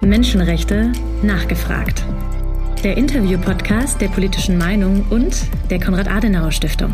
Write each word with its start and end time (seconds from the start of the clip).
Menschenrechte 0.00 0.92
nachgefragt. 1.24 2.04
Der 2.84 2.96
Interview-Podcast 2.96 4.00
der 4.00 4.06
politischen 4.06 4.56
Meinung 4.56 5.04
und 5.10 5.34
der 5.70 5.80
Konrad-Adenauer-Stiftung. 5.80 6.92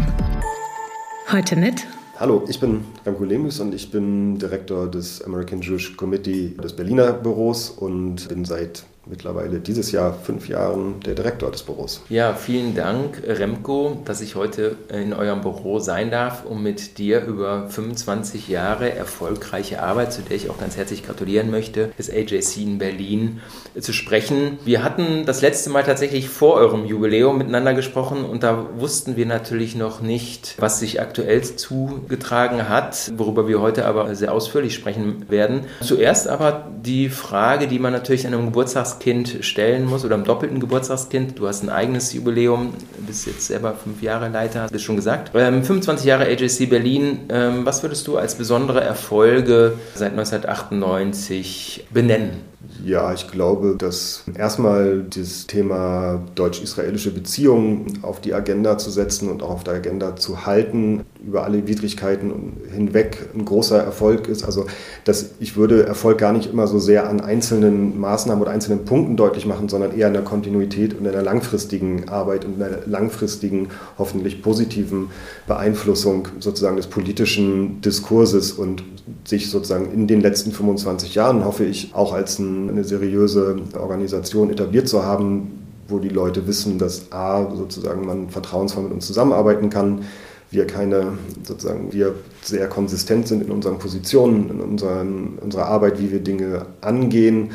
Heute 1.31 1.57
mit 1.57 1.87
Hallo, 2.19 2.45
ich 2.49 2.59
bin 2.59 2.83
Remco 3.05 3.25
Lemus 3.25 3.61
und 3.61 3.75
ich 3.75 3.91
bin 3.91 4.39
Direktor 4.39 4.91
des 4.91 5.23
American 5.23 5.61
Jewish 5.61 5.95
Committee 5.99 6.57
des 6.63 6.75
Berliner 6.75 7.13
Büros 7.13 7.69
und 7.69 8.27
bin 8.29 8.47
seit 8.47 8.85
mittlerweile 9.07 9.61
dieses 9.61 9.93
Jahr 9.93 10.15
fünf 10.15 10.49
Jahren 10.49 11.01
der 11.01 11.15
Direktor 11.15 11.51
des 11.51 11.63
Büros. 11.63 12.03
Ja, 12.09 12.35
vielen 12.35 12.75
Dank, 12.75 13.23
Remco, 13.27 14.01
dass 14.05 14.21
ich 14.21 14.35
heute 14.35 14.77
in 14.89 15.13
eurem 15.13 15.43
Büro 15.43 15.79
sein 15.79 16.11
darf, 16.11 16.45
um 16.45 16.63
mit 16.63 16.99
dir 16.99 17.25
über 17.25 17.69
25 17.69 18.49
Jahre 18.49 18.93
erfolgreiche 18.95 19.83
Arbeit, 19.83 20.13
zu 20.13 20.23
der 20.23 20.37
ich 20.37 20.51
auch 20.51 20.59
ganz 20.59 20.77
herzlich 20.77 21.05
gratulieren 21.05 21.51
möchte, 21.51 21.91
des 21.99 22.11
AJC 22.11 22.57
in 22.59 22.79
Berlin 22.79 23.41
zu 23.79 23.93
sprechen. 23.93 24.59
Wir 24.65 24.83
hatten 24.83 25.27
das 25.27 25.43
letzte 25.43 25.71
Mal 25.71 25.83
tatsächlich 25.83 26.29
vor 26.29 26.55
eurem 26.55 26.85
Jubiläum 26.87 27.39
miteinander 27.39 27.75
gesprochen 27.75 28.25
und 28.25 28.43
da 28.43 28.67
wussten 28.77 29.17
wir 29.17 29.27
natürlich 29.27 29.75
noch 29.75 30.01
nicht, 30.01 30.55
was 30.59 30.81
sich 30.81 31.01
aktuell 31.01 31.43
zugetragen 31.43 32.69
hat, 32.69 33.13
worüber 33.17 33.49
wir 33.49 33.61
heute 33.61 33.85
aber 33.87 34.15
sehr 34.15 34.33
ausführlich 34.33 34.75
sprechen 34.75 35.29
werden. 35.29 35.63
Zuerst 35.83 36.29
aber 36.29 36.69
die 36.83 37.09
Frage, 37.09 37.69
die 37.69 37.79
man 37.79 37.93
natürlich 37.93 38.27
an 38.27 38.35
einem 38.35 38.47
Geburtstags 38.47 38.94
Geburtstagskind 38.99 39.45
stellen 39.45 39.87
muss 39.87 40.05
oder 40.05 40.15
einem 40.15 40.25
doppelten 40.25 40.61
Geburtstagskind. 40.61 41.39
Du 41.39 41.47
hast 41.47 41.63
ein 41.63 41.69
eigenes 41.69 42.13
Jubiläum, 42.13 42.75
bist 43.07 43.27
jetzt 43.27 43.47
selber 43.47 43.75
fünf 43.75 44.03
Jahre 44.03 44.29
Leiter, 44.29 44.63
hast 44.63 44.75
du 44.75 44.79
schon 44.79 44.97
gesagt. 44.97 45.33
Ähm, 45.35 45.63
25 45.63 46.07
Jahre 46.07 46.25
AJC 46.25 46.69
Berlin. 46.69 47.21
Ähm, 47.29 47.67
was 47.67 47.83
würdest 47.83 48.07
du 48.07 48.17
als 48.17 48.37
besondere 48.37 48.81
Erfolge 48.83 49.75
seit 49.95 50.13
1998 50.13 51.87
benennen? 51.93 52.54
Ja, 52.85 53.13
ich 53.13 53.31
glaube, 53.31 53.77
dass 53.79 54.25
erstmal 54.37 55.05
das 55.05 55.47
Thema 55.47 56.23
deutsch-israelische 56.35 57.11
Beziehungen 57.11 58.01
auf 58.03 58.21
die 58.21 58.35
Agenda 58.35 58.79
zu 58.79 58.91
setzen 58.91 59.29
und 59.31 59.43
auch 59.43 59.51
auf 59.51 59.65
der 59.65 59.75
Agenda 59.75 60.17
zu 60.17 60.47
halten, 60.47 61.05
über 61.27 61.45
alle 61.45 61.67
Widrigkeiten 61.67 62.55
hinweg 62.73 63.31
ein 63.35 63.45
großer 63.45 63.83
Erfolg 63.83 64.29
ist. 64.29 64.45
Also 64.45 64.67
dass 65.05 65.31
ich 65.41 65.57
würde 65.57 65.87
Erfolg 65.87 66.19
gar 66.19 66.33
nicht 66.33 66.51
immer 66.51 66.67
so 66.67 66.79
sehr 66.79 67.09
an 67.09 67.21
einzelnen 67.21 67.99
Maßnahmen 67.99 68.43
oder 68.43 68.51
einzelnen 68.51 68.85
Punkten 68.85 69.17
deutlich 69.17 69.47
machen, 69.47 69.69
sondern 69.69 69.97
eher 69.97 70.09
in 70.09 70.15
der 70.15 70.23
Kontinuität 70.23 70.93
und 70.95 71.07
in 71.07 71.13
der 71.13 71.23
langfristigen 71.23 72.09
Arbeit 72.09 72.45
und 72.45 72.55
in 72.55 72.59
der 72.59 72.87
langfristigen, 72.87 73.69
hoffentlich 73.99 74.43
positiven 74.43 75.11
Beeinflussung 75.47 76.29
sozusagen 76.41 76.77
des 76.77 76.87
politischen 76.87 77.81
Diskurses 77.81 78.53
und 78.53 78.83
sich 79.25 79.51
sozusagen 79.51 79.93
in 79.93 80.07
den 80.07 80.21
letzten 80.21 80.53
25 80.53 81.15
Jahren, 81.15 81.45
hoffe 81.45 81.65
ich, 81.65 81.95
auch 81.95 82.13
als 82.13 82.39
ein, 82.39 82.54
eine 82.69 82.85
seriöse 82.85 83.57
Organisation 83.79 84.51
etabliert 84.51 84.89
zu 84.89 85.05
haben, 85.05 85.65
wo 85.89 85.99
die 85.99 86.09
Leute 86.09 86.47
wissen, 86.47 86.79
dass 86.79 87.13
A, 87.13 87.55
sozusagen 87.55 88.07
man 88.07 88.31
vertrauensvoll 88.31 88.85
mit 88.85 88.93
uns 88.93 89.07
zusammenarbeiten 89.07 89.71
kann, 89.71 90.03
wir 90.51 90.67
keine, 90.67 91.19
sozusagen, 91.43 91.93
wir 91.93 92.15
sehr 92.43 92.69
konsistent 92.69 93.29
sind 93.29 93.43
in 93.43 93.51
unseren 93.51 93.79
Positionen, 93.79 94.51
in 94.51 94.61
unseren, 94.61 95.39
unserer 95.41 95.67
Arbeit, 95.67 96.01
wie 96.01 96.13
wir 96.13 96.21
Dinge 96.21 96.67
angehen 96.81 97.51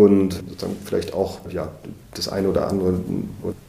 und 0.00 0.42
vielleicht 0.86 1.12
auch 1.12 1.40
ja, 1.50 1.68
das 2.14 2.28
eine 2.28 2.48
oder 2.48 2.68
andere 2.68 2.94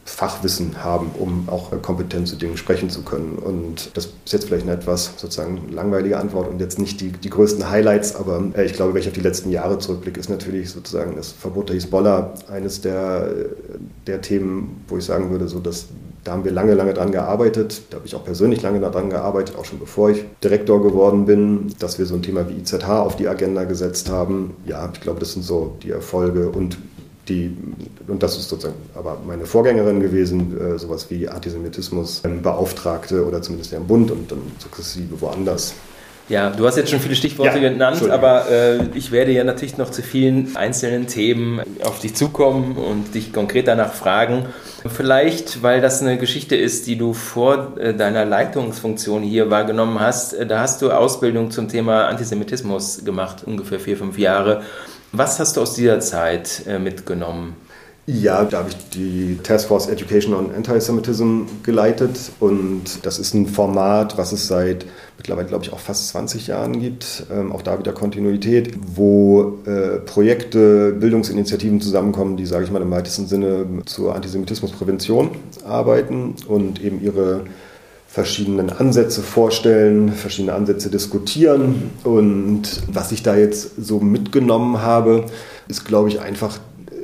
Fachwissen 0.06 0.82
haben, 0.82 1.10
um 1.18 1.46
auch 1.50 1.70
kompetent 1.82 2.26
zu 2.26 2.36
Dingen 2.36 2.56
sprechen 2.56 2.88
zu 2.88 3.02
können. 3.02 3.34
Und 3.36 3.94
das 3.94 4.06
ist 4.06 4.32
jetzt 4.32 4.46
vielleicht 4.46 4.62
eine 4.62 4.72
etwas 4.72 5.12
sozusagen 5.18 5.70
langweilige 5.70 6.16
Antwort 6.16 6.48
und 6.48 6.58
jetzt 6.58 6.78
nicht 6.78 7.02
die, 7.02 7.12
die 7.12 7.28
größten 7.28 7.68
Highlights, 7.68 8.16
aber 8.16 8.42
äh, 8.54 8.64
ich 8.64 8.72
glaube, 8.72 8.94
wenn 8.94 9.02
ich 9.02 9.08
auf 9.08 9.12
die 9.12 9.20
letzten 9.20 9.50
Jahre 9.50 9.78
zurückblicke, 9.78 10.18
ist 10.18 10.30
natürlich 10.30 10.70
sozusagen 10.70 11.16
das 11.16 11.32
Verbot 11.32 11.68
der 11.68 11.74
Hisbollah 11.74 12.32
eines 12.50 12.80
der, 12.80 13.28
der 14.06 14.22
Themen, 14.22 14.84
wo 14.88 14.96
ich 14.96 15.04
sagen 15.04 15.30
würde, 15.30 15.48
so 15.48 15.60
dass 15.60 15.88
da 16.24 16.32
haben 16.32 16.44
wir 16.44 16.52
lange, 16.52 16.74
lange 16.74 16.94
dran 16.94 17.10
gearbeitet. 17.10 17.82
Da 17.90 17.96
habe 17.96 18.06
ich 18.06 18.14
auch 18.14 18.24
persönlich 18.24 18.62
lange 18.62 18.80
daran 18.80 19.10
gearbeitet, 19.10 19.56
auch 19.56 19.64
schon 19.64 19.78
bevor 19.78 20.10
ich 20.10 20.24
Direktor 20.42 20.82
geworden 20.82 21.26
bin, 21.26 21.74
dass 21.78 21.98
wir 21.98 22.06
so 22.06 22.14
ein 22.14 22.22
Thema 22.22 22.48
wie 22.48 22.58
IZH 22.58 22.88
auf 22.88 23.16
die 23.16 23.28
Agenda 23.28 23.64
gesetzt 23.64 24.08
haben. 24.10 24.54
Ja, 24.64 24.88
ich 24.92 25.00
glaube, 25.00 25.20
das 25.20 25.32
sind 25.32 25.42
so 25.42 25.76
die 25.82 25.90
Erfolge 25.90 26.48
und 26.48 26.78
die, 27.28 27.56
und 28.08 28.22
das 28.22 28.36
ist 28.36 28.48
sozusagen 28.48 28.76
aber 28.94 29.18
meine 29.26 29.46
Vorgängerin 29.46 30.00
gewesen, 30.00 30.58
äh, 30.60 30.78
sowas 30.78 31.10
wie 31.10 31.28
Antisemitismusbeauftragte 31.28 33.16
ähm, 33.16 33.28
oder 33.28 33.42
zumindest 33.42 33.72
im 33.72 33.86
Bund 33.86 34.10
und 34.10 34.30
dann 34.30 34.40
sukzessive 34.58 35.20
woanders. 35.20 35.74
Ja, 36.32 36.48
du 36.48 36.66
hast 36.66 36.78
jetzt 36.78 36.90
schon 36.90 36.98
viele 36.98 37.14
Stichworte 37.14 37.58
ja, 37.58 37.68
genannt, 37.68 38.08
aber 38.08 38.50
äh, 38.50 38.78
ich 38.94 39.12
werde 39.12 39.32
ja 39.32 39.44
natürlich 39.44 39.76
noch 39.76 39.90
zu 39.90 40.00
vielen 40.00 40.56
einzelnen 40.56 41.06
Themen 41.06 41.60
auf 41.84 41.98
dich 41.98 42.16
zukommen 42.16 42.78
und 42.78 43.14
dich 43.14 43.34
konkret 43.34 43.68
danach 43.68 43.92
fragen. 43.92 44.46
Vielleicht, 44.88 45.62
weil 45.62 45.82
das 45.82 46.00
eine 46.00 46.16
Geschichte 46.16 46.56
ist, 46.56 46.86
die 46.86 46.96
du 46.96 47.12
vor 47.12 47.76
äh, 47.76 47.92
deiner 47.92 48.24
Leitungsfunktion 48.24 49.22
hier 49.22 49.50
wahrgenommen 49.50 50.00
hast. 50.00 50.32
Äh, 50.32 50.46
da 50.46 50.60
hast 50.60 50.80
du 50.80 50.90
Ausbildung 50.90 51.50
zum 51.50 51.68
Thema 51.68 52.06
Antisemitismus 52.06 53.04
gemacht, 53.04 53.42
ungefähr 53.44 53.78
vier, 53.78 53.98
fünf 53.98 54.16
Jahre. 54.16 54.62
Was 55.12 55.38
hast 55.38 55.58
du 55.58 55.60
aus 55.60 55.74
dieser 55.74 56.00
Zeit 56.00 56.62
äh, 56.66 56.78
mitgenommen? 56.78 57.56
Ja, 58.06 58.44
da 58.44 58.58
habe 58.58 58.70
ich 58.70 58.76
die 58.90 59.38
Task 59.44 59.68
Force 59.68 59.86
Education 59.86 60.34
on 60.34 60.52
Antisemitism 60.52 61.42
geleitet 61.62 62.32
und 62.40 62.82
das 63.04 63.20
ist 63.20 63.32
ein 63.32 63.46
Format, 63.46 64.18
was 64.18 64.32
es 64.32 64.48
seit 64.48 64.86
mittlerweile, 65.18 65.46
glaube 65.46 65.64
ich, 65.64 65.72
auch 65.72 65.78
fast 65.78 66.08
20 66.08 66.48
Jahren 66.48 66.80
gibt, 66.80 67.26
ähm, 67.32 67.52
auch 67.52 67.62
da 67.62 67.78
wieder 67.78 67.92
Kontinuität, 67.92 68.74
wo 68.96 69.58
äh, 69.66 70.00
Projekte, 70.00 70.94
Bildungsinitiativen 70.94 71.80
zusammenkommen, 71.80 72.36
die, 72.36 72.44
sage 72.44 72.64
ich 72.64 72.72
mal, 72.72 72.82
im 72.82 72.90
weitesten 72.90 73.28
Sinne 73.28 73.66
zur 73.86 74.16
Antisemitismusprävention 74.16 75.30
arbeiten 75.64 76.34
und 76.48 76.82
eben 76.82 77.00
ihre 77.00 77.44
verschiedenen 78.08 78.70
Ansätze 78.70 79.22
vorstellen, 79.22 80.12
verschiedene 80.12 80.54
Ansätze 80.54 80.90
diskutieren. 80.90 81.92
Und 82.02 82.82
was 82.92 83.12
ich 83.12 83.22
da 83.22 83.36
jetzt 83.36 83.76
so 83.82 84.00
mitgenommen 84.00 84.82
habe, 84.82 85.26
ist, 85.68 85.84
glaube 85.86 86.08
ich, 86.08 86.20
einfach 86.20 86.58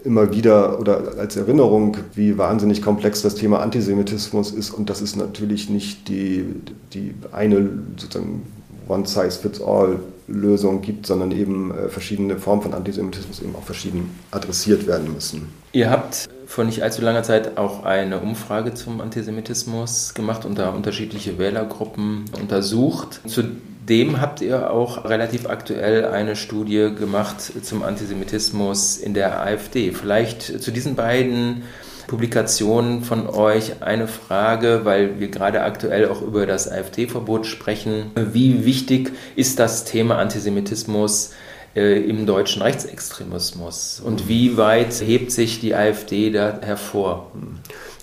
immer 0.04 0.32
wieder 0.32 0.80
oder 0.80 1.14
als 1.18 1.36
Erinnerung, 1.36 1.96
wie 2.14 2.38
wahnsinnig 2.38 2.82
komplex 2.82 3.22
das 3.22 3.34
Thema 3.34 3.60
Antisemitismus 3.60 4.52
ist. 4.52 4.70
Und 4.70 4.90
das 4.90 5.00
ist 5.00 5.16
natürlich 5.16 5.68
nicht 5.70 6.08
die, 6.08 6.44
die 6.92 7.14
eine 7.32 7.68
sozusagen 7.96 8.42
One-Size-Fits-All-Lösung 8.88 10.80
gibt, 10.80 11.06
sondern 11.06 11.32
eben 11.32 11.72
äh, 11.72 11.88
verschiedene 11.88 12.36
Formen 12.36 12.62
von 12.62 12.74
Antisemitismus 12.74 13.40
eben 13.40 13.54
auch 13.54 13.62
verschieden 13.64 14.10
adressiert 14.30 14.86
werden 14.86 15.12
müssen. 15.12 15.48
Ihr 15.72 15.90
habt 15.90 16.28
vor 16.46 16.64
nicht 16.64 16.82
allzu 16.82 17.02
langer 17.02 17.22
Zeit 17.22 17.58
auch 17.58 17.84
eine 17.84 18.20
Umfrage 18.20 18.72
zum 18.72 19.00
Antisemitismus 19.00 20.14
gemacht 20.14 20.46
und 20.46 20.58
da 20.58 20.70
unterschiedliche 20.70 21.38
Wählergruppen 21.38 22.24
untersucht. 22.40 23.20
Zu 23.26 23.42
dem 23.88 24.20
habt 24.20 24.40
ihr 24.40 24.70
auch 24.70 25.04
relativ 25.04 25.48
aktuell 25.48 26.04
eine 26.06 26.36
Studie 26.36 26.90
gemacht 26.94 27.40
zum 27.62 27.82
Antisemitismus 27.82 28.98
in 28.98 29.14
der 29.14 29.40
AfD. 29.40 29.92
Vielleicht 29.92 30.42
zu 30.62 30.70
diesen 30.70 30.94
beiden 30.94 31.62
Publikationen 32.06 33.02
von 33.02 33.28
euch 33.28 33.82
eine 33.82 34.08
Frage, 34.08 34.80
weil 34.84 35.20
wir 35.20 35.28
gerade 35.28 35.62
aktuell 35.62 36.08
auch 36.08 36.22
über 36.22 36.46
das 36.46 36.70
AfD-Verbot 36.70 37.46
sprechen. 37.46 38.10
Wie 38.14 38.64
wichtig 38.64 39.12
ist 39.36 39.58
das 39.58 39.84
Thema 39.84 40.18
Antisemitismus 40.18 41.32
äh, 41.76 42.00
im 42.02 42.24
deutschen 42.24 42.62
Rechtsextremismus 42.62 44.00
und 44.04 44.26
wie 44.26 44.56
weit 44.56 45.00
hebt 45.02 45.32
sich 45.32 45.60
die 45.60 45.74
AfD 45.74 46.30
da 46.30 46.58
hervor? 46.62 47.30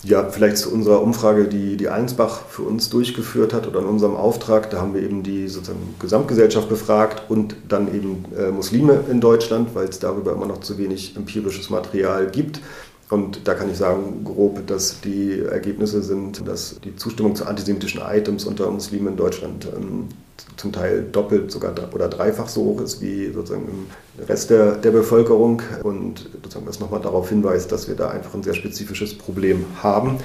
Ja, 0.06 0.28
vielleicht 0.30 0.58
zu 0.58 0.72
unserer 0.72 1.02
Umfrage, 1.02 1.48
die 1.48 1.76
die 1.76 1.88
Allensbach 1.88 2.42
für 2.48 2.62
uns 2.62 2.90
durchgeführt 2.90 3.52
hat 3.52 3.66
oder 3.66 3.80
in 3.80 3.86
unserem 3.86 4.14
Auftrag. 4.14 4.70
Da 4.70 4.80
haben 4.80 4.94
wir 4.94 5.02
eben 5.02 5.24
die 5.24 5.48
sozusagen 5.48 5.96
Gesamtgesellschaft 5.98 6.68
befragt 6.68 7.28
und 7.28 7.56
dann 7.68 7.92
eben 7.92 8.24
äh, 8.38 8.52
Muslime 8.52 9.00
in 9.10 9.20
Deutschland, 9.20 9.74
weil 9.74 9.88
es 9.88 9.98
darüber 9.98 10.32
immer 10.32 10.46
noch 10.46 10.60
zu 10.60 10.78
wenig 10.78 11.16
empirisches 11.16 11.70
Material 11.70 12.28
gibt. 12.30 12.60
Und 13.10 13.48
da 13.48 13.54
kann 13.54 13.68
ich 13.68 13.78
sagen, 13.78 14.22
grob, 14.22 14.64
dass 14.68 15.00
die 15.00 15.40
Ergebnisse 15.40 16.00
sind, 16.02 16.46
dass 16.46 16.78
die 16.84 16.94
Zustimmung 16.94 17.34
zu 17.34 17.44
antisemitischen 17.46 18.00
Items 18.00 18.44
unter 18.44 18.70
Muslimen 18.70 19.08
in 19.08 19.16
Deutschland 19.16 19.66
ähm, 19.76 20.06
zum 20.56 20.72
Teil 20.72 21.04
doppelt 21.10 21.50
sogar 21.50 21.72
oder 21.94 22.08
dreifach 22.08 22.48
so 22.48 22.64
hoch 22.64 22.80
ist 22.80 23.00
wie 23.00 23.32
sozusagen 23.32 23.66
im 23.68 24.24
Rest 24.26 24.50
der, 24.50 24.76
der 24.76 24.90
Bevölkerung 24.90 25.62
und 25.82 26.30
sozusagen 26.32 26.66
das 26.66 26.80
nochmal 26.80 27.00
darauf 27.00 27.28
hinweist, 27.28 27.70
dass 27.72 27.88
wir 27.88 27.94
da 27.94 28.08
einfach 28.08 28.34
ein 28.34 28.42
sehr 28.42 28.54
spezifisches 28.54 29.16
Problem 29.16 29.64
haben. 29.82 30.18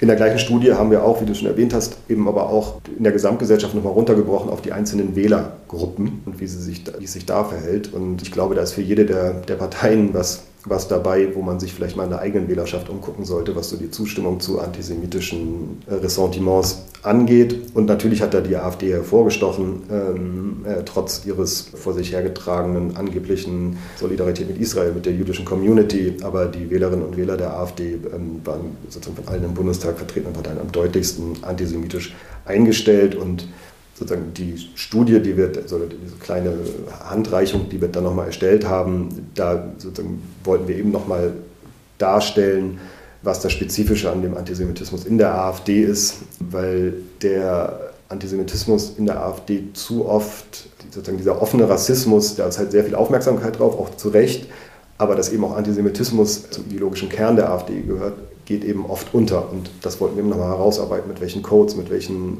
In 0.00 0.08
der 0.08 0.16
gleichen 0.16 0.38
Studie 0.38 0.72
haben 0.72 0.90
wir 0.90 1.04
auch, 1.04 1.22
wie 1.22 1.26
du 1.26 1.34
schon 1.34 1.48
erwähnt 1.48 1.72
hast, 1.72 1.96
eben 2.08 2.28
aber 2.28 2.50
auch 2.50 2.80
in 2.96 3.04
der 3.04 3.12
Gesamtgesellschaft 3.12 3.74
nochmal 3.74 3.92
runtergebrochen 3.92 4.50
auf 4.50 4.60
die 4.60 4.72
einzelnen 4.72 5.16
Wählergruppen 5.16 6.22
und 6.26 6.40
wie, 6.40 6.46
sie 6.46 6.60
sich, 6.60 6.84
wie 6.98 7.04
es 7.04 7.12
sich 7.12 7.24
da 7.24 7.44
verhält. 7.44 7.92
Und 7.92 8.22
ich 8.22 8.32
glaube, 8.32 8.54
da 8.54 8.62
ist 8.62 8.72
für 8.72 8.82
jede 8.82 9.06
der, 9.06 9.32
der 9.32 9.54
Parteien 9.54 10.12
was 10.12 10.42
was 10.66 10.88
dabei, 10.88 11.34
wo 11.34 11.42
man 11.42 11.60
sich 11.60 11.72
vielleicht 11.72 11.96
mal 11.96 12.04
in 12.04 12.10
der 12.10 12.20
eigenen 12.20 12.48
Wählerschaft 12.48 12.88
umgucken 12.88 13.24
sollte, 13.24 13.54
was 13.54 13.70
so 13.70 13.76
die 13.76 13.90
Zustimmung 13.90 14.40
zu 14.40 14.60
antisemitischen 14.60 15.82
äh, 15.86 15.94
Ressentiments 15.94 16.86
angeht. 17.02 17.74
Und 17.74 17.86
natürlich 17.86 18.20
hat 18.20 18.34
da 18.34 18.40
die 18.40 18.56
AfD 18.56 18.92
hervorgestochen 18.92 19.55
ausgesprochen, 19.56 19.82
ähm, 19.90 20.64
äh, 20.66 20.82
trotz 20.84 21.24
ihres 21.24 21.70
vor 21.74 21.94
sich 21.94 22.12
hergetragenen 22.12 22.96
angeblichen 22.96 23.78
Solidarität 23.96 24.48
mit 24.48 24.60
Israel, 24.60 24.92
mit 24.92 25.06
der 25.06 25.12
jüdischen 25.12 25.44
Community. 25.44 26.16
Aber 26.22 26.46
die 26.46 26.70
Wählerinnen 26.70 27.04
und 27.04 27.16
Wähler 27.16 27.36
der 27.36 27.54
AfD 27.54 27.94
ähm, 27.94 28.40
waren 28.44 28.76
sozusagen 28.88 29.22
von 29.22 29.32
allen 29.32 29.44
im 29.44 29.54
Bundestag 29.54 29.98
vertretenen 29.98 30.34
Parteien 30.34 30.58
am 30.60 30.72
deutlichsten 30.72 31.42
antisemitisch 31.42 32.14
eingestellt 32.44 33.14
und 33.14 33.48
sozusagen 33.94 34.34
die 34.34 34.56
Studie, 34.74 35.20
die 35.20 35.36
wir, 35.36 35.50
also 35.56 35.80
diese 35.86 36.16
kleine 36.16 36.52
Handreichung, 37.08 37.68
die 37.70 37.80
wir 37.80 37.88
dann 37.88 38.04
nochmal 38.04 38.26
erstellt 38.26 38.66
haben, 38.68 39.28
da 39.34 39.72
sozusagen 39.78 40.22
wollten 40.44 40.68
wir 40.68 40.76
eben 40.76 40.90
nochmal 40.90 41.32
darstellen, 41.96 42.78
was 43.22 43.40
das 43.40 43.52
Spezifische 43.52 44.12
an 44.12 44.20
dem 44.20 44.36
Antisemitismus 44.36 45.06
in 45.06 45.16
der 45.16 45.34
AfD 45.34 45.80
ist, 45.80 46.16
weil 46.38 46.92
der 47.22 47.94
Antisemitismus 48.08 48.94
in 48.96 49.06
der 49.06 49.22
AfD 49.22 49.72
zu 49.72 50.06
oft, 50.06 50.68
sozusagen 50.90 51.18
dieser 51.18 51.42
offene 51.42 51.68
Rassismus, 51.68 52.36
da 52.36 52.46
ist 52.46 52.58
halt 52.58 52.70
sehr 52.70 52.84
viel 52.84 52.94
Aufmerksamkeit 52.94 53.58
drauf, 53.58 53.78
auch 53.78 53.96
zu 53.96 54.10
Recht, 54.10 54.46
aber 54.98 55.14
dass 55.14 55.30
eben 55.30 55.44
auch 55.44 55.56
Antisemitismus 55.56 56.50
zum 56.50 56.66
ideologischen 56.66 57.08
Kern 57.08 57.36
der 57.36 57.50
AfD 57.50 57.82
gehört, 57.82 58.14
geht 58.46 58.64
eben 58.64 58.86
oft 58.86 59.12
unter. 59.12 59.50
Und 59.50 59.70
das 59.82 60.00
wollten 60.00 60.16
wir 60.16 60.20
eben 60.20 60.30
nochmal 60.30 60.48
herausarbeiten, 60.48 61.08
mit 61.08 61.20
welchen 61.20 61.42
Codes, 61.42 61.76
mit 61.76 61.90
welchen 61.90 62.38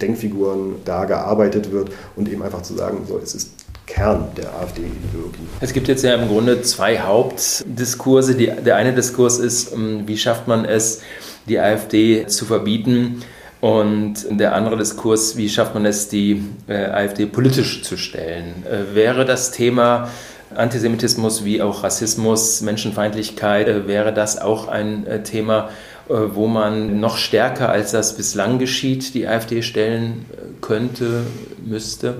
Denkfiguren 0.00 0.74
da 0.84 1.04
gearbeitet 1.04 1.70
wird 1.70 1.90
und 2.16 2.28
eben 2.28 2.42
einfach 2.42 2.62
zu 2.62 2.74
sagen, 2.74 3.06
so, 3.08 3.18
es 3.22 3.34
ist 3.34 3.52
Kern 3.86 4.26
der 4.36 4.52
AfD-Ideologie. 4.56 5.46
Es 5.60 5.72
gibt 5.72 5.86
jetzt 5.86 6.02
ja 6.02 6.14
im 6.16 6.28
Grunde 6.28 6.62
zwei 6.62 6.98
Hauptdiskurse. 6.98 8.34
Die, 8.34 8.46
der 8.46 8.76
eine 8.76 8.92
Diskurs 8.92 9.38
ist, 9.38 9.72
ähm, 9.72 10.02
wie 10.06 10.18
schafft 10.18 10.48
man 10.48 10.64
es, 10.64 11.02
die 11.48 11.60
AfD 11.60 12.26
zu 12.26 12.44
verbieten? 12.44 13.22
Und 13.66 14.14
der 14.30 14.54
andere 14.54 14.76
Diskurs, 14.76 15.36
wie 15.36 15.48
schafft 15.48 15.74
man 15.74 15.86
es, 15.86 16.08
die 16.08 16.44
äh, 16.68 16.84
AfD 16.84 17.26
politisch 17.26 17.82
zu 17.82 17.96
stellen? 17.96 18.64
Äh, 18.64 18.94
wäre 18.94 19.24
das 19.24 19.50
Thema 19.50 20.08
Antisemitismus 20.54 21.44
wie 21.44 21.60
auch 21.60 21.82
Rassismus, 21.82 22.60
Menschenfeindlichkeit, 22.60 23.66
äh, 23.66 23.88
wäre 23.88 24.12
das 24.12 24.40
auch 24.40 24.68
ein 24.68 25.04
äh, 25.08 25.24
Thema, 25.24 25.70
äh, 26.08 26.12
wo 26.12 26.46
man 26.46 27.00
noch 27.00 27.16
stärker 27.16 27.68
als 27.68 27.90
das 27.90 28.16
bislang 28.16 28.60
geschieht, 28.60 29.14
die 29.14 29.26
AfD 29.26 29.62
stellen 29.62 30.26
äh, 30.30 30.60
könnte, 30.60 31.24
müsste? 31.64 32.18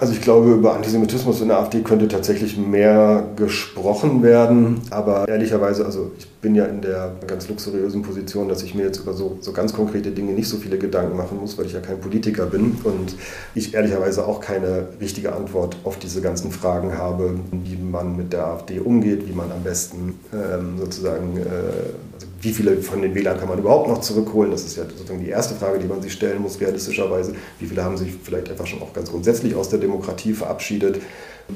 Also 0.00 0.12
ich 0.12 0.20
glaube, 0.20 0.52
über 0.52 0.74
Antisemitismus 0.74 1.40
in 1.40 1.48
der 1.48 1.58
AfD 1.58 1.80
könnte 1.80 2.08
tatsächlich 2.08 2.56
mehr 2.56 3.24
gesprochen 3.36 4.22
werden. 4.22 4.80
Aber 4.90 5.28
ehrlicherweise, 5.28 5.84
also 5.84 6.10
ich 6.18 6.28
bin 6.40 6.54
ja 6.54 6.66
in 6.66 6.80
der 6.80 7.12
ganz 7.26 7.48
luxuriösen 7.48 8.02
Position, 8.02 8.48
dass 8.48 8.62
ich 8.62 8.74
mir 8.74 8.84
jetzt 8.84 8.98
über 8.98 9.12
so, 9.12 9.38
so 9.40 9.52
ganz 9.52 9.72
konkrete 9.72 10.10
Dinge 10.10 10.32
nicht 10.32 10.48
so 10.48 10.56
viele 10.56 10.78
Gedanken 10.78 11.16
machen 11.16 11.38
muss, 11.38 11.56
weil 11.58 11.66
ich 11.66 11.72
ja 11.72 11.80
kein 11.80 12.00
Politiker 12.00 12.46
bin 12.46 12.78
und 12.84 13.14
ich 13.54 13.74
ehrlicherweise 13.74 14.26
auch 14.26 14.40
keine 14.40 14.88
richtige 15.00 15.34
Antwort 15.34 15.76
auf 15.84 15.98
diese 15.98 16.20
ganzen 16.20 16.50
Fragen 16.50 16.96
habe, 16.98 17.34
wie 17.50 17.76
man 17.76 18.16
mit 18.16 18.32
der 18.32 18.46
AfD 18.46 18.80
umgeht, 18.80 19.26
wie 19.28 19.32
man 19.32 19.50
am 19.52 19.62
besten 19.62 20.18
ähm, 20.32 20.78
sozusagen, 20.78 21.36
äh, 21.38 22.15
wie 22.46 22.52
viele 22.52 22.76
von 22.76 23.02
den 23.02 23.12
Wählern 23.12 23.36
kann 23.40 23.48
man 23.48 23.58
überhaupt 23.58 23.88
noch 23.88 24.00
zurückholen? 24.00 24.52
Das 24.52 24.64
ist 24.64 24.76
ja 24.76 24.84
sozusagen 24.84 25.18
die 25.18 25.30
erste 25.30 25.56
Frage, 25.56 25.80
die 25.80 25.86
man 25.86 26.00
sich 26.00 26.12
stellen 26.12 26.40
muss, 26.40 26.60
realistischerweise. 26.60 27.34
Wie 27.58 27.66
viele 27.66 27.82
haben 27.82 27.96
sich 27.96 28.14
vielleicht 28.22 28.48
einfach 28.48 28.68
schon 28.68 28.80
auch 28.82 28.92
ganz 28.92 29.10
grundsätzlich 29.10 29.56
aus 29.56 29.68
der 29.68 29.80
Demokratie 29.80 30.32
verabschiedet? 30.32 31.00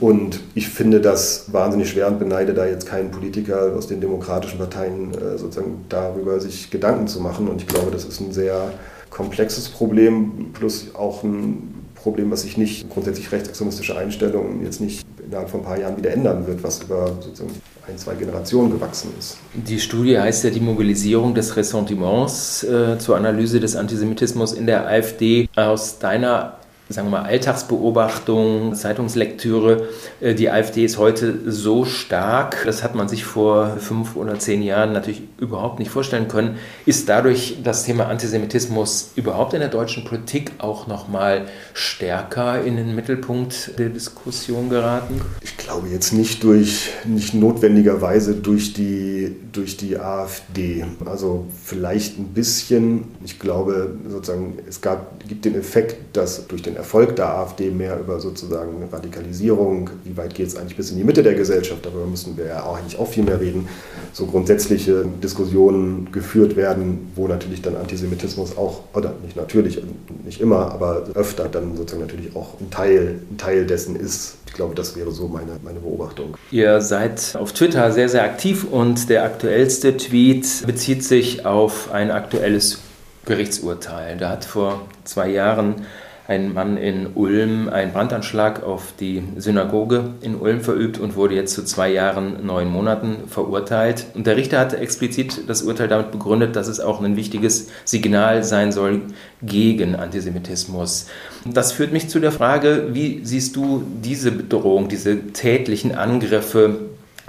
Und 0.01 0.41
ich 0.57 0.69
finde 0.69 1.01
das 1.01 1.53
wahnsinnig 1.53 1.91
schwer 1.91 2.09
und 2.09 2.19
beneide 2.19 2.55
da 2.55 2.67
jetzt 2.67 2.87
keinen 2.87 3.13
Politiker 3.13 3.73
aus 3.77 3.87
den 3.87 4.01
demokratischen 4.01 4.59
Parteien 4.59 5.15
äh, 5.15 5.39
sozusagen 5.39 5.85
darüber 5.89 6.41
sich 6.41 6.71
Gedanken 6.73 7.07
zu 7.07 7.21
machen. 7.21 7.47
Und 7.47 7.63
ich 7.63 7.69
glaube, 7.69 7.93
das 7.93 8.05
ist 8.05 8.21
ein 8.21 8.33
sehr 8.33 8.73
komplexes 9.11 9.69
Problem, 9.69 10.51
plus 10.55 10.93
auch 10.97 11.23
ein 11.23 11.87
Problem, 11.95 12.33
was 12.33 12.43
sich 12.43 12.57
nicht 12.57 12.91
grundsätzlich 12.91 13.31
rechtsextremistische 13.31 13.97
Einstellungen 13.97 14.65
jetzt 14.65 14.81
nicht 14.81 15.07
innerhalb 15.31 15.49
von 15.49 15.61
ein 15.61 15.65
paar 15.65 15.79
Jahren 15.79 15.97
wieder 15.97 16.11
ändern 16.11 16.44
wird, 16.47 16.62
was 16.65 16.82
über 16.82 17.06
sozusagen 17.21 17.53
ein, 17.87 17.97
zwei 17.97 18.15
Generationen 18.15 18.73
gewachsen 18.73 19.12
ist. 19.17 19.38
Die 19.55 19.79
Studie 19.79 20.19
heißt 20.19 20.43
ja 20.43 20.50
die 20.50 20.61
Mobilisierung 20.61 21.35
des 21.35 21.56
Ressentiments 21.56 22.65
äh, 22.65 22.99
zur 22.99 23.17
Analyse 23.17 23.61
des 23.61 23.77
Antisemitismus 23.77 24.53
in 24.53 24.67
der 24.67 24.88
AfD. 24.88 25.49
Aus 25.55 26.00
deiner 26.00 26.56
sagen 26.91 27.07
wir 27.07 27.19
mal, 27.19 27.23
Alltagsbeobachtung, 27.23 28.75
Zeitungslektüre. 28.75 29.89
Äh, 30.21 30.35
die 30.35 30.51
AfD 30.51 30.85
ist 30.85 30.99
heute 30.99 31.51
so 31.51 31.85
stark, 31.85 32.65
das 32.67 32.83
hat 32.83 32.97
man 32.97 33.09
sich 33.09 33.25
vor 33.25 33.77
fünf 33.79 34.17
oder 34.17 34.39
zehn 34.39 34.61
Jahren 34.61 34.93
natürlich 34.93 35.23
überhaupt 35.39 35.79
nicht 35.79 35.91
vorstellen 35.91 36.27
können. 36.27 36.59
Ist 36.87 37.09
dadurch 37.09 37.59
das 37.63 37.85
Thema 37.85 38.09
Antisemitismus 38.09 39.13
überhaupt 39.15 39.55
in 39.55 39.61
der 39.61 39.69
deutschen 39.69 40.05
Politik 40.05 40.51
auch 40.59 40.89
nochmal 40.89 41.47
stärker 41.75 42.63
in 42.63 42.77
den 42.77 42.95
Mittelpunkt 42.97 43.79
der 43.79 43.91
Diskussion 43.91 44.69
geraten? 44.69 45.21
Ich 45.43 45.57
glaube 45.57 45.89
jetzt 45.89 46.13
nicht 46.13 46.43
durch, 46.43 46.91
nicht 47.05 47.35
notwendigerweise 47.35 48.35
durch 48.35 48.73
die, 48.73 49.37
durch 49.52 49.76
die 49.76 49.99
AfD. 49.99 50.85
Also 51.05 51.47
vielleicht 51.64 52.19
ein 52.19 52.29
bisschen. 52.29 53.05
Ich 53.25 53.38
glaube 53.38 53.94
sozusagen, 54.08 54.58
es 54.69 54.81
gab, 54.81 55.26
gibt 55.29 55.44
den 55.44 55.55
Effekt, 55.55 56.17
dass 56.17 56.47
durch 56.47 56.62
den 56.62 56.76
Erfolg 56.76 57.17
der 57.17 57.35
AfD 57.35 57.70
mehr 57.70 57.99
über 57.99 58.20
sozusagen 58.20 58.88
Radikalisierung, 58.91 59.91
wie 60.05 60.17
weit 60.17 60.35
geht 60.35 60.49
es 60.49 60.56
eigentlich 60.56 60.76
bis 60.76 60.91
in 60.91 60.99
die 60.99 61.05
Mitte 61.05 61.23
der 61.23 61.35
Gesellschaft, 61.35 61.85
darüber 61.85 62.06
müssen 62.06 62.37
wir 62.37 62.47
ja 62.47 62.64
auch 62.64 62.79
eigentlich 62.79 62.99
auch 62.99 63.08
viel 63.08 63.25
mehr 63.25 63.41
reden, 63.41 63.69
so 64.12 64.26
grundsätzliche 64.26 65.05
Diskussionen 65.23 66.11
geführt 66.12 66.56
werden, 66.56 67.11
wo 67.14 67.29
natürlich 67.29 67.62
dann 67.62 67.76
Antisemitismus 67.76 68.56
auch, 68.56 68.81
oder 68.94 69.14
nicht 69.25 69.37
natürlich, 69.37 69.82
nicht 70.25 70.41
immer, 70.41 70.73
aber 70.73 71.06
öfter 71.14 71.49
dann 71.49 71.76
sozusagen 71.76 72.06
natürlich 72.06 72.35
auch 72.37 72.61
ein 72.61 72.70
Teil, 72.70 73.20
ein 73.31 73.38
Teil 73.38 73.67
dessen 73.67 73.97
ist. 73.97 74.37
Ich 74.50 74.56
glaube, 74.56 74.75
das 74.75 74.97
wäre 74.97 75.12
so 75.12 75.29
meine, 75.29 75.61
meine 75.62 75.79
Beobachtung. 75.79 76.37
Ihr 76.50 76.81
seid 76.81 77.37
auf 77.38 77.52
Twitter 77.52 77.93
sehr, 77.93 78.08
sehr 78.08 78.25
aktiv 78.25 78.67
und 78.69 79.08
der 79.08 79.23
aktuellste 79.23 79.97
Tweet 79.97 80.67
bezieht 80.67 81.05
sich 81.05 81.47
auf 81.47 81.93
ein 81.93 82.11
aktuelles 82.11 82.81
Gerichtsurteil. 83.26 84.17
Da 84.17 84.29
hat 84.29 84.44
vor 84.44 84.88
zwei 85.05 85.29
Jahren 85.29 85.87
ein 86.31 86.55
Mann 86.55 86.77
in 86.77 87.09
Ulm 87.17 87.69
einen 87.69 87.93
Brandanschlag 87.93 88.62
auf 88.62 88.94
die 89.00 89.21
Synagoge 89.37 90.15
in 90.21 90.37
Ulm 90.37 90.61
verübt 90.61 90.99
und 90.99 91.17
wurde 91.17 91.35
jetzt 91.35 91.55
zu 91.55 91.65
zwei 91.65 91.91
Jahren, 91.91 92.47
neun 92.47 92.69
Monaten 92.69 93.27
verurteilt. 93.27 94.06
Und 94.15 94.29
der 94.29 94.37
Richter 94.37 94.61
hat 94.61 94.73
explizit 94.73 95.49
das 95.49 95.62
Urteil 95.62 95.88
damit 95.88 96.12
begründet, 96.12 96.55
dass 96.55 96.69
es 96.69 96.79
auch 96.79 97.03
ein 97.03 97.17
wichtiges 97.17 97.67
Signal 97.85 98.44
sein 98.44 98.71
soll 98.71 99.03
gegen 99.43 99.97
Antisemitismus. 99.97 101.09
Das 101.44 101.73
führt 101.73 101.93
mich 101.93 102.09
zu 102.09 102.21
der 102.21 102.31
Frage, 102.31 102.91
wie 102.93 103.23
siehst 103.25 103.56
du 103.56 103.83
diese 104.00 104.31
Bedrohung, 104.31 104.88
diese 104.88 105.33
tätlichen 105.33 105.97
Angriffe 105.97 106.79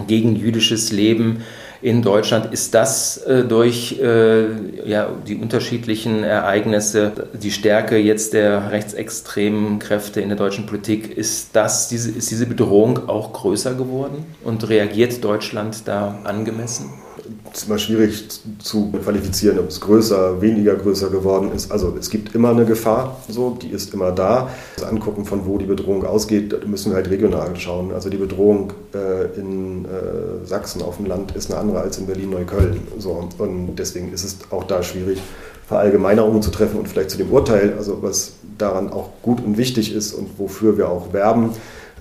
gegen 0.05 0.35
jüdisches 0.35 0.91
Leben? 0.91 1.41
In 1.81 2.01
Deutschland. 2.01 2.53
Ist 2.53 2.73
das 2.73 3.17
äh, 3.17 3.43
durch 3.43 3.99
äh, 3.99 4.87
ja, 4.87 5.09
die 5.27 5.35
unterschiedlichen 5.35 6.23
Ereignisse, 6.23 7.11
die 7.33 7.51
Stärke 7.51 7.97
jetzt 7.97 8.33
der 8.33 8.71
rechtsextremen 8.71 9.79
Kräfte 9.79 10.21
in 10.21 10.29
der 10.29 10.37
deutschen 10.37 10.65
Politik, 10.65 11.17
ist, 11.17 11.55
das, 11.55 11.89
diese, 11.89 12.11
ist 12.11 12.29
diese 12.31 12.45
Bedrohung 12.45 13.09
auch 13.09 13.33
größer 13.33 13.73
geworden 13.73 14.25
und 14.43 14.67
reagiert 14.69 15.23
Deutschland 15.23 15.87
da 15.87 16.19
angemessen? 16.23 16.89
Ist 17.53 17.67
immer 17.67 17.77
schwierig 17.77 18.27
zu 18.59 18.91
qualifizieren, 18.91 19.59
ob 19.59 19.69
es 19.69 19.81
größer, 19.81 20.41
weniger 20.41 20.75
größer 20.75 21.09
geworden 21.09 21.51
ist. 21.53 21.71
Also 21.71 21.95
es 21.99 22.09
gibt 22.09 22.33
immer 22.33 22.49
eine 22.51 22.65
Gefahr, 22.65 23.17
so, 23.27 23.57
die 23.61 23.69
ist 23.69 23.93
immer 23.93 24.11
da. 24.11 24.49
Das 24.75 24.85
Angucken, 24.85 25.25
von 25.25 25.45
wo 25.45 25.57
die 25.57 25.65
Bedrohung 25.65 26.05
ausgeht, 26.05 26.67
müssen 26.67 26.91
wir 26.91 26.95
halt 26.95 27.09
regional 27.09 27.55
schauen. 27.57 27.91
Also 27.93 28.09
die 28.09 28.17
Bedrohung 28.17 28.73
äh, 28.93 29.37
in 29.39 29.85
äh, 29.85 30.45
Sachsen 30.45 30.81
auf 30.81 30.97
dem 30.97 31.07
Land 31.07 31.35
ist 31.35 31.51
eine 31.51 31.59
andere 31.59 31.81
als 31.81 31.97
in 31.97 32.05
Berlin-Neukölln. 32.05 32.79
So, 32.99 33.29
und 33.37 33.75
deswegen 33.77 34.13
ist 34.13 34.23
es 34.23 34.37
auch 34.51 34.63
da 34.63 34.81
schwierig, 34.81 35.21
Verallgemeinerungen 35.67 36.41
zu 36.41 36.51
treffen 36.51 36.79
und 36.79 36.87
vielleicht 36.87 37.11
zu 37.11 37.17
dem 37.17 37.31
Urteil, 37.31 37.75
also 37.77 38.01
was 38.01 38.33
daran 38.57 38.91
auch 38.91 39.09
gut 39.21 39.43
und 39.43 39.57
wichtig 39.57 39.93
ist 39.93 40.13
und 40.13 40.37
wofür 40.37 40.77
wir 40.77 40.89
auch 40.89 41.13
werben, 41.13 41.51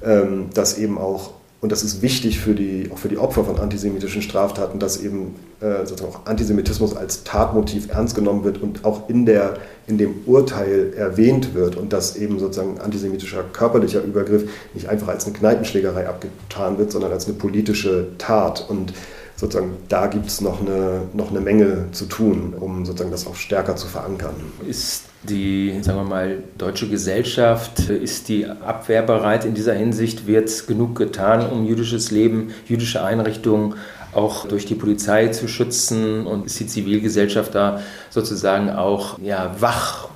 ähm, 0.05 0.51
dass 0.55 0.77
eben 0.79 0.99
auch 0.99 1.31
und 1.61 1.71
das 1.71 1.83
ist 1.83 2.01
wichtig 2.01 2.41
für 2.41 2.55
die, 2.55 2.91
auch 2.91 2.97
für 2.97 3.09
die 3.09 3.19
Opfer 3.19 3.45
von 3.45 3.59
antisemitischen 3.59 4.23
Straftaten, 4.23 4.79
dass 4.79 5.03
eben 5.03 5.35
äh, 5.61 5.85
sozusagen 5.85 6.15
auch 6.15 6.27
Antisemitismus 6.27 6.97
als 6.97 7.23
Tatmotiv 7.23 7.91
ernst 7.91 8.15
genommen 8.15 8.45
wird 8.45 8.63
und 8.63 8.87
auch 8.87 9.11
in, 9.11 9.27
der, 9.27 9.59
in 9.87 9.99
dem 9.99 10.15
Urteil 10.25 10.95
erwähnt 10.97 11.55
wird 11.55 11.77
und 11.77 11.93
dass 11.93 12.17
eben 12.17 12.39
sozusagen 12.39 12.81
antisemitischer 12.81 13.45
körperlicher 13.53 14.03
Übergriff 14.03 14.49
nicht 14.73 14.89
einfach 14.89 15.09
als 15.09 15.27
eine 15.27 15.35
Kneipenschlägerei 15.35 16.09
abgetan 16.09 16.79
wird, 16.79 16.93
sondern 16.93 17.13
als 17.13 17.27
eine 17.27 17.35
politische 17.35 18.09
Tat. 18.17 18.65
Und 18.67 18.95
sozusagen 19.41 19.79
da 19.89 20.07
gibt 20.07 20.27
es 20.27 20.43
noch 20.43 20.61
eine, 20.61 21.03
noch 21.15 21.31
eine 21.31 21.41
Menge 21.41 21.87
zu 21.93 22.05
tun, 22.05 22.55
um 22.59 22.85
sozusagen 22.85 23.11
das 23.11 23.27
auch 23.27 23.35
stärker 23.35 23.75
zu 23.75 23.89
verankern. 23.89 24.35
Ist 24.69 25.05
die, 25.23 25.79
sagen 25.83 25.99
wir 25.99 26.05
mal, 26.05 26.43
deutsche 26.59 26.89
Gesellschaft, 26.89 27.89
ist 27.89 28.29
die 28.29 28.47
abwehrbereit 28.47 29.47
in 29.47 29.55
dieser 29.55 29.75
Hinsicht? 29.75 30.27
Wird 30.27 30.67
genug 30.67 30.97
getan, 30.97 31.51
um 31.51 31.65
jüdisches 31.65 32.11
Leben, 32.11 32.51
jüdische 32.67 33.03
Einrichtungen 33.03 33.75
auch 34.13 34.47
durch 34.47 34.67
die 34.67 34.75
Polizei 34.75 35.29
zu 35.29 35.49
schützen? 35.49 36.27
Und 36.27 36.45
ist 36.45 36.61
die 36.61 36.67
Zivilgesellschaft 36.67 37.55
da 37.55 37.81
sozusagen 38.11 38.69
auch 38.71 39.19
ja, 39.21 39.57
wach 39.59 40.11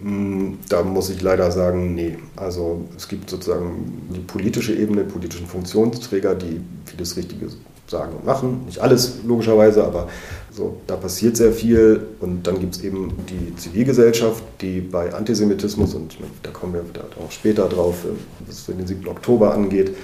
Hm, 0.00 0.58
da 0.68 0.84
muss 0.84 1.10
ich 1.10 1.22
leider 1.22 1.50
sagen, 1.50 1.94
nee. 1.94 2.18
Also 2.36 2.84
es 2.96 3.08
gibt 3.08 3.30
sozusagen 3.30 4.08
die 4.14 4.20
politische 4.20 4.72
Ebene, 4.74 5.02
politischen 5.02 5.46
Funktionsträger, 5.46 6.36
die 6.36 6.60
vieles 6.84 7.16
Richtige 7.16 7.48
sagen 7.88 8.16
und 8.16 8.24
machen. 8.24 8.62
Nicht 8.66 8.78
alles 8.78 9.18
logischerweise, 9.26 9.84
aber 9.84 10.08
so, 10.50 10.76
da 10.86 10.96
passiert 10.96 11.36
sehr 11.36 11.52
viel. 11.52 12.06
Und 12.20 12.46
dann 12.46 12.58
gibt 12.58 12.76
es 12.76 12.82
eben 12.82 13.12
die 13.28 13.54
Zivilgesellschaft, 13.56 14.42
die 14.60 14.80
bei 14.80 15.12
Antisemitismus, 15.14 15.94
und 15.94 16.16
da 16.42 16.50
kommen 16.50 16.74
wir 16.74 16.82
auch 17.24 17.30
später 17.30 17.68
drauf, 17.68 18.04
was 18.46 18.66
den 18.66 18.86
7. 18.86 19.06
Oktober 19.08 19.54
angeht, 19.54 19.94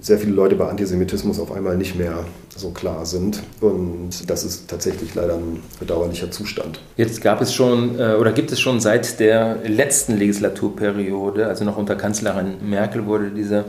sehr 0.00 0.18
viele 0.18 0.32
Leute 0.32 0.56
bei 0.56 0.68
Antisemitismus 0.68 1.38
auf 1.40 1.52
einmal 1.52 1.76
nicht 1.76 1.96
mehr 1.96 2.24
so 2.56 2.70
klar 2.70 3.04
sind. 3.06 3.42
Und 3.60 4.30
das 4.30 4.44
ist 4.44 4.68
tatsächlich 4.68 5.14
leider 5.14 5.34
ein 5.34 5.62
bedauerlicher 5.80 6.30
Zustand. 6.30 6.80
Jetzt 6.96 7.20
gab 7.20 7.40
es 7.40 7.52
schon 7.52 7.98
äh, 7.98 8.14
oder 8.14 8.32
gibt 8.32 8.52
es 8.52 8.60
schon 8.60 8.80
seit 8.80 9.20
der 9.20 9.58
letzten 9.66 10.16
Legislaturperiode, 10.16 11.46
also 11.46 11.64
noch 11.64 11.76
unter 11.76 11.96
Kanzlerin 11.96 12.68
Merkel, 12.68 13.06
wurde 13.06 13.30
dieser 13.30 13.64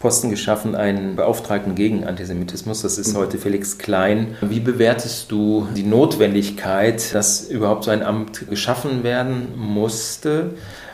Posten 0.00 0.30
geschaffen, 0.30 0.74
einen 0.74 1.14
Beauftragten 1.14 1.74
gegen 1.76 2.04
Antisemitismus. 2.04 2.82
Das 2.82 2.98
ist 2.98 3.12
mhm. 3.12 3.18
heute 3.18 3.38
Felix 3.38 3.78
Klein. 3.78 4.36
Wie 4.40 4.60
bewertest 4.60 5.30
du 5.30 5.68
die 5.76 5.84
Notwendigkeit, 5.84 7.14
dass 7.14 7.48
überhaupt 7.48 7.84
so 7.84 7.90
ein 7.90 8.02
Amt 8.02 8.48
geschaffen 8.48 9.04
werden 9.04 9.48
musste? 9.56 10.50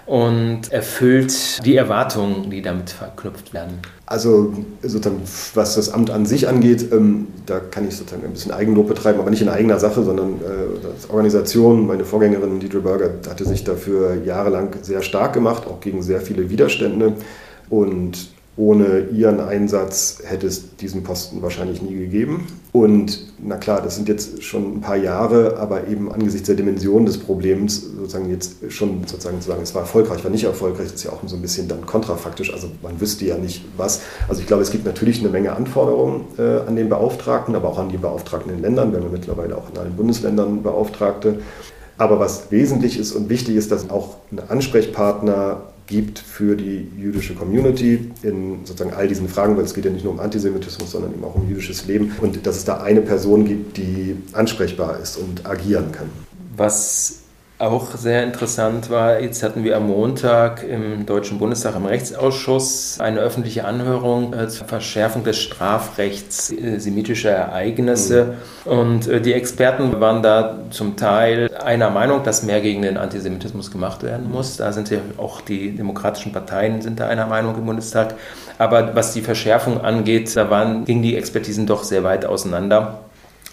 und 0.06 0.70
erfüllt 0.70 1.66
die 1.66 1.74
Erwartungen, 1.74 2.48
die 2.48 2.62
damit 2.62 2.90
verknüpft 2.90 3.52
werden? 3.52 3.80
Also 4.06 4.54
sozusagen, 4.80 5.22
was 5.54 5.74
das 5.74 5.90
Amt 5.90 6.10
an 6.10 6.26
sich 6.26 6.48
angeht, 6.48 6.92
ähm, 6.92 7.26
da 7.44 7.58
kann 7.58 7.88
ich 7.88 7.96
sozusagen 7.96 8.24
ein 8.24 8.30
bisschen 8.30 8.52
Eigenlob 8.52 8.86
betreiben, 8.86 9.18
aber 9.18 9.30
nicht 9.30 9.42
in 9.42 9.48
eigener 9.48 9.80
Sache, 9.80 10.04
sondern 10.04 10.40
äh, 10.40 10.86
als 10.86 11.10
Organisation, 11.10 11.88
meine 11.88 12.04
Vorgängerin 12.04 12.60
Deidre 12.60 12.80
Berger 12.80 13.10
hatte 13.28 13.44
sich 13.44 13.64
dafür 13.64 14.22
jahrelang 14.24 14.76
sehr 14.82 15.02
stark 15.02 15.32
gemacht, 15.32 15.66
auch 15.66 15.80
gegen 15.80 16.04
sehr 16.04 16.20
viele 16.20 16.50
Widerstände. 16.50 17.14
Und 17.68 18.28
ohne 18.56 19.08
ihren 19.10 19.40
Einsatz 19.40 20.22
hätte 20.24 20.46
es 20.46 20.76
diesen 20.76 21.02
Posten 21.02 21.42
wahrscheinlich 21.42 21.82
nie 21.82 21.94
gegeben. 21.94 22.46
Und 22.72 23.32
na 23.38 23.56
klar, 23.56 23.82
das 23.82 23.96
sind 23.96 24.08
jetzt 24.08 24.42
schon 24.42 24.76
ein 24.76 24.80
paar 24.80 24.96
Jahre, 24.96 25.58
aber 25.58 25.88
eben 25.88 26.10
angesichts 26.10 26.46
der 26.46 26.56
Dimension 26.56 27.04
des 27.04 27.18
Problems 27.18 27.82
sozusagen 27.82 28.30
jetzt 28.30 28.56
schon 28.70 29.02
sozusagen 29.06 29.40
zu 29.40 29.48
sagen, 29.48 29.62
es 29.62 29.74
war 29.74 29.82
erfolgreich, 29.82 30.24
war 30.24 30.30
nicht 30.30 30.44
erfolgreich, 30.44 30.86
ist 30.86 31.04
ja 31.04 31.12
auch 31.12 31.20
so 31.26 31.36
ein 31.36 31.42
bisschen 31.42 31.68
dann 31.68 31.84
kontrafaktisch. 31.84 32.52
Also 32.52 32.68
man 32.82 32.98
wüsste 32.98 33.26
ja 33.26 33.36
nicht 33.36 33.62
was. 33.76 34.00
Also 34.28 34.40
ich 34.40 34.46
glaube, 34.46 34.62
es 34.62 34.70
gibt 34.70 34.86
natürlich 34.86 35.20
eine 35.20 35.28
Menge 35.28 35.52
Anforderungen 35.52 36.24
äh, 36.38 36.60
an 36.66 36.76
den 36.76 36.88
Beauftragten, 36.88 37.54
aber 37.54 37.68
auch 37.68 37.78
an 37.78 37.90
die 37.90 37.98
Beauftragten 37.98 38.52
in 38.52 38.62
Ländern. 38.62 38.90
Wir 38.92 39.00
haben 39.00 39.12
mittlerweile 39.12 39.56
auch 39.56 39.70
in 39.70 39.78
allen 39.78 39.96
Bundesländern 39.96 40.62
Beauftragte. 40.62 41.40
Aber 41.98 42.20
was 42.20 42.50
wesentlich 42.50 42.98
ist 42.98 43.12
und 43.12 43.28
wichtig 43.28 43.56
ist, 43.56 43.70
dass 43.70 43.88
auch 43.90 44.16
ein 44.30 44.40
Ansprechpartner 44.48 45.62
gibt 45.86 46.18
für 46.18 46.56
die 46.56 46.88
jüdische 46.98 47.34
Community 47.34 48.10
in 48.22 48.64
sozusagen 48.64 48.94
all 48.94 49.08
diesen 49.08 49.28
Fragen, 49.28 49.56
weil 49.56 49.64
es 49.64 49.74
geht 49.74 49.84
ja 49.84 49.90
nicht 49.90 50.04
nur 50.04 50.14
um 50.14 50.20
Antisemitismus, 50.20 50.90
sondern 50.90 51.12
eben 51.12 51.24
auch 51.24 51.34
um 51.34 51.48
jüdisches 51.48 51.86
Leben 51.86 52.12
und 52.20 52.46
dass 52.46 52.56
es 52.56 52.64
da 52.64 52.82
eine 52.82 53.00
Person 53.00 53.44
gibt, 53.44 53.76
die 53.76 54.16
ansprechbar 54.32 54.98
ist 55.00 55.16
und 55.16 55.46
agieren 55.46 55.92
kann. 55.92 56.08
Was 56.56 57.20
auch 57.58 57.92
sehr 57.92 58.22
interessant 58.22 58.90
war, 58.90 59.20
jetzt 59.20 59.42
hatten 59.42 59.64
wir 59.64 59.78
am 59.78 59.86
Montag 59.86 60.62
im 60.62 61.06
Deutschen 61.06 61.38
Bundestag 61.38 61.74
im 61.74 61.86
Rechtsausschuss 61.86 63.00
eine 63.00 63.20
öffentliche 63.20 63.64
Anhörung 63.64 64.34
äh, 64.34 64.48
zur 64.48 64.66
Verschärfung 64.66 65.24
des 65.24 65.38
Strafrechts 65.38 66.52
äh, 66.52 66.78
semitischer 66.78 67.30
Ereignisse. 67.30 68.34
Mhm. 68.66 68.70
Und 68.70 69.08
äh, 69.08 69.22
die 69.22 69.32
Experten 69.32 70.00
waren 70.00 70.22
da 70.22 70.58
zum 70.68 70.96
Teil 70.96 71.50
einer 71.56 71.88
Meinung, 71.88 72.24
dass 72.24 72.42
mehr 72.42 72.60
gegen 72.60 72.82
den 72.82 72.98
Antisemitismus 72.98 73.70
gemacht 73.70 74.02
werden 74.02 74.30
muss. 74.30 74.58
Da 74.58 74.72
sind 74.72 74.90
ja 74.90 74.98
auch 75.16 75.40
die 75.40 75.74
demokratischen 75.74 76.32
Parteien 76.32 76.82
sind 76.82 77.00
da 77.00 77.08
einer 77.08 77.26
Meinung 77.26 77.56
im 77.56 77.64
Bundestag. 77.64 78.16
Aber 78.58 78.94
was 78.94 79.14
die 79.14 79.22
Verschärfung 79.22 79.80
angeht, 79.80 80.36
da 80.36 80.50
waren, 80.50 80.84
gingen 80.84 81.02
die 81.02 81.16
Expertisen 81.16 81.66
doch 81.66 81.84
sehr 81.84 82.04
weit 82.04 82.26
auseinander. 82.26 83.00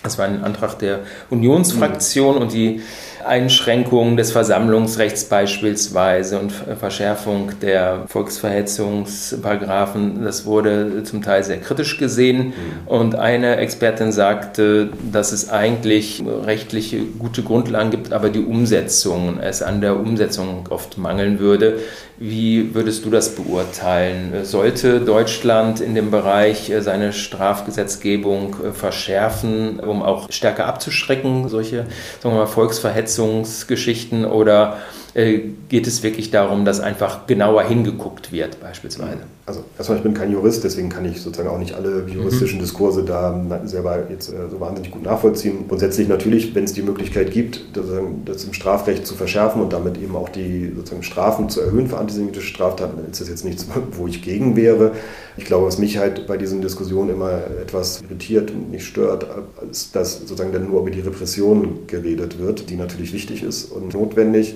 Das 0.03 0.17
war 0.17 0.25
ein 0.25 0.43
Antrag 0.43 0.77
der 0.79 0.99
Unionsfraktion 1.29 2.35
mhm. 2.35 2.41
und 2.41 2.51
die 2.51 2.81
Einschränkung 3.25 4.17
des 4.17 4.31
Versammlungsrechts 4.31 5.25
beispielsweise 5.25 6.39
und 6.39 6.51
Verschärfung 6.51 7.51
der 7.61 8.03
Volksverhetzungsparagraphen, 8.07 10.23
das 10.23 10.45
wurde 10.45 11.03
zum 11.03 11.21
Teil 11.21 11.43
sehr 11.43 11.59
kritisch 11.59 11.97
gesehen. 11.97 12.47
Mhm. 12.47 12.87
Und 12.87 13.15
eine 13.15 13.57
Expertin 13.57 14.11
sagte, 14.11 14.89
dass 15.11 15.31
es 15.31 15.49
eigentlich 15.49 16.23
rechtliche 16.45 16.99
gute 16.99 17.43
Grundlagen 17.43 17.91
gibt, 17.91 18.13
aber 18.13 18.29
die 18.29 18.43
Umsetzung, 18.43 19.39
es 19.39 19.61
an 19.61 19.81
der 19.81 19.99
Umsetzung 19.99 20.65
oft 20.69 20.97
mangeln 20.97 21.39
würde. 21.39 21.79
Wie 22.25 22.73
würdest 22.73 23.03
du 23.03 23.09
das 23.09 23.35
beurteilen? 23.35 24.45
Sollte 24.45 25.01
Deutschland 25.01 25.81
in 25.81 25.93
dem 25.93 26.09
Bereich 26.09 26.71
seine 26.79 27.11
Strafgesetzgebung 27.11 28.55
verschärfen, 28.73 29.81
um 29.81 30.01
auch 30.01 30.31
stärker 30.31 30.65
abzuschrecken, 30.65 31.49
solche 31.49 31.85
sagen 32.21 32.33
wir 32.33 32.43
mal, 32.43 32.45
Volksverhetzungsgeschichten? 32.45 34.23
Oder 34.23 34.77
äh, 35.15 35.39
geht 35.67 35.85
es 35.85 36.01
wirklich 36.01 36.31
darum, 36.31 36.63
dass 36.63 36.79
einfach 36.79 37.27
genauer 37.27 37.63
hingeguckt 37.63 38.31
wird, 38.31 38.57
beispielsweise? 38.61 39.23
Also 39.45 39.61
erstmal, 39.77 39.97
ich 39.97 40.03
bin 40.03 40.13
kein 40.13 40.31
Jurist, 40.31 40.63
deswegen 40.63 40.87
kann 40.87 41.03
ich 41.03 41.19
sozusagen 41.19 41.49
auch 41.49 41.59
nicht 41.59 41.73
alle 41.73 42.05
juristischen 42.07 42.59
mhm. 42.59 42.63
Diskurse 42.63 43.03
da 43.03 43.61
selber 43.65 44.09
jetzt 44.09 44.29
äh, 44.29 44.47
so 44.49 44.61
wahnsinnig 44.61 44.91
gut 44.91 45.03
nachvollziehen. 45.03 45.67
Grundsätzlich 45.67 46.07
natürlich, 46.07 46.55
wenn 46.55 46.63
es 46.63 46.71
die 46.71 46.81
Möglichkeit 46.81 47.31
gibt, 47.31 47.61
das 47.73 48.45
im 48.45 48.53
Strafrecht 48.53 49.05
zu 49.05 49.15
verschärfen 49.15 49.61
und 49.61 49.73
damit 49.73 49.97
eben 49.97 50.15
auch 50.15 50.29
die 50.29 50.71
sozusagen 50.73 51.03
Strafen 51.03 51.49
zu 51.49 51.59
erhöhen 51.59 51.87
für 51.87 51.97
antisemitische 51.97 52.47
Straftaten, 52.47 52.95
dann 52.95 53.11
ist 53.11 53.19
das 53.19 53.27
jetzt 53.27 53.43
nichts, 53.43 53.67
wo 53.91 54.07
ich 54.07 54.21
gegen 54.21 54.55
wäre. 54.55 54.93
Ich 55.35 55.43
glaube, 55.43 55.65
was 55.65 55.77
mich 55.77 55.97
halt 55.97 56.25
bei 56.25 56.37
diesen 56.37 56.61
Diskussionen 56.61 57.09
immer 57.09 57.41
etwas 57.61 58.01
irritiert 58.01 58.51
und 58.51 58.71
nicht 58.71 58.85
stört, 58.85 59.27
ist, 59.69 59.93
dass 59.93 60.19
sozusagen 60.19 60.53
dann 60.53 60.69
nur 60.69 60.81
über 60.81 60.91
die 60.91 61.01
Repression 61.01 61.79
geredet 61.87 62.39
wird, 62.39 62.69
die 62.69 62.77
natürlich 62.77 63.11
wichtig 63.11 63.43
ist 63.43 63.65
und 63.65 63.93
notwendig. 63.93 64.55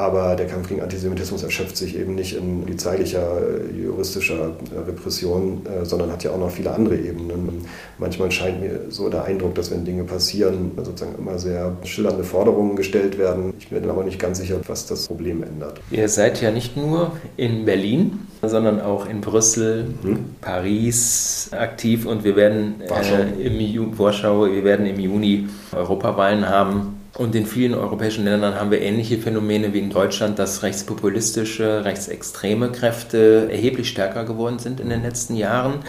Aber 0.00 0.34
der 0.34 0.46
Kampf 0.46 0.66
gegen 0.66 0.80
Antisemitismus 0.80 1.42
erschöpft 1.42 1.76
sich 1.76 1.94
eben 1.94 2.14
nicht 2.14 2.34
in 2.34 2.62
polizeilicher, 2.62 3.38
juristischer 3.78 4.52
Repression, 4.86 5.60
äh, 5.66 5.84
sondern 5.84 6.10
hat 6.10 6.24
ja 6.24 6.30
auch 6.30 6.38
noch 6.38 6.50
viele 6.50 6.70
andere 6.70 6.96
Ebenen. 6.96 7.66
Manchmal 7.98 8.30
scheint 8.30 8.62
mir 8.62 8.86
so 8.88 9.10
der 9.10 9.24
Eindruck, 9.24 9.54
dass 9.56 9.70
wenn 9.70 9.84
Dinge 9.84 10.04
passieren, 10.04 10.70
sozusagen 10.74 11.18
immer 11.18 11.38
sehr 11.38 11.76
schillernde 11.84 12.24
Forderungen 12.24 12.76
gestellt 12.76 13.18
werden. 13.18 13.52
Ich 13.58 13.68
bin 13.68 13.90
aber 13.90 14.02
nicht 14.02 14.18
ganz 14.18 14.38
sicher, 14.38 14.58
was 14.66 14.86
das 14.86 15.06
Problem 15.06 15.42
ändert. 15.42 15.82
Ihr 15.90 16.08
seid 16.08 16.40
ja 16.40 16.50
nicht 16.50 16.78
nur 16.78 17.12
in 17.36 17.66
Berlin, 17.66 18.20
sondern 18.40 18.80
auch 18.80 19.06
in 19.06 19.20
Brüssel, 19.20 19.88
hm? 20.00 20.18
Paris 20.40 21.50
aktiv 21.52 22.06
und 22.06 22.24
wir 22.24 22.36
werden 22.36 22.76
Warschau. 22.88 23.16
Äh, 23.16 23.48
im 23.48 23.98
Warschau, 23.98 24.46
wir 24.46 24.64
werden 24.64 24.86
im 24.86 24.98
Juni 24.98 25.46
Europawahlen 25.72 26.48
haben. 26.48 26.99
Und 27.16 27.34
in 27.34 27.44
vielen 27.44 27.74
europäischen 27.74 28.24
Ländern 28.24 28.54
haben 28.54 28.70
wir 28.70 28.80
ähnliche 28.80 29.18
Phänomene 29.18 29.72
wie 29.72 29.80
in 29.80 29.90
Deutschland, 29.90 30.38
dass 30.38 30.62
rechtspopulistische, 30.62 31.84
rechtsextreme 31.84 32.70
Kräfte 32.70 33.48
erheblich 33.50 33.88
stärker 33.88 34.24
geworden 34.24 34.58
sind 34.58 34.80
in 34.80 34.88
den 34.88 35.02
letzten 35.02 35.34
Jahren. 35.36 35.80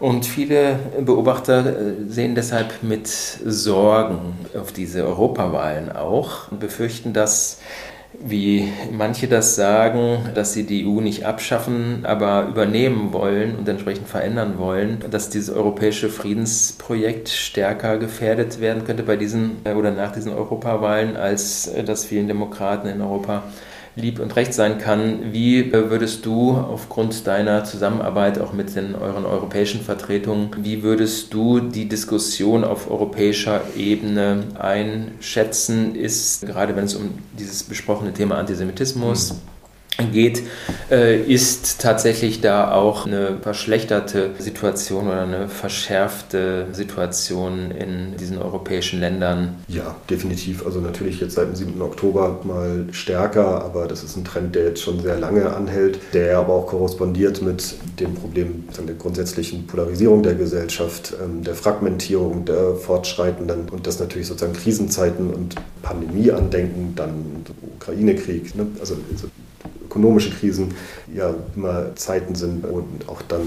Und 0.00 0.26
viele 0.26 0.80
Beobachter 1.00 1.64
äh, 1.64 1.94
sehen 2.08 2.34
deshalb 2.34 2.82
mit 2.82 3.06
Sorgen 3.06 4.34
auf 4.58 4.72
diese 4.72 5.04
Europawahlen 5.06 5.92
auch 5.92 6.50
und 6.50 6.58
befürchten, 6.58 7.12
dass 7.12 7.58
wie 8.20 8.70
manche 8.90 9.26
das 9.26 9.56
sagen, 9.56 10.30
dass 10.34 10.52
sie 10.52 10.64
die 10.64 10.86
EU 10.86 11.00
nicht 11.00 11.24
abschaffen, 11.24 12.04
aber 12.04 12.46
übernehmen 12.48 13.12
wollen 13.12 13.56
und 13.56 13.68
entsprechend 13.68 14.08
verändern 14.08 14.58
wollen, 14.58 15.02
dass 15.10 15.30
dieses 15.30 15.50
europäische 15.54 16.08
Friedensprojekt 16.08 17.28
stärker 17.28 17.98
gefährdet 17.98 18.60
werden 18.60 18.84
könnte 18.84 19.02
bei 19.02 19.16
diesen 19.16 19.58
äh, 19.64 19.74
oder 19.74 19.90
nach 19.90 20.12
diesen 20.12 20.32
Europawahlen, 20.32 21.16
als 21.16 21.68
äh, 21.68 21.84
das 21.84 22.04
vielen 22.04 22.28
Demokraten 22.28 22.88
in 22.88 23.00
Europa 23.00 23.44
lieb 23.94 24.18
und 24.20 24.34
recht 24.36 24.54
sein 24.54 24.78
kann. 24.78 25.32
Wie 25.32 25.72
würdest 25.72 26.24
du 26.24 26.52
aufgrund 26.52 27.26
deiner 27.26 27.64
Zusammenarbeit 27.64 28.38
auch 28.38 28.52
mit 28.52 28.74
den 28.74 28.94
euren 28.94 29.26
europäischen 29.26 29.80
Vertretungen, 29.80 30.50
wie 30.58 30.82
würdest 30.82 31.34
du 31.34 31.60
die 31.60 31.88
Diskussion 31.88 32.64
auf 32.64 32.90
europäischer 32.90 33.60
Ebene 33.76 34.44
einschätzen? 34.58 35.94
Ist 35.94 36.46
gerade 36.46 36.74
wenn 36.76 36.84
es 36.84 36.94
um 36.94 37.10
dieses 37.38 37.62
besprochene 37.64 38.12
Thema 38.12 38.38
Antisemitismus, 38.38 39.34
mhm 39.34 39.52
geht, 40.10 40.42
äh, 40.90 41.20
ist 41.20 41.80
tatsächlich 41.80 42.40
da 42.40 42.72
auch 42.72 43.06
eine 43.06 43.38
verschlechterte 43.40 44.30
Situation 44.38 45.08
oder 45.08 45.22
eine 45.22 45.48
verschärfte 45.48 46.66
Situation 46.72 47.70
in 47.70 48.16
diesen 48.18 48.38
europäischen 48.38 49.00
Ländern? 49.00 49.56
Ja, 49.68 49.96
definitiv. 50.08 50.64
Also 50.66 50.80
natürlich 50.80 51.20
jetzt 51.20 51.34
seit 51.34 51.48
dem 51.48 51.54
7. 51.54 51.80
Oktober 51.82 52.40
mal 52.44 52.86
stärker, 52.92 53.64
aber 53.64 53.86
das 53.86 54.02
ist 54.02 54.16
ein 54.16 54.24
Trend, 54.24 54.54
der 54.54 54.64
jetzt 54.64 54.82
schon 54.82 55.00
sehr 55.00 55.18
lange 55.18 55.54
anhält, 55.54 55.98
der 56.12 56.38
aber 56.38 56.54
auch 56.54 56.66
korrespondiert 56.66 57.42
mit 57.42 57.74
dem 58.00 58.14
Problem 58.14 58.64
der 58.86 58.94
grundsätzlichen 58.96 59.66
Polarisierung 59.66 60.22
der 60.22 60.34
Gesellschaft, 60.34 61.14
ähm, 61.22 61.44
der 61.44 61.54
Fragmentierung 61.54 62.44
der 62.44 62.74
Fortschreitenden 62.74 63.68
und 63.68 63.86
das 63.86 64.00
natürlich 64.00 64.26
sozusagen 64.26 64.54
Krisenzeiten 64.54 65.32
und 65.32 65.54
Pandemie 65.82 66.30
andenken, 66.30 66.94
dann 66.96 67.44
Ukraine-Krieg, 67.76 68.54
ne? 68.54 68.66
also 68.80 68.96
ökonomische 69.92 70.30
Krisen 70.30 70.74
ja 71.14 71.34
immer 71.54 71.94
Zeiten 71.96 72.34
sind, 72.34 72.64
wo 72.66 72.82
auch 73.06 73.20
dann 73.28 73.42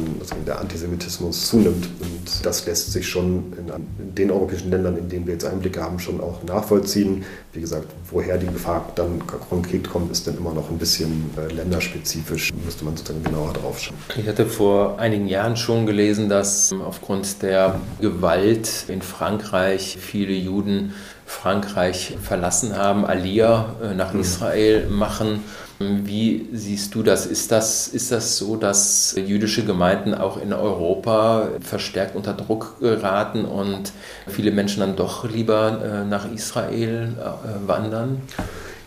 der 0.45 0.59
Antisemitismus 0.59 1.47
zunimmt. 1.47 1.89
Und 1.99 2.45
das 2.45 2.65
lässt 2.67 2.91
sich 2.91 3.07
schon 3.07 3.53
in, 3.57 4.13
den 4.15 4.29
europäischen 4.29 4.69
Ländern, 4.69 4.97
in 4.97 5.09
denen 5.09 5.25
wir 5.25 5.33
jetzt 5.33 5.45
Einblicke 5.45 5.81
haben, 5.81 5.99
schon 5.99 6.21
auch 6.21 6.43
nachvollziehen. 6.43 7.25
Wie 7.53 7.61
gesagt, 7.61 7.87
woher 8.11 8.37
die 8.37 8.45
Gefahr 8.45 8.91
dann 8.95 9.21
konkret 9.49 9.89
kommt, 9.89 10.11
ist 10.11 10.27
dann 10.27 10.37
immer 10.37 10.53
noch 10.53 10.69
ein 10.69 10.77
bisschen 10.77 11.31
äh, 11.37 11.51
länderspezifisch. 11.51 12.53
Müsste 12.63 12.85
man 12.85 12.95
sozusagen 12.95 13.23
genauer 13.23 13.53
drauf 13.53 13.79
schauen. 13.79 13.95
Ich 14.17 14.27
hatte 14.27 14.45
vor 14.45 14.99
einigen 14.99 15.27
Jahren 15.27 15.57
schon 15.57 15.87
gelesen, 15.87 16.29
dass 16.29 16.73
aufgrund 16.73 17.41
der 17.41 17.79
Gewalt 17.99 18.85
in 18.87 19.01
Frankreich 19.01 19.97
viele 19.99 20.33
Juden 20.33 20.93
Frankreich 21.25 22.17
verlassen 22.21 22.77
haben, 22.77 23.05
Alia 23.05 23.75
äh, 23.81 23.93
nach 23.95 24.13
mhm. 24.13 24.21
Israel 24.21 24.87
machen 24.89 25.43
wie 25.77 26.47
siehst 26.53 26.95
du 26.95 27.03
das? 27.03 27.25
Ist, 27.25 27.51
das? 27.51 27.89
ist 27.89 28.11
das 28.11 28.37
so, 28.37 28.55
dass 28.55 29.13
jüdische 29.17 29.65
Gemeinden 29.65 30.13
auch 30.13 30.37
in 30.41 30.53
Europa 30.53 31.49
verstärkt 31.59 32.15
unter 32.15 32.33
Druck 32.33 32.79
geraten 32.79 33.43
und 33.43 33.91
viele 34.27 34.51
Menschen 34.51 34.79
dann 34.79 34.95
doch 34.95 35.29
lieber 35.29 35.81
äh, 35.83 36.05
nach 36.05 36.31
Israel 36.31 37.13
äh, 37.19 37.67
wandern? 37.67 38.21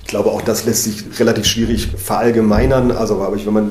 Ich 0.09 0.13
glaube, 0.13 0.31
auch 0.31 0.41
das 0.41 0.65
lässt 0.65 0.85
sich 0.85 1.05
relativ 1.21 1.45
schwierig 1.45 1.89
verallgemeinern. 1.99 2.93
Also, 2.93 3.21
aber 3.21 3.37
wenn 3.37 3.53
man 3.53 3.71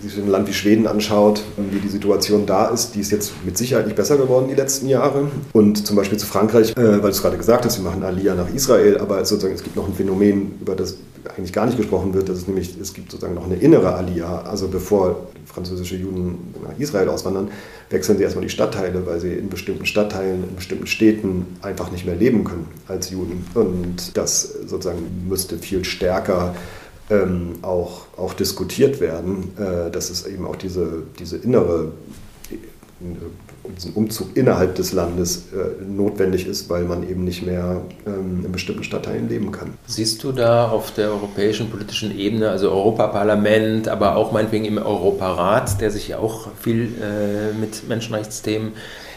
sich 0.00 0.16
ein 0.16 0.26
Land 0.26 0.48
wie 0.48 0.54
Schweden 0.54 0.86
anschaut, 0.86 1.42
wie 1.70 1.80
die 1.80 1.88
Situation 1.90 2.46
da 2.46 2.68
ist, 2.68 2.94
die 2.94 3.00
ist 3.00 3.12
jetzt 3.12 3.32
mit 3.44 3.58
Sicherheit 3.58 3.84
nicht 3.84 3.94
besser 3.94 4.16
geworden 4.16 4.46
die 4.48 4.54
letzten 4.54 4.88
Jahre. 4.88 5.28
Und 5.52 5.86
zum 5.86 5.94
Beispiel 5.96 6.16
zu 6.16 6.24
Frankreich, 6.24 6.70
äh, 6.70 6.76
weil 6.76 7.00
du 7.02 7.08
es 7.08 7.20
gerade 7.20 7.36
gesagt 7.36 7.66
hast, 7.66 7.76
wir 7.76 7.84
machen 7.84 8.02
Alia 8.04 8.34
nach 8.34 8.48
Israel, 8.54 8.96
aber 8.96 9.22
sozusagen 9.26 9.54
es 9.54 9.62
gibt 9.62 9.76
noch 9.76 9.86
ein 9.86 9.92
Phänomen, 9.92 10.54
über 10.62 10.74
das 10.74 10.96
eigentlich 11.30 11.52
gar 11.52 11.66
nicht 11.66 11.76
gesprochen 11.76 12.14
wird, 12.14 12.28
dass 12.28 12.38
es 12.38 12.46
nämlich, 12.46 12.78
es 12.80 12.94
gibt 12.94 13.10
sozusagen 13.10 13.34
noch 13.34 13.46
eine 13.46 13.56
innere 13.56 13.94
Alia. 13.94 14.42
Also 14.42 14.68
bevor 14.68 15.28
französische 15.46 15.96
Juden 15.96 16.54
nach 16.62 16.78
Israel 16.78 17.08
auswandern, 17.08 17.50
wechseln 17.90 18.18
sie 18.18 18.24
erstmal 18.24 18.44
die 18.44 18.50
Stadtteile, 18.50 19.06
weil 19.06 19.20
sie 19.20 19.32
in 19.32 19.48
bestimmten 19.48 19.86
Stadtteilen, 19.86 20.44
in 20.48 20.56
bestimmten 20.56 20.86
Städten 20.86 21.56
einfach 21.62 21.90
nicht 21.90 22.04
mehr 22.04 22.16
leben 22.16 22.44
können 22.44 22.66
als 22.88 23.10
Juden. 23.10 23.46
Und 23.54 24.16
das 24.16 24.42
sozusagen 24.66 25.26
müsste 25.28 25.58
viel 25.58 25.84
stärker 25.84 26.54
ähm, 27.10 27.54
auch, 27.62 28.06
auch 28.16 28.34
diskutiert 28.34 29.00
werden, 29.00 29.52
äh, 29.56 29.90
dass 29.90 30.10
es 30.10 30.26
eben 30.26 30.46
auch 30.46 30.56
diese, 30.56 31.04
diese 31.18 31.36
innere 31.36 31.92
diesen 33.74 33.92
Umzug 33.92 34.36
innerhalb 34.36 34.74
des 34.74 34.92
Landes 34.92 35.44
äh, 35.52 35.84
notwendig 35.84 36.46
ist, 36.46 36.68
weil 36.70 36.84
man 36.84 37.08
eben 37.08 37.24
nicht 37.24 37.44
mehr 37.44 37.82
ähm, 38.06 38.44
in 38.44 38.52
bestimmten 38.52 38.84
Stadtteilen 38.84 39.28
leben 39.28 39.52
kann. 39.52 39.74
Siehst 39.86 40.22
du 40.24 40.32
da 40.32 40.68
auf 40.68 40.92
der 40.92 41.10
europäischen 41.10 41.70
politischen 41.70 42.16
Ebene, 42.16 42.50
also 42.50 42.70
Europaparlament, 42.70 43.88
aber 43.88 44.16
auch 44.16 44.32
meinetwegen 44.32 44.64
im 44.64 44.78
Europarat, 44.78 45.80
der 45.80 45.90
sich 45.90 46.08
ja 46.08 46.18
auch 46.18 46.48
viel 46.58 46.90
äh, 47.00 47.58
mit 47.58 47.88
Menschenrechtsthemen 47.88 48.72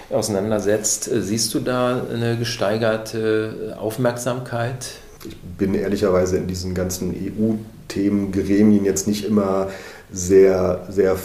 auseinandersetzt, 0.10 1.12
äh, 1.12 1.22
siehst 1.22 1.54
du 1.54 1.60
da 1.60 2.02
eine 2.12 2.38
gesteigerte 2.38 3.78
Aufmerksamkeit? 3.80 4.92
Ich 5.26 5.36
bin 5.58 5.74
ehrlicherweise 5.74 6.38
in 6.38 6.48
diesen 6.48 6.74
ganzen 6.74 7.14
EU-Themen, 7.14 8.32
Gremien 8.32 8.86
jetzt 8.86 9.08
nicht 9.08 9.26
immer 9.26 9.68
sehr, 10.12 10.88
sehr 10.90 11.16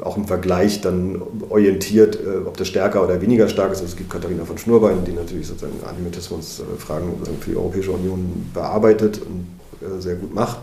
auch 0.00 0.16
im 0.16 0.26
Vergleich 0.26 0.80
dann 0.80 1.20
orientiert, 1.50 2.16
äh, 2.16 2.46
ob 2.46 2.56
das 2.56 2.68
stärker 2.68 3.04
oder 3.04 3.20
weniger 3.20 3.48
stark 3.48 3.72
ist. 3.72 3.80
Also 3.80 3.90
es 3.92 3.96
gibt 3.96 4.10
Katharina 4.10 4.44
von 4.44 4.56
Schnurbein, 4.58 5.04
die 5.04 5.12
natürlich 5.12 5.46
sozusagen 5.46 5.74
Antisemitismusfragen 5.84 7.10
für 7.40 7.50
die 7.50 7.56
Europäische 7.56 7.90
Union 7.90 8.50
bearbeitet 8.54 9.20
und 9.20 9.46
äh, 9.86 10.00
sehr 10.00 10.16
gut 10.16 10.34
macht. 10.34 10.58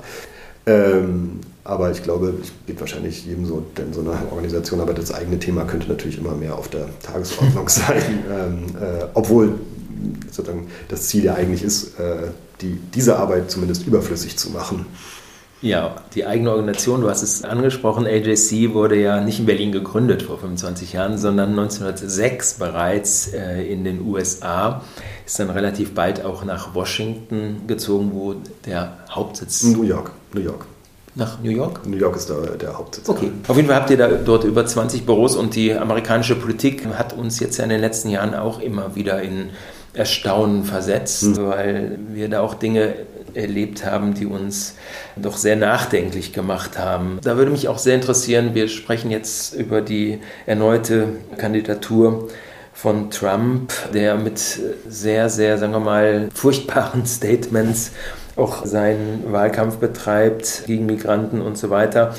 Ähm, 0.65 1.41
aber 1.63 1.91
ich 1.91 2.03
glaube, 2.03 2.33
es 2.41 2.51
geht 2.65 2.79
wahrscheinlich 2.79 3.25
jedem 3.25 3.45
so, 3.45 3.63
denn 3.77 3.93
so 3.93 4.01
eine 4.01 4.11
Organisation, 4.31 4.81
aber 4.81 4.93
das 4.93 5.13
eigene 5.13 5.39
Thema 5.39 5.65
könnte 5.65 5.87
natürlich 5.87 6.17
immer 6.17 6.35
mehr 6.35 6.57
auf 6.57 6.69
der 6.69 6.87
Tagesordnung 7.01 7.69
sein. 7.69 8.01
Ähm, 8.29 8.63
äh, 8.81 9.05
obwohl 9.13 9.55
sozusagen 10.31 10.67
das 10.89 11.07
Ziel 11.07 11.25
ja 11.25 11.35
eigentlich 11.35 11.63
ist, 11.63 11.99
äh, 11.99 12.27
die, 12.61 12.79
diese 12.93 13.17
Arbeit 13.17 13.51
zumindest 13.51 13.85
überflüssig 13.87 14.37
zu 14.37 14.49
machen. 14.51 14.85
Ja, 15.63 15.95
die 16.13 16.25
eigene 16.25 16.51
Organisation, 16.51 16.99
du 16.99 17.09
hast 17.09 17.23
es 17.23 17.45
angesprochen, 17.45 18.05
AJC 18.05 18.73
wurde 18.73 18.97
ja 18.99 19.21
nicht 19.21 19.39
in 19.39 19.45
Berlin 19.45 19.71
gegründet 19.71 20.21
vor 20.21 20.37
25 20.37 20.91
Jahren, 20.91 21.17
sondern 21.17 21.51
1906 21.51 22.55
bereits 22.55 23.29
äh, 23.33 23.63
in 23.63 23.85
den 23.85 24.05
USA. 24.05 24.81
Ist 25.25 25.39
dann 25.39 25.49
relativ 25.49 25.93
bald 25.93 26.25
auch 26.25 26.43
nach 26.43 26.75
Washington 26.75 27.61
gezogen, 27.65 28.11
wo 28.13 28.35
der 28.65 28.97
Hauptsitz. 29.09 29.63
New 29.63 29.83
York, 29.83 30.11
New 30.33 30.41
York. 30.41 30.65
Nach 31.15 31.39
New 31.41 31.51
York? 31.51 31.87
New 31.87 31.95
York 31.95 32.17
ist 32.17 32.29
da 32.29 32.41
der 32.41 32.77
Hauptsitz. 32.77 33.07
Okay. 33.07 33.31
Auf 33.47 33.55
jeden 33.55 33.69
Fall 33.69 33.77
habt 33.77 33.89
ihr 33.89 33.97
da 33.97 34.09
dort 34.09 34.43
über 34.43 34.65
20 34.65 35.05
Büros 35.05 35.37
und 35.37 35.55
die 35.55 35.73
amerikanische 35.73 36.35
Politik 36.35 36.85
hat 36.87 37.13
uns 37.13 37.39
jetzt 37.39 37.55
ja 37.55 37.63
in 37.63 37.69
den 37.69 37.79
letzten 37.79 38.09
Jahren 38.09 38.35
auch 38.35 38.59
immer 38.59 38.95
wieder 38.95 39.21
in 39.21 39.51
Erstaunen 39.93 40.63
versetzt, 40.63 41.23
mhm. 41.23 41.47
weil 41.47 41.99
wir 42.09 42.29
da 42.29 42.41
auch 42.41 42.55
Dinge 42.55 42.93
erlebt 43.33 43.85
haben, 43.85 44.13
die 44.13 44.25
uns 44.25 44.75
doch 45.15 45.37
sehr 45.37 45.55
nachdenklich 45.55 46.33
gemacht 46.33 46.77
haben. 46.77 47.19
Da 47.23 47.37
würde 47.37 47.51
mich 47.51 47.67
auch 47.67 47.77
sehr 47.77 47.95
interessieren, 47.95 48.53
wir 48.53 48.67
sprechen 48.67 49.11
jetzt 49.11 49.53
über 49.53 49.81
die 49.81 50.19
erneute 50.45 51.07
Kandidatur 51.37 52.29
von 52.73 53.11
Trump, 53.11 53.71
der 53.93 54.15
mit 54.15 54.39
sehr, 54.87 55.29
sehr, 55.29 55.57
sagen 55.57 55.73
wir 55.73 55.79
mal, 55.79 56.29
furchtbaren 56.33 57.05
Statements 57.05 57.91
auch 58.35 58.65
seinen 58.65 59.31
Wahlkampf 59.31 59.77
betreibt 59.77 60.63
gegen 60.65 60.87
Migranten 60.87 61.41
und 61.41 61.57
so 61.57 61.69
weiter. 61.69 62.15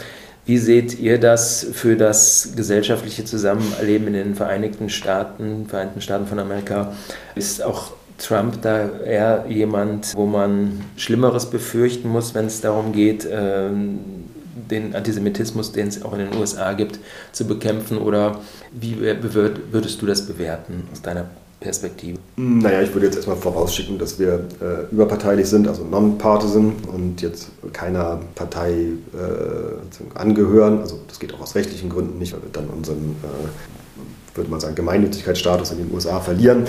Wie 0.46 0.58
seht 0.58 0.98
ihr 0.98 1.18
das 1.18 1.66
für 1.72 1.96
das 1.96 2.50
gesellschaftliche 2.54 3.24
Zusammenleben 3.24 4.08
in 4.08 4.12
den 4.12 4.34
Vereinigten 4.34 4.90
Staaten, 4.90 5.66
Vereinigten 5.66 6.02
Staaten 6.02 6.26
von 6.26 6.38
Amerika? 6.38 6.92
Ist 7.34 7.62
auch 7.62 7.92
Trump 8.18 8.60
da 8.60 8.90
eher 9.00 9.46
jemand, 9.48 10.14
wo 10.14 10.26
man 10.26 10.84
Schlimmeres 10.96 11.48
befürchten 11.48 12.08
muss, 12.08 12.34
wenn 12.34 12.46
es 12.46 12.60
darum 12.60 12.92
geht, 12.92 13.26
ähm, 13.30 14.00
den 14.70 14.94
Antisemitismus, 14.94 15.72
den 15.72 15.88
es 15.88 16.02
auch 16.02 16.12
in 16.12 16.30
den 16.30 16.36
USA 16.36 16.74
gibt, 16.74 16.98
zu 17.32 17.46
bekämpfen? 17.46 17.96
Oder 17.96 18.40
wie 18.70 19.00
würdest 19.00 20.02
du 20.02 20.06
das 20.06 20.26
bewerten 20.26 20.86
aus 20.92 21.00
deiner 21.00 21.26
Perspektive? 21.64 22.18
Naja, 22.36 22.82
ich 22.82 22.92
würde 22.92 23.06
jetzt 23.06 23.16
erstmal 23.16 23.38
vorausschicken, 23.38 23.98
dass 23.98 24.18
wir 24.18 24.44
äh, 24.60 24.92
überparteilich 24.92 25.48
sind, 25.48 25.66
also 25.66 25.82
non-partisan 25.82 26.74
und 26.92 27.22
jetzt 27.22 27.48
keiner 27.72 28.20
Partei 28.34 28.72
äh, 28.72 30.18
angehören. 30.18 30.80
Also 30.80 31.00
das 31.08 31.18
geht 31.18 31.32
auch 31.32 31.40
aus 31.40 31.54
rechtlichen 31.54 31.88
Gründen 31.88 32.18
nicht, 32.18 32.34
weil 32.34 32.42
wir 32.42 32.50
dann 32.52 32.68
unseren 32.68 33.16
äh, 33.22 34.36
würde 34.36 34.50
man 34.50 34.60
sagen, 34.60 34.74
Gemeinnützigkeitsstatus 34.74 35.70
in 35.70 35.78
den 35.78 35.94
USA 35.94 36.20
verlieren, 36.20 36.64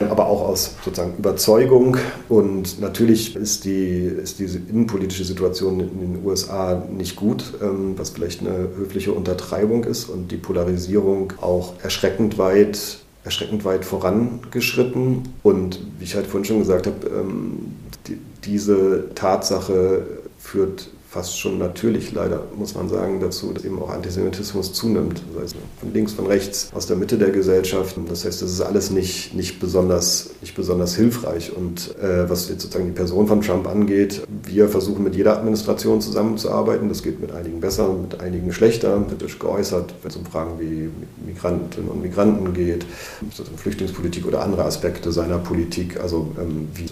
aber 0.00 0.26
auch 0.26 0.40
aus 0.48 0.74
sozusagen 0.84 1.16
Überzeugung. 1.18 1.98
Und 2.28 2.80
natürlich 2.80 3.36
ist, 3.36 3.66
die, 3.66 3.98
ist 3.98 4.38
diese 4.38 4.58
innenpolitische 4.58 5.24
Situation 5.24 5.80
in 5.80 6.00
den 6.14 6.24
USA 6.24 6.82
nicht 6.90 7.16
gut, 7.16 7.44
ähm, 7.62 7.92
was 7.96 8.10
vielleicht 8.10 8.40
eine 8.40 8.70
höfliche 8.76 9.12
Untertreibung 9.12 9.84
ist 9.84 10.08
und 10.08 10.32
die 10.32 10.38
Polarisierung 10.38 11.34
auch 11.40 11.74
erschreckend 11.82 12.38
weit 12.38 13.00
erschreckend 13.24 13.64
weit 13.64 13.84
vorangeschritten. 13.84 15.28
Und 15.42 15.80
wie 15.98 16.04
ich 16.04 16.14
halt 16.14 16.26
vorhin 16.26 16.44
schon 16.44 16.60
gesagt 16.60 16.86
habe, 16.86 17.06
ähm, 17.06 17.74
die, 18.06 18.18
diese 18.44 19.10
Tatsache 19.14 20.06
führt 20.38 20.88
fast 21.10 21.40
schon 21.40 21.58
natürlich 21.58 22.12
leider, 22.12 22.44
muss 22.56 22.76
man 22.76 22.88
sagen, 22.88 23.18
dazu, 23.18 23.52
dass 23.52 23.64
eben 23.64 23.82
auch 23.82 23.90
Antisemitismus 23.90 24.72
zunimmt. 24.72 25.20
Das 25.34 25.42
heißt, 25.42 25.56
von 25.80 25.92
links, 25.92 26.12
von 26.12 26.26
rechts, 26.26 26.70
aus 26.72 26.86
der 26.86 26.96
Mitte 26.96 27.18
der 27.18 27.30
Gesellschaft. 27.30 27.96
Das 28.08 28.24
heißt, 28.24 28.40
das 28.40 28.52
ist 28.52 28.60
alles 28.60 28.92
nicht, 28.92 29.34
nicht, 29.34 29.58
besonders, 29.58 30.30
nicht 30.40 30.54
besonders 30.54 30.94
hilfreich. 30.94 31.52
Und 31.52 31.96
äh, 32.00 32.30
was 32.30 32.48
jetzt 32.48 32.62
sozusagen 32.62 32.86
die 32.86 32.92
Person 32.92 33.26
von 33.26 33.40
Trump 33.40 33.66
angeht, 33.66 34.22
wir 34.44 34.68
versuchen 34.68 35.02
mit 35.02 35.16
jeder 35.16 35.36
Administration 35.36 36.00
zusammenzuarbeiten. 36.00 36.88
Das 36.88 37.02
geht 37.02 37.20
mit 37.20 37.32
einigen 37.32 37.60
besser, 37.60 37.88
mit 37.92 38.20
einigen 38.20 38.52
schlechter, 38.52 39.04
kritisch 39.08 39.40
geäußert, 39.40 39.92
wenn 40.02 40.10
es 40.12 40.16
um 40.16 40.26
Fragen 40.26 40.60
wie 40.60 40.90
Migrantinnen 41.26 41.90
und 41.90 42.02
Migranten 42.02 42.54
geht, 42.54 42.86
um 43.20 43.58
Flüchtlingspolitik 43.58 44.26
oder 44.26 44.42
andere 44.42 44.64
Aspekte 44.64 45.10
seiner 45.10 45.38
Politik. 45.38 45.98
Also 46.00 46.30
ähm, 46.40 46.68
wir 46.72 46.86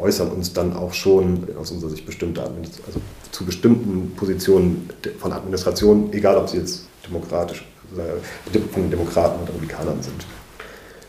äußern 0.00 0.30
uns 0.30 0.52
dann 0.52 0.76
auch 0.76 0.94
schon 0.94 1.48
aus 1.60 1.72
unserer 1.72 1.90
Sicht 1.90 2.06
bestimmte 2.06 2.38
also 2.38 3.00
zu 3.32 3.44
bestimmten 3.48 4.14
Positionen 4.14 4.90
von 5.18 5.32
Administration, 5.32 6.12
egal 6.12 6.36
ob 6.36 6.48
sie 6.48 6.58
jetzt 6.58 6.86
demokratisch, 7.04 7.64
äh, 7.96 8.58
von 8.72 8.90
Demokraten 8.90 9.42
oder 9.42 9.48
Republikanern 9.48 10.02
sind. 10.02 10.26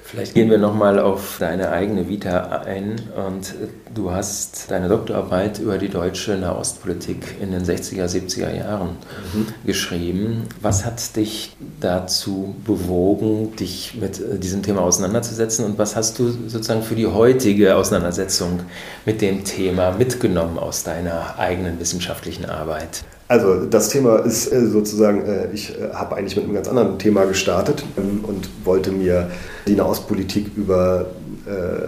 Vielleicht 0.04 0.34
gehen 0.34 0.50
wir 0.50 0.58
nochmal 0.58 1.00
auf 1.00 1.38
deine 1.40 1.70
eigene 1.72 2.10
Vita 2.10 2.64
ein 2.66 2.96
und 3.28 3.54
du 3.94 4.12
hast 4.12 4.70
deine 4.70 4.88
Doktorarbeit 4.88 5.60
über 5.60 5.78
die 5.78 5.90
deutsche 5.90 6.38
Nahostpolitik 6.38 7.36
in 7.42 7.52
den 7.52 7.64
60er, 7.64 8.06
70er 8.06 8.56
Jahren 8.56 8.98
mhm. 9.34 9.48
geschrieben. 9.66 10.44
Was 10.62 10.86
hat 10.86 11.16
dich 11.16 11.56
dazu 11.80 12.56
bewogen, 12.66 13.56
dich 13.56 13.98
mit 14.00 14.20
äh, 14.20 14.38
diesem 14.38 14.64
Thema 14.64 14.82
auseinanderzusetzen 14.82 15.66
und 15.66 15.78
was 15.78 15.96
hast 15.96 16.20
du 16.20 16.30
sozusagen 16.30 16.84
für 16.84 16.96
die 16.96 17.08
heutige 17.08 17.76
Auseinandersetzung 17.76 18.62
mit 19.06 19.22
dem 19.22 19.44
Thema 19.44 19.92
mitgenommen 19.92 20.58
aus 20.58 20.84
deiner 20.84 21.38
eigenen 21.38 21.80
wissenschaftlichen 21.80 22.46
Arbeit? 22.46 23.04
Also 23.28 23.66
das 23.66 23.90
Thema 23.90 24.18
ist 24.26 24.52
äh, 24.52 24.66
sozusagen, 24.66 25.24
äh, 25.24 25.52
ich 25.54 25.76
habe 25.94 26.16
eigentlich 26.16 26.36
mit 26.36 26.46
einem 26.46 26.56
ganz 26.56 26.68
anderen 26.68 26.98
Thema 26.98 27.26
gestartet 27.26 27.84
ähm, 27.98 28.24
und 28.24 28.50
wollte 28.66 28.92
mir 28.92 29.30
die 29.68 29.76
Nahostpolitik 29.76 30.50
über 30.56 31.06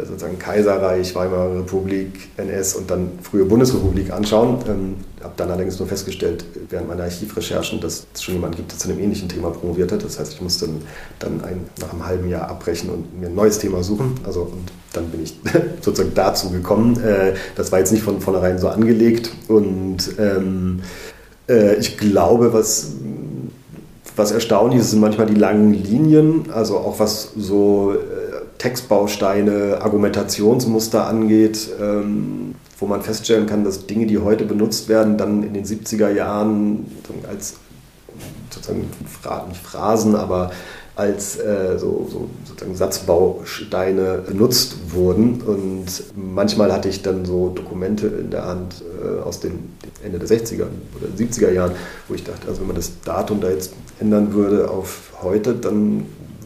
sozusagen 0.05 0.39
Kaiserreich, 0.39 1.15
Weimarer 1.15 1.59
Republik, 1.59 2.29
NS 2.37 2.75
und 2.75 2.89
dann 2.89 3.11
frühe 3.21 3.45
Bundesrepublik 3.45 4.11
anschauen. 4.11 4.59
Ähm, 4.67 4.95
habe 5.23 5.33
dann 5.37 5.51
allerdings 5.51 5.77
nur 5.77 5.87
festgestellt 5.87 6.43
während 6.69 6.87
meiner 6.87 7.03
Archivrecherchen, 7.03 7.79
dass 7.79 8.07
es 8.13 8.23
schon 8.23 8.33
jemanden 8.33 8.57
gibt, 8.57 8.71
der 8.71 8.79
zu 8.79 8.89
einem 8.89 8.99
ähnlichen 8.99 9.29
Thema 9.29 9.51
promoviert 9.51 9.91
hat. 9.91 10.03
Das 10.03 10.17
heißt, 10.19 10.33
ich 10.33 10.41
musste 10.41 10.67
dann, 11.19 11.43
ein, 11.43 11.65
nach 11.79 11.93
einem 11.93 12.05
halben 12.05 12.29
Jahr 12.29 12.49
abbrechen 12.49 12.89
und 12.89 13.19
mir 13.19 13.27
ein 13.27 13.35
neues 13.35 13.59
Thema 13.59 13.83
suchen. 13.83 14.15
Also 14.25 14.41
und 14.41 14.71
dann 14.93 15.09
bin 15.09 15.21
ich 15.23 15.35
sozusagen 15.81 16.13
dazu 16.15 16.49
gekommen. 16.49 16.99
das 17.55 17.71
war 17.71 17.79
jetzt 17.79 17.91
nicht 17.91 18.03
von 18.03 18.19
vornherein 18.19 18.57
so 18.57 18.67
angelegt 18.67 19.31
und 19.47 20.09
ähm, 20.17 20.81
äh, 21.51 21.75
ich 21.75 21.97
glaube, 21.97 22.53
was, 22.53 22.93
was 24.15 24.31
erstaunlich 24.31 24.81
ist, 24.81 24.91
sind 24.91 25.01
manchmal 25.01 25.27
die 25.27 25.35
langen 25.35 25.73
Linien, 25.73 26.51
also 26.51 26.77
auch 26.77 26.99
was 26.99 27.31
so 27.37 27.93
äh, 27.93 27.97
Textbausteine, 28.61 29.81
Argumentationsmuster 29.81 31.07
angeht, 31.07 31.67
ähm, 31.81 32.53
wo 32.77 32.85
man 32.85 33.01
feststellen 33.01 33.47
kann, 33.47 33.63
dass 33.63 33.87
Dinge, 33.87 34.05
die 34.05 34.19
heute 34.19 34.45
benutzt 34.45 34.87
werden, 34.87 35.17
dann 35.17 35.41
in 35.41 35.55
den 35.55 35.65
70er 35.65 36.11
Jahren 36.11 36.85
als 37.27 37.55
sozusagen 38.51 38.81
nicht 39.49 39.61
Phrasen, 39.63 40.15
aber 40.15 40.51
als 40.95 41.39
äh, 41.39 41.79
so, 41.79 42.07
so, 42.11 42.29
sozusagen 42.43 42.75
Satzbausteine 42.75 44.19
benutzt 44.27 44.75
wurden. 44.89 45.41
Und 45.41 45.87
manchmal 46.15 46.71
hatte 46.71 46.87
ich 46.87 47.01
dann 47.01 47.25
so 47.25 47.49
Dokumente 47.49 48.05
in 48.05 48.29
der 48.29 48.45
Hand 48.45 48.83
äh, 49.03 49.23
aus 49.23 49.39
den 49.39 49.73
Ende 50.03 50.19
der 50.19 50.27
60er 50.27 50.67
oder 50.97 51.07
70er 51.17 51.51
Jahren, 51.51 51.71
wo 52.07 52.13
ich 52.13 52.23
dachte, 52.23 52.47
also 52.47 52.59
wenn 52.59 52.67
man 52.67 52.75
das 52.75 52.91
Datum 53.03 53.41
da 53.41 53.49
jetzt 53.49 53.73
ändern 53.99 54.35
würde 54.35 54.69
auf 54.69 55.13
heute, 55.23 55.55
dann 55.55 56.05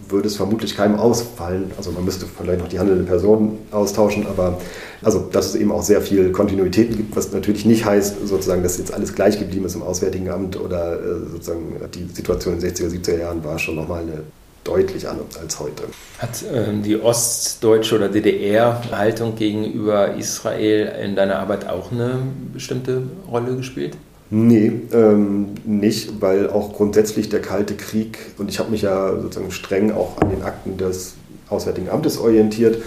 würde 0.09 0.27
es 0.27 0.35
vermutlich 0.35 0.75
keinem 0.75 0.95
ausfallen. 0.95 1.71
Also 1.77 1.91
man 1.91 2.05
müsste 2.05 2.25
vielleicht 2.25 2.59
noch 2.59 2.67
die 2.67 2.79
handelnde 2.79 3.03
Person 3.03 3.59
austauschen, 3.71 4.27
aber 4.27 4.59
also 5.01 5.27
dass 5.31 5.47
es 5.47 5.55
eben 5.55 5.71
auch 5.71 5.83
sehr 5.83 6.01
viel 6.01 6.31
Kontinuitäten 6.31 6.97
gibt, 6.97 7.15
was 7.15 7.31
natürlich 7.31 7.65
nicht 7.65 7.85
heißt, 7.85 8.27
sozusagen, 8.27 8.63
dass 8.63 8.77
jetzt 8.77 8.93
alles 8.93 9.13
gleich 9.13 9.39
geblieben 9.39 9.65
ist 9.65 9.75
im 9.75 9.83
Auswärtigen 9.83 10.29
Amt 10.29 10.59
oder 10.59 10.99
äh, 10.99 11.29
sozusagen 11.31 11.75
die 11.93 12.07
Situation 12.13 12.55
in 12.55 12.59
den 12.59 12.71
60er, 12.71 12.89
70er 12.89 13.19
Jahren 13.19 13.43
war 13.43 13.59
schon 13.59 13.75
nochmal 13.75 14.01
eine 14.01 14.23
deutlich 14.65 15.07
anders 15.07 15.37
als 15.39 15.59
heute. 15.59 15.83
Hat 16.17 16.43
ähm, 16.51 16.83
die 16.83 16.99
ostdeutsche 16.99 17.95
oder 17.95 18.09
DDR-Haltung 18.09 19.35
gegenüber 19.35 20.15
Israel 20.15 20.91
in 21.03 21.15
deiner 21.15 21.39
Arbeit 21.39 21.69
auch 21.69 21.91
eine 21.91 22.19
bestimmte 22.51 23.03
Rolle 23.29 23.55
gespielt? 23.55 23.95
Nee, 24.31 24.71
ähm, 24.91 25.49
nicht, 25.65 26.19
weil 26.19 26.49
auch 26.49 26.73
grundsätzlich 26.73 27.29
der 27.29 27.41
Kalte 27.41 27.75
Krieg, 27.75 28.17
und 28.37 28.49
ich 28.49 28.59
habe 28.59 28.71
mich 28.71 28.81
ja 28.81 29.19
sozusagen 29.21 29.51
streng 29.51 29.91
auch 29.91 30.19
an 30.19 30.31
den 30.31 30.41
Akten 30.41 30.77
des 30.77 31.13
Auswärtigen 31.47 31.89
Amtes 31.89 32.17
orientiert, 32.17 32.81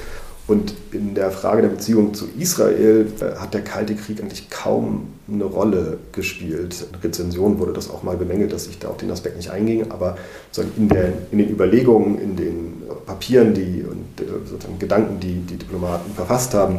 und 0.48 0.72
in 0.92 1.14
der 1.14 1.31
Frage 1.31 1.61
der 1.61 1.68
Beziehung 1.68 2.14
zu 2.14 2.27
Israel 2.38 3.07
äh, 3.20 3.38
hat 3.38 3.53
der 3.53 3.61
Kalte 3.61 3.94
Krieg 3.94 4.18
eigentlich 4.20 4.48
kaum 4.48 5.09
eine 5.31 5.44
Rolle 5.44 5.98
gespielt. 6.12 6.87
In 6.90 6.98
Rezensionen 7.01 7.59
wurde 7.59 7.74
das 7.74 7.90
auch 7.90 8.03
mal 8.03 8.16
bemängelt, 8.16 8.51
dass 8.51 8.66
ich 8.66 8.79
da 8.79 8.88
auf 8.88 8.96
den 8.96 9.11
Aspekt 9.11 9.37
nicht 9.37 9.51
einging, 9.51 9.90
aber 9.90 10.16
in, 10.79 10.88
der, 10.88 11.12
in 11.31 11.38
den 11.38 11.51
Überlegungen, 11.51 12.18
in 12.18 12.37
den 12.37 12.83
Papieren 13.05 13.53
die, 13.53 13.85
und 13.85 14.27
äh, 14.27 14.31
sozusagen 14.48 14.79
Gedanken, 14.79 15.20
die 15.20 15.35
die 15.35 15.57
Diplomaten 15.57 16.12
verfasst 16.14 16.55
haben, 16.55 16.79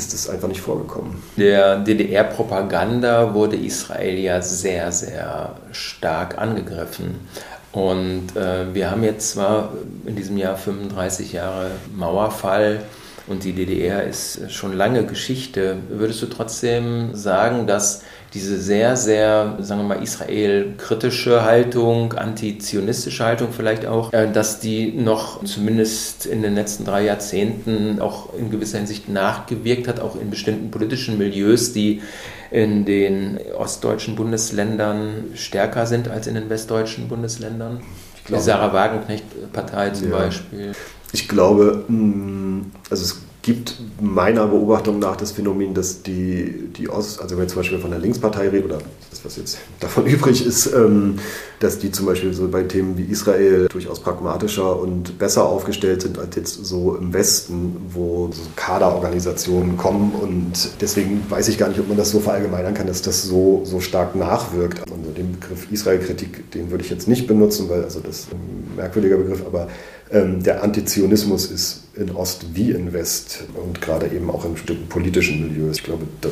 ist 0.00 0.14
es 0.14 0.30
einfach 0.30 0.48
nicht 0.48 0.62
vorgekommen. 0.62 1.22
Der 1.36 1.78
DDR-Propaganda 1.78 3.34
wurde 3.34 3.56
Israel 3.56 4.18
ja 4.18 4.40
sehr, 4.40 4.90
sehr 4.92 5.56
stark 5.72 6.38
angegriffen. 6.38 7.28
Und 7.72 8.34
äh, 8.34 8.74
wir 8.74 8.90
haben 8.90 9.04
jetzt 9.04 9.32
zwar 9.32 9.74
in 10.06 10.16
diesem 10.16 10.38
Jahr 10.38 10.56
35 10.56 11.34
Jahre 11.34 11.72
Mauerfall 11.94 12.80
und 13.26 13.44
die 13.44 13.52
DDR 13.52 14.02
ist 14.04 14.50
schon 14.50 14.72
lange 14.72 15.04
Geschichte. 15.04 15.76
Würdest 15.90 16.22
du 16.22 16.26
trotzdem 16.26 17.14
sagen, 17.14 17.66
dass 17.66 18.02
diese 18.34 18.60
sehr, 18.60 18.96
sehr, 18.96 19.56
sagen 19.60 19.82
wir 19.82 19.96
mal, 19.96 20.02
Israel-kritische 20.02 21.44
Haltung, 21.44 22.12
antizionistische 22.12 23.24
Haltung 23.24 23.48
vielleicht 23.52 23.86
auch, 23.86 24.12
äh, 24.12 24.30
dass 24.30 24.60
die 24.60 24.92
noch 24.92 25.44
zumindest 25.44 26.26
in 26.26 26.42
den 26.42 26.54
letzten 26.54 26.84
drei 26.84 27.04
Jahrzehnten 27.04 28.00
auch 28.00 28.32
in 28.34 28.50
gewisser 28.50 28.78
Hinsicht 28.78 29.08
nachgewirkt 29.08 29.88
hat, 29.88 30.00
auch 30.00 30.14
in 30.14 30.30
bestimmten 30.30 30.70
politischen 30.70 31.18
Milieus, 31.18 31.72
die 31.72 32.02
in 32.50 32.84
den 32.84 33.38
ostdeutschen 33.56 34.16
Bundesländern 34.16 35.24
stärker 35.34 35.86
sind 35.86 36.08
als 36.08 36.26
in 36.26 36.34
den 36.34 36.50
westdeutschen 36.50 37.08
Bundesländern. 37.08 37.80
Die 38.28 38.38
Sarah 38.38 38.72
Wagenknecht-Partei 38.72 39.90
zum 39.90 40.10
ja. 40.10 40.18
Beispiel. 40.18 40.72
Ich 41.12 41.28
glaube, 41.28 41.84
mm, 41.88 42.70
also 42.88 43.02
es 43.02 43.22
gibt 43.42 43.78
meiner 44.00 44.46
Beobachtung 44.46 44.98
nach 44.98 45.16
das 45.16 45.32
Phänomen, 45.32 45.72
dass 45.72 46.02
die, 46.02 46.68
die 46.76 46.90
Ost, 46.90 47.20
also 47.20 47.36
wenn 47.36 47.44
wir 47.44 47.48
zum 47.48 47.58
Beispiel 47.58 47.78
von 47.78 47.90
der 47.90 47.98
Linkspartei 47.98 48.48
reden, 48.48 48.66
oder 48.66 48.78
das, 49.10 49.24
was 49.24 49.36
jetzt 49.36 49.58
davon 49.80 50.06
übrig 50.06 50.44
ist, 50.44 50.66
ähm, 50.74 51.18
dass 51.60 51.78
die 51.78 51.90
zum 51.90 52.06
Beispiel 52.06 52.32
so 52.34 52.48
bei 52.48 52.62
Themen 52.62 52.98
wie 52.98 53.04
Israel 53.04 53.66
durchaus 53.68 54.00
pragmatischer 54.00 54.78
und 54.78 55.18
besser 55.18 55.46
aufgestellt 55.46 56.02
sind 56.02 56.18
als 56.18 56.36
jetzt 56.36 56.64
so 56.64 56.96
im 56.96 57.12
Westen, 57.12 57.76
wo 57.92 58.30
so 58.32 58.42
Kaderorganisationen 58.56 59.76
kommen 59.76 60.12
und 60.12 60.80
deswegen 60.80 61.22
weiß 61.28 61.48
ich 61.48 61.58
gar 61.58 61.68
nicht, 61.68 61.80
ob 61.80 61.88
man 61.88 61.96
das 61.96 62.10
so 62.10 62.20
verallgemeinern 62.20 62.74
kann, 62.74 62.86
dass 62.86 63.02
das 63.02 63.22
so, 63.22 63.62
so 63.64 63.80
stark 63.80 64.16
nachwirkt. 64.16 64.80
Also 64.80 64.94
den 65.16 65.32
Begriff 65.32 65.70
Israel-Kritik, 65.70 66.50
den 66.52 66.70
würde 66.70 66.84
ich 66.84 66.90
jetzt 66.90 67.08
nicht 67.08 67.26
benutzen, 67.26 67.68
weil 67.68 67.84
also 67.84 68.00
das 68.00 68.20
ist 68.20 68.32
ein 68.32 68.74
merkwürdiger 68.76 69.16
Begriff, 69.16 69.42
aber 69.46 69.68
der 70.12 70.62
Antizionismus 70.62 71.46
ist 71.46 71.84
in 71.94 72.10
Ost 72.10 72.54
wie 72.54 72.72
in 72.72 72.92
West 72.92 73.44
und 73.54 73.80
gerade 73.80 74.08
eben 74.08 74.30
auch 74.30 74.44
in 74.44 74.54
bestimmten 74.54 74.88
politischen 74.88 75.40
Milieus. 75.40 75.78
Ich 75.78 75.84
glaube, 75.84 76.06
da, 76.20 76.30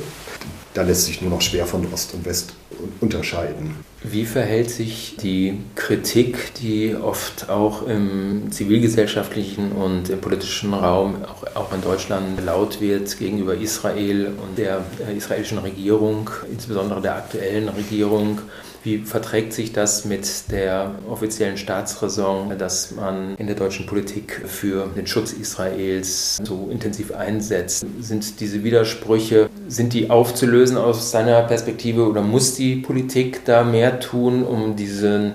da 0.74 0.82
lässt 0.82 1.04
sich 1.04 1.22
nur 1.22 1.30
noch 1.30 1.40
schwer 1.42 1.66
von 1.66 1.86
Ost 1.92 2.14
und 2.14 2.24
West 2.24 2.54
unterscheiden. 3.00 3.76
Wie 4.04 4.26
verhält 4.26 4.70
sich 4.70 5.16
die 5.20 5.58
Kritik, 5.74 6.54
die 6.54 6.94
oft 6.94 7.50
auch 7.50 7.84
im 7.84 8.50
zivilgesellschaftlichen 8.52 9.72
und 9.72 10.08
im 10.08 10.20
politischen 10.20 10.72
Raum, 10.72 11.24
auch, 11.24 11.56
auch 11.56 11.72
in 11.74 11.82
Deutschland, 11.82 12.44
laut 12.46 12.80
wird 12.80 13.18
gegenüber 13.18 13.56
Israel 13.56 14.34
und 14.40 14.56
der 14.56 14.84
äh, 15.08 15.16
israelischen 15.16 15.58
Regierung, 15.58 16.30
insbesondere 16.48 17.00
der 17.00 17.16
aktuellen 17.16 17.68
Regierung? 17.68 18.38
Wie 18.84 18.98
verträgt 18.98 19.52
sich 19.52 19.72
das 19.72 20.04
mit 20.04 20.50
der 20.52 20.94
offiziellen 21.10 21.56
Staatsräson, 21.56 22.56
dass 22.58 22.92
man 22.92 23.34
in 23.34 23.48
der 23.48 23.56
deutschen 23.56 23.86
Politik 23.86 24.40
für 24.46 24.86
den 24.96 25.06
Schutz 25.06 25.32
Israels 25.32 26.38
so 26.44 26.68
intensiv 26.70 27.12
einsetzt? 27.12 27.84
Sind 28.00 28.38
diese 28.38 28.62
Widersprüche, 28.62 29.50
sind 29.66 29.92
die 29.94 30.10
aufzulösen 30.10 30.76
aus 30.76 31.10
seiner 31.10 31.42
Perspektive 31.42 32.08
oder 32.08 32.22
muss 32.22 32.54
die 32.54 32.76
Politik 32.76 33.44
da 33.44 33.64
mehr 33.64 33.87
tun, 33.90 34.44
um 34.44 34.76
diesen 34.76 35.34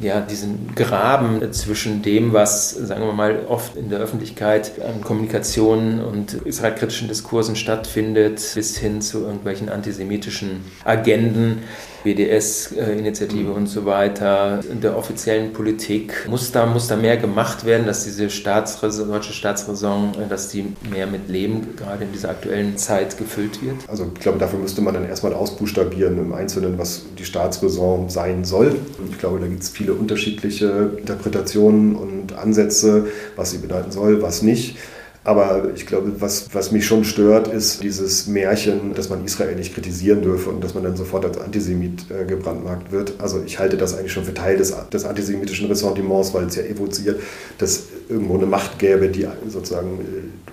ja, 0.00 0.20
diesen 0.20 0.74
Graben 0.74 1.52
zwischen 1.52 2.02
dem, 2.02 2.32
was, 2.32 2.70
sagen 2.70 3.04
wir 3.04 3.12
mal, 3.12 3.46
oft 3.48 3.76
in 3.76 3.90
der 3.90 3.98
Öffentlichkeit 3.98 4.72
an 4.80 5.00
Kommunikation 5.02 6.00
und 6.00 6.34
israelkritischen 6.34 7.08
Diskursen 7.08 7.56
stattfindet, 7.56 8.40
bis 8.54 8.78
hin 8.78 9.00
zu 9.00 9.20
irgendwelchen 9.20 9.68
antisemitischen 9.68 10.64
Agenden. 10.84 11.64
BDS-Initiative 12.04 13.50
mhm. 13.50 13.54
und 13.54 13.66
so 13.66 13.84
weiter, 13.84 14.60
in 14.70 14.80
der 14.80 14.96
offiziellen 14.96 15.52
Politik. 15.52 16.26
Muss 16.28 16.52
da, 16.52 16.66
muss 16.66 16.88
da 16.88 16.96
mehr 16.96 17.16
gemacht 17.16 17.64
werden, 17.64 17.86
dass 17.86 18.04
diese 18.04 18.30
Staatsräson, 18.30 19.08
deutsche 19.08 19.32
Staatsräson, 19.32 20.14
äh, 20.14 20.28
dass 20.28 20.48
die 20.48 20.64
mehr 20.90 21.06
mit 21.06 21.28
Leben 21.28 21.76
gerade 21.76 22.04
in 22.04 22.12
dieser 22.12 22.30
aktuellen 22.30 22.76
Zeit 22.76 23.18
gefüllt 23.18 23.62
wird? 23.62 23.76
Also 23.88 24.10
ich 24.14 24.20
glaube, 24.20 24.38
dafür 24.38 24.58
müsste 24.58 24.80
man 24.80 24.94
dann 24.94 25.06
erstmal 25.06 25.34
ausbuchstabieren 25.34 26.18
im 26.18 26.32
Einzelnen, 26.32 26.78
was 26.78 27.02
die 27.18 27.24
Staatsräson 27.24 28.08
sein 28.08 28.44
soll. 28.44 28.76
Ich 29.10 29.18
glaube, 29.18 29.40
da 29.40 29.46
gibt 29.46 29.62
es 29.62 29.68
viele 29.68 29.94
unterschiedliche 29.94 30.92
Interpretationen 30.98 31.96
und 31.96 32.32
Ansätze, 32.36 33.08
was 33.36 33.50
sie 33.50 33.58
bedeuten 33.58 33.90
soll, 33.90 34.22
was 34.22 34.42
nicht. 34.42 34.76
Aber 35.22 35.70
ich 35.74 35.86
glaube, 35.86 36.12
was, 36.20 36.54
was 36.54 36.72
mich 36.72 36.86
schon 36.86 37.04
stört, 37.04 37.48
ist 37.48 37.82
dieses 37.82 38.26
Märchen, 38.26 38.94
dass 38.94 39.10
man 39.10 39.22
Israel 39.24 39.54
nicht 39.54 39.74
kritisieren 39.74 40.22
dürfe 40.22 40.48
und 40.48 40.64
dass 40.64 40.74
man 40.74 40.82
dann 40.82 40.96
sofort 40.96 41.26
als 41.26 41.38
Antisemit 41.38 42.06
äh, 42.10 42.24
gebrandmarkt 42.24 42.90
wird. 42.90 43.14
Also 43.18 43.42
ich 43.44 43.58
halte 43.58 43.76
das 43.76 43.96
eigentlich 43.96 44.12
schon 44.12 44.24
für 44.24 44.32
Teil 44.32 44.56
des, 44.56 44.74
des 44.90 45.04
antisemitischen 45.04 45.68
Ressentiments, 45.68 46.32
weil 46.32 46.46
es 46.46 46.56
ja 46.56 46.62
evoziert, 46.62 47.20
dass 47.58 47.84
irgendwo 48.08 48.36
eine 48.36 48.46
Macht 48.46 48.78
gäbe, 48.78 49.08
die 49.08 49.26
sozusagen 49.46 50.00
äh, 50.00 50.50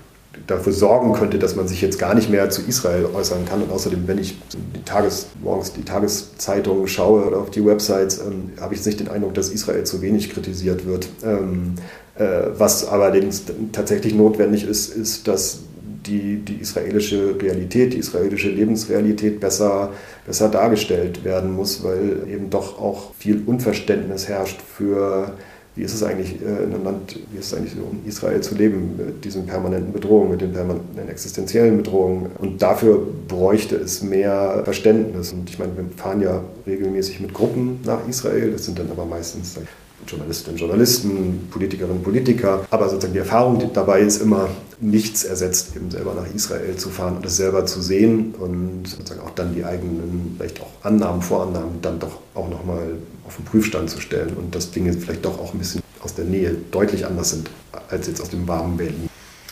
dafür 0.47 0.73
sorgen 0.73 1.13
könnte, 1.13 1.39
dass 1.39 1.55
man 1.55 1.67
sich 1.67 1.81
jetzt 1.81 1.97
gar 1.97 2.13
nicht 2.13 2.29
mehr 2.29 2.49
zu 2.49 2.61
Israel 2.61 3.05
äußern 3.13 3.45
kann. 3.45 3.61
Und 3.61 3.71
außerdem, 3.71 4.07
wenn 4.07 4.17
ich 4.17 4.37
die 4.53 4.83
Tages, 4.83 5.27
morgens 5.41 5.73
die 5.73 5.83
Tageszeitungen 5.83 6.87
schaue 6.87 7.25
oder 7.25 7.37
auf 7.37 7.51
die 7.51 7.65
Websites, 7.65 8.19
ähm, 8.19 8.51
habe 8.59 8.73
ich 8.73 8.85
nicht 8.85 8.99
den 8.99 9.07
Eindruck, 9.07 9.33
dass 9.33 9.49
Israel 9.49 9.85
zu 9.85 10.01
wenig 10.01 10.29
kritisiert 10.29 10.85
wird. 10.85 11.07
Ähm, 11.23 11.75
äh, 11.77 11.81
was 12.19 12.87
allerdings 12.87 13.43
tatsächlich 13.71 14.15
notwendig 14.15 14.67
ist, 14.67 14.95
ist, 14.95 15.27
dass 15.27 15.59
die, 16.07 16.37
die 16.37 16.55
israelische 16.55 17.35
Realität, 17.39 17.93
die 17.93 17.97
israelische 17.97 18.49
Lebensrealität 18.49 19.39
besser, 19.39 19.91
besser 20.25 20.49
dargestellt 20.49 21.23
werden 21.23 21.53
muss, 21.53 21.83
weil 21.83 22.23
eben 22.31 22.49
doch 22.49 22.79
auch 22.79 23.13
viel 23.17 23.43
Unverständnis 23.45 24.27
herrscht 24.27 24.59
für, 24.61 25.33
wie 25.75 25.83
ist 25.83 25.93
es 25.93 26.03
eigentlich 26.03 26.41
äh, 26.41 26.63
in 26.63 26.73
einem 26.73 26.83
Land, 26.83 27.19
wie 27.31 27.37
ist 27.37 27.47
es 27.47 27.53
eigentlich 27.53 27.73
so 27.73 27.81
in 27.91 28.07
Israel 28.07 28.41
zu 28.41 28.55
leben, 28.55 28.95
mit 28.97 29.25
diesen 29.25 29.45
permanenten 29.45 29.93
Bedrohungen, 29.93 30.31
mit 30.31 30.41
den 30.41 30.53
permanenten 30.53 31.09
existenziellen 31.09 31.77
Bedrohungen. 31.77 32.31
Und 32.39 32.61
dafür 32.61 33.05
bräuchte 33.27 33.75
es 33.75 34.01
mehr 34.01 34.61
Verständnis. 34.63 35.33
Und 35.33 35.49
ich 35.49 35.59
meine, 35.59 35.75
wir 35.75 35.85
fahren 35.95 36.21
ja 36.21 36.41
regelmäßig 36.65 37.19
mit 37.19 37.33
Gruppen 37.33 37.79
nach 37.85 38.07
Israel, 38.07 38.51
das 38.51 38.65
sind 38.65 38.79
dann 38.79 38.89
aber 38.89 39.05
meistens 39.05 39.57
Journalistinnen 40.05 40.57
Journalisten, 40.57 41.47
Politikerinnen 41.51 41.97
und 41.97 42.03
Politiker. 42.03 42.65
Aber 42.69 42.89
sozusagen 42.89 43.13
die 43.13 43.19
Erfahrung 43.19 43.71
dabei 43.73 44.01
ist 44.01 44.21
immer, 44.21 44.49
nichts 44.79 45.23
ersetzt, 45.23 45.75
eben 45.75 45.89
selber 45.89 46.13
nach 46.13 46.33
Israel 46.33 46.75
zu 46.75 46.89
fahren 46.89 47.17
und 47.17 47.25
es 47.25 47.37
selber 47.37 47.65
zu 47.65 47.81
sehen 47.81 48.35
und 48.39 48.87
sozusagen 48.87 49.21
auch 49.21 49.31
dann 49.31 49.55
die 49.55 49.65
eigenen, 49.65 50.35
vielleicht 50.37 50.61
auch 50.61 50.69
Annahmen, 50.83 51.21
Vorannahmen 51.21 51.81
dann 51.81 51.99
doch 51.99 52.19
auch 52.35 52.47
nochmal 52.47 52.91
auf 53.25 53.35
den 53.37 53.45
Prüfstand 53.45 53.89
zu 53.89 53.99
stellen 53.99 54.35
und 54.37 54.53
dass 54.53 54.71
Dinge 54.71 54.93
vielleicht 54.93 55.25
doch 55.25 55.39
auch 55.39 55.53
ein 55.53 55.59
bisschen 55.59 55.81
aus 56.01 56.13
der 56.13 56.25
Nähe 56.25 56.55
deutlich 56.71 57.05
anders 57.05 57.31
sind 57.31 57.49
als 57.89 58.07
jetzt 58.07 58.21
aus 58.21 58.29
dem 58.29 58.47
warmen 58.47 58.77
Berlin. 58.77 59.09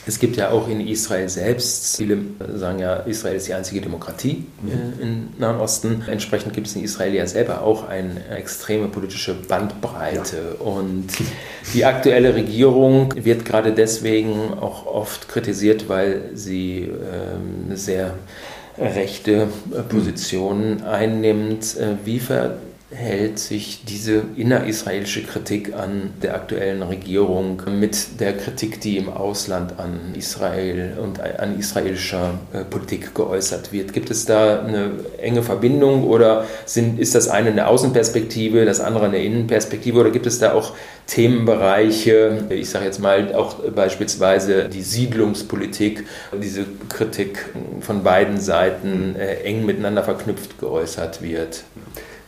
Es 0.07 0.19
gibt 0.19 0.37
ja 0.37 0.51
auch 0.51 0.67
in 0.67 0.85
Israel 0.85 1.29
selbst, 1.29 1.97
viele 1.97 2.17
sagen 2.55 2.79
ja, 2.79 2.97
Israel 2.97 3.35
ist 3.35 3.47
die 3.47 3.53
einzige 3.53 3.81
Demokratie 3.81 4.45
mhm. 4.61 4.69
Äh, 4.69 5.03
im 5.03 5.27
Nahen 5.37 5.59
Osten. 5.59 6.03
Entsprechend 6.07 6.53
gibt 6.53 6.67
es 6.67 6.75
in 6.75 6.83
Israel 6.83 7.13
ja 7.13 7.25
selber 7.25 7.61
auch 7.61 7.87
eine 7.87 8.27
extreme 8.29 8.87
politische 8.87 9.33
Bandbreite. 9.33 10.57
Ja. 10.59 10.65
Und 10.65 11.07
die 11.73 11.85
aktuelle 11.85 12.35
Regierung 12.35 13.13
wird 13.15 13.45
gerade 13.45 13.73
deswegen 13.73 14.53
auch 14.53 14.85
oft 14.85 15.27
kritisiert, 15.27 15.89
weil 15.89 16.29
sie 16.33 16.83
ähm, 16.83 17.75
sehr 17.75 18.13
rechte 18.77 19.47
Positionen 19.89 20.83
einnimmt. 20.83 21.77
Äh, 21.77 21.95
wie 22.05 22.19
ver 22.19 22.57
hält 22.95 23.39
sich 23.39 23.83
diese 23.85 24.23
innerisraelische 24.37 25.23
Kritik 25.23 25.73
an 25.73 26.13
der 26.23 26.35
aktuellen 26.35 26.81
Regierung 26.81 27.61
mit 27.79 28.19
der 28.19 28.37
Kritik, 28.37 28.79
die 28.79 28.97
im 28.97 29.09
Ausland 29.09 29.79
an 29.79 30.13
Israel 30.15 30.97
und 31.01 31.19
an 31.19 31.59
israelischer 31.59 32.39
äh, 32.53 32.63
Politik 32.63 33.13
geäußert 33.13 33.73
wird. 33.73 33.93
Gibt 33.93 34.09
es 34.11 34.25
da 34.25 34.61
eine 34.61 34.91
enge 35.17 35.43
Verbindung 35.43 36.05
oder 36.05 36.45
sind, 36.65 36.99
ist 36.99 37.15
das 37.15 37.27
eine 37.27 37.49
eine 37.49 37.67
Außenperspektive, 37.67 38.65
das 38.65 38.79
andere 38.79 39.05
eine 39.05 39.23
Innenperspektive 39.23 39.99
oder 39.99 40.11
gibt 40.11 40.25
es 40.25 40.39
da 40.39 40.53
auch 40.53 40.73
Themenbereiche, 41.07 42.45
ich 42.49 42.69
sage 42.69 42.85
jetzt 42.85 42.99
mal 42.99 43.35
auch 43.35 43.55
beispielsweise 43.75 44.69
die 44.69 44.81
Siedlungspolitik, 44.81 46.05
diese 46.41 46.65
Kritik 46.89 47.45
von 47.81 48.03
beiden 48.03 48.39
Seiten 48.39 49.15
äh, 49.15 49.41
eng 49.43 49.65
miteinander 49.65 50.03
verknüpft 50.03 50.59
geäußert 50.59 51.21
wird? 51.21 51.63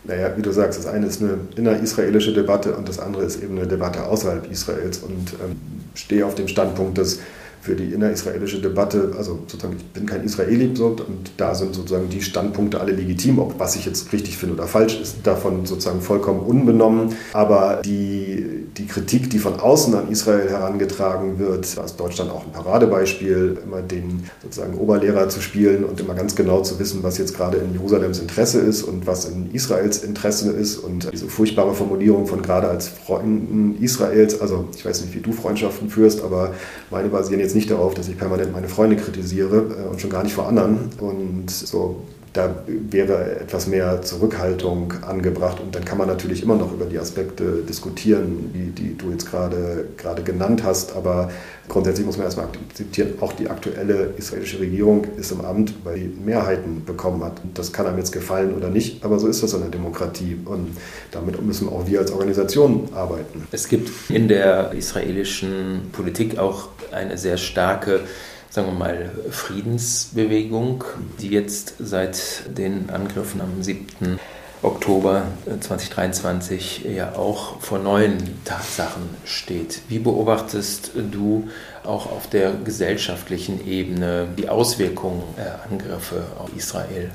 Naja, 0.07 0.31
wie 0.35 0.41
du 0.41 0.51
sagst, 0.51 0.79
das 0.79 0.87
eine 0.87 1.05
ist 1.05 1.21
eine 1.21 1.37
innerisraelische 1.55 2.33
Debatte 2.33 2.75
und 2.75 2.87
das 2.87 2.99
andere 2.99 3.23
ist 3.23 3.43
eben 3.43 3.57
eine 3.57 3.67
Debatte 3.67 4.03
außerhalb 4.03 4.49
Israels. 4.49 4.99
Und 4.99 5.33
ähm, 5.43 5.57
stehe 5.95 6.25
auf 6.25 6.35
dem 6.35 6.47
Standpunkt, 6.47 6.97
dass 6.97 7.19
für 7.67 7.75
die 7.75 7.93
innerisraelische 7.93 8.61
Debatte, 8.61 9.11
also 9.17 9.39
sozusagen, 9.45 9.75
ich 9.75 9.85
bin 9.87 10.05
kein 10.05 10.23
Israeli 10.23 10.67
und 10.79 11.31
da 11.35 11.53
sind 11.53 11.75
sozusagen 11.75 12.07
die 12.09 12.21
Standpunkte 12.21 12.79
alle 12.79 12.93
legitim, 12.93 13.39
ob 13.39 13.59
was 13.59 13.75
ich 13.75 13.85
jetzt 13.85 14.13
richtig 14.13 14.37
finde 14.37 14.55
oder 14.55 14.67
falsch 14.67 15.01
ist, 15.01 15.17
davon 15.25 15.65
sozusagen 15.65 15.99
vollkommen 15.99 16.39
unbenommen. 16.39 17.13
Aber 17.33 17.81
die, 17.83 18.67
die 18.77 18.87
Kritik, 18.87 19.29
die 19.29 19.39
von 19.39 19.59
außen 19.59 19.93
an 19.95 20.09
Israel 20.09 20.49
herangetragen 20.49 21.39
wird, 21.39 21.77
da 21.77 21.83
ist 21.83 21.97
Deutschland 21.97 22.31
auch 22.31 22.45
ein 22.45 22.53
Paradebeispiel, 22.53 23.57
immer 23.65 23.81
den 23.81 24.23
sozusagen 24.41 24.77
Oberlehrer 24.77 25.27
zu 25.27 25.41
spielen 25.41 25.83
und 25.83 25.99
immer 25.99 26.13
ganz 26.13 26.37
genau 26.37 26.61
zu 26.61 26.79
wissen, 26.79 27.03
was 27.03 27.17
jetzt 27.17 27.35
gerade 27.35 27.57
in 27.57 27.73
Jerusalems 27.73 28.19
Interesse 28.19 28.59
ist 28.59 28.83
und 28.83 29.07
was 29.07 29.25
in 29.25 29.51
Israels 29.51 30.05
Interesse 30.05 30.51
ist 30.51 30.77
und 30.77 31.11
diese 31.11 31.27
furchtbare 31.27 31.73
Formulierung 31.73 32.27
von 32.27 32.41
gerade 32.41 32.69
als 32.69 32.87
Freunden 32.87 33.77
Israels, 33.81 34.39
also 34.39 34.69
ich 34.73 34.85
weiß 34.85 35.01
nicht, 35.01 35.13
wie 35.13 35.19
du 35.19 35.33
Freundschaften 35.33 35.89
führst, 35.89 36.23
aber 36.23 36.53
meine 36.91 37.09
basieren 37.09 37.41
jetzt 37.41 37.55
nicht 37.57 37.69
darauf, 37.69 37.93
dass 37.93 38.07
ich 38.07 38.17
permanent 38.17 38.53
meine 38.53 38.69
Freunde 38.69 38.95
kritisiere 38.95 39.57
äh, 39.57 39.89
und 39.89 39.99
schon 39.99 40.09
gar 40.09 40.23
nicht 40.23 40.33
vor 40.33 40.47
anderen. 40.47 40.89
Und 40.99 41.49
so 41.49 42.03
da 42.37 42.55
wäre 42.67 43.39
etwas 43.39 43.65
mehr 43.65 44.01
Zurückhaltung 44.03 44.93
angebracht. 45.01 45.59
Und 45.59 45.75
dann 45.75 45.83
kann 45.83 45.97
man 45.97 46.07
natürlich 46.07 46.43
immer 46.43 46.55
noch 46.55 46.71
über 46.71 46.85
die 46.85 46.99
Aspekte 46.99 47.63
diskutieren, 47.67 48.51
die, 48.53 48.69
die 48.69 48.95
du 48.95 49.09
jetzt 49.09 49.29
gerade, 49.29 49.85
gerade 49.97 50.21
genannt 50.21 50.63
hast. 50.63 50.95
Aber 50.95 51.31
grundsätzlich 51.67 52.05
muss 52.05 52.17
man 52.17 52.25
erstmal 52.25 52.45
akzeptieren, 52.45 53.15
auch 53.21 53.33
die 53.33 53.49
aktuelle 53.49 54.13
israelische 54.17 54.59
Regierung 54.59 55.05
ist 55.17 55.31
im 55.31 55.41
Amt, 55.41 55.73
weil 55.83 55.97
sie 55.97 56.07
Mehrheiten 56.07 56.85
bekommen 56.85 57.23
hat. 57.23 57.41
Das 57.55 57.73
kann 57.73 57.87
einem 57.87 57.97
jetzt 57.97 58.11
gefallen 58.11 58.55
oder 58.55 58.69
nicht, 58.69 59.03
aber 59.03 59.17
so 59.17 59.27
ist 59.27 59.41
das 59.41 59.53
in 59.53 59.61
der 59.61 59.69
Demokratie. 59.69 60.37
Und 60.45 60.77
damit 61.11 61.41
müssen 61.41 61.67
auch 61.69 61.87
wir 61.87 61.99
als 61.99 62.11
Organisation 62.11 62.89
arbeiten. 62.93 63.47
Es 63.51 63.67
gibt 63.67 63.89
in 64.11 64.27
der 64.27 64.73
israelischen 64.73 65.89
Politik 65.91 66.37
auch 66.37 66.67
eine 66.91 67.17
sehr 67.17 67.37
starke 67.37 68.01
sagen 68.49 68.67
wir 68.67 68.73
mal, 68.73 69.11
Friedensbewegung, 69.29 70.83
die 71.19 71.29
jetzt 71.29 71.75
seit 71.79 72.43
den 72.57 72.89
Angriffen 72.89 73.41
am 73.41 73.61
7. 73.61 74.19
Oktober 74.63 75.23
2023 75.59 76.85
ja 76.85 77.15
auch 77.15 77.59
vor 77.61 77.77
neuen 77.77 78.43
Tatsachen 78.43 79.03
steht. 79.23 79.81
Wie 79.87 79.99
beobachtest 79.99 80.91
du 81.11 81.47
auch 81.83 82.11
auf 82.11 82.27
der 82.27 82.53
gesellschaftlichen 82.53 83.67
Ebene 83.67 84.27
die 84.35 84.49
Auswirkungen 84.49 85.21
der 85.37 85.63
Angriffe 85.69 86.23
auf 86.39 86.49
Israel? 86.55 87.11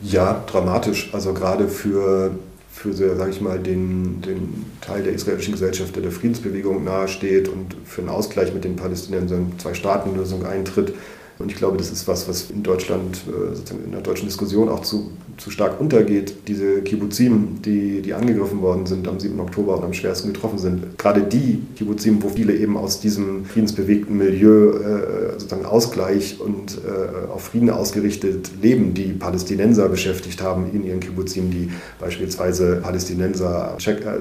Ja, 0.00 0.44
dramatisch. 0.46 1.10
Also 1.12 1.34
gerade 1.34 1.68
für 1.68 2.38
für, 2.76 2.92
sage 2.92 3.30
ich 3.30 3.40
mal, 3.40 3.58
den, 3.58 4.20
den 4.20 4.66
Teil 4.82 5.02
der 5.02 5.14
israelischen 5.14 5.52
Gesellschaft, 5.52 5.96
der 5.96 6.02
der 6.02 6.12
Friedensbewegung 6.12 6.84
nahesteht 6.84 7.48
und 7.48 7.74
für 7.86 8.02
einen 8.02 8.10
Ausgleich 8.10 8.52
mit 8.52 8.64
den 8.64 8.76
Palästinensern 8.76 9.52
Zwei-Staaten-Lösung 9.56 10.44
eintritt. 10.44 10.92
Und 11.38 11.50
ich 11.50 11.56
glaube, 11.56 11.78
das 11.78 11.90
ist 11.90 12.06
was, 12.06 12.28
was 12.28 12.50
in 12.50 12.62
Deutschland, 12.62 13.16
äh, 13.28 13.54
sozusagen 13.54 13.84
in 13.84 13.92
der 13.92 14.02
deutschen 14.02 14.26
Diskussion 14.26 14.68
auch 14.68 14.80
zu, 14.80 15.10
zu 15.38 15.50
stark 15.50 15.80
untergeht. 15.80 16.34
Diese 16.48 16.82
Kibbuzim, 16.82 17.62
die, 17.62 18.02
die 18.02 18.12
angegriffen 18.12 18.60
worden 18.60 18.84
sind 18.84 19.08
am 19.08 19.20
7. 19.20 19.40
Oktober 19.40 19.78
und 19.78 19.84
am 19.84 19.94
schwersten 19.94 20.34
getroffen 20.34 20.58
sind. 20.58 20.98
Gerade 20.98 21.22
die 21.22 21.62
Kibbuzim, 21.76 22.22
wo 22.22 22.28
viele 22.28 22.54
eben 22.54 22.76
aus 22.76 23.00
diesem 23.00 23.46
friedensbewegten 23.46 24.16
Milieu 24.16 24.72
äh, 24.72 25.25
sozusagen 25.38 25.66
Ausgleich 25.66 26.40
und 26.40 26.78
äh, 26.78 27.30
auf 27.32 27.44
Frieden 27.44 27.70
ausgerichtet 27.70 28.50
leben, 28.62 28.94
die 28.94 29.12
Palästinenser 29.12 29.88
beschäftigt 29.88 30.42
haben 30.42 30.70
in 30.72 30.84
ihren 30.84 31.00
Kibbuzim, 31.00 31.50
die 31.50 31.70
beispielsweise 32.00 32.76
Palästinenser 32.76 33.74
Check, 33.78 34.04
äh, 34.04 34.18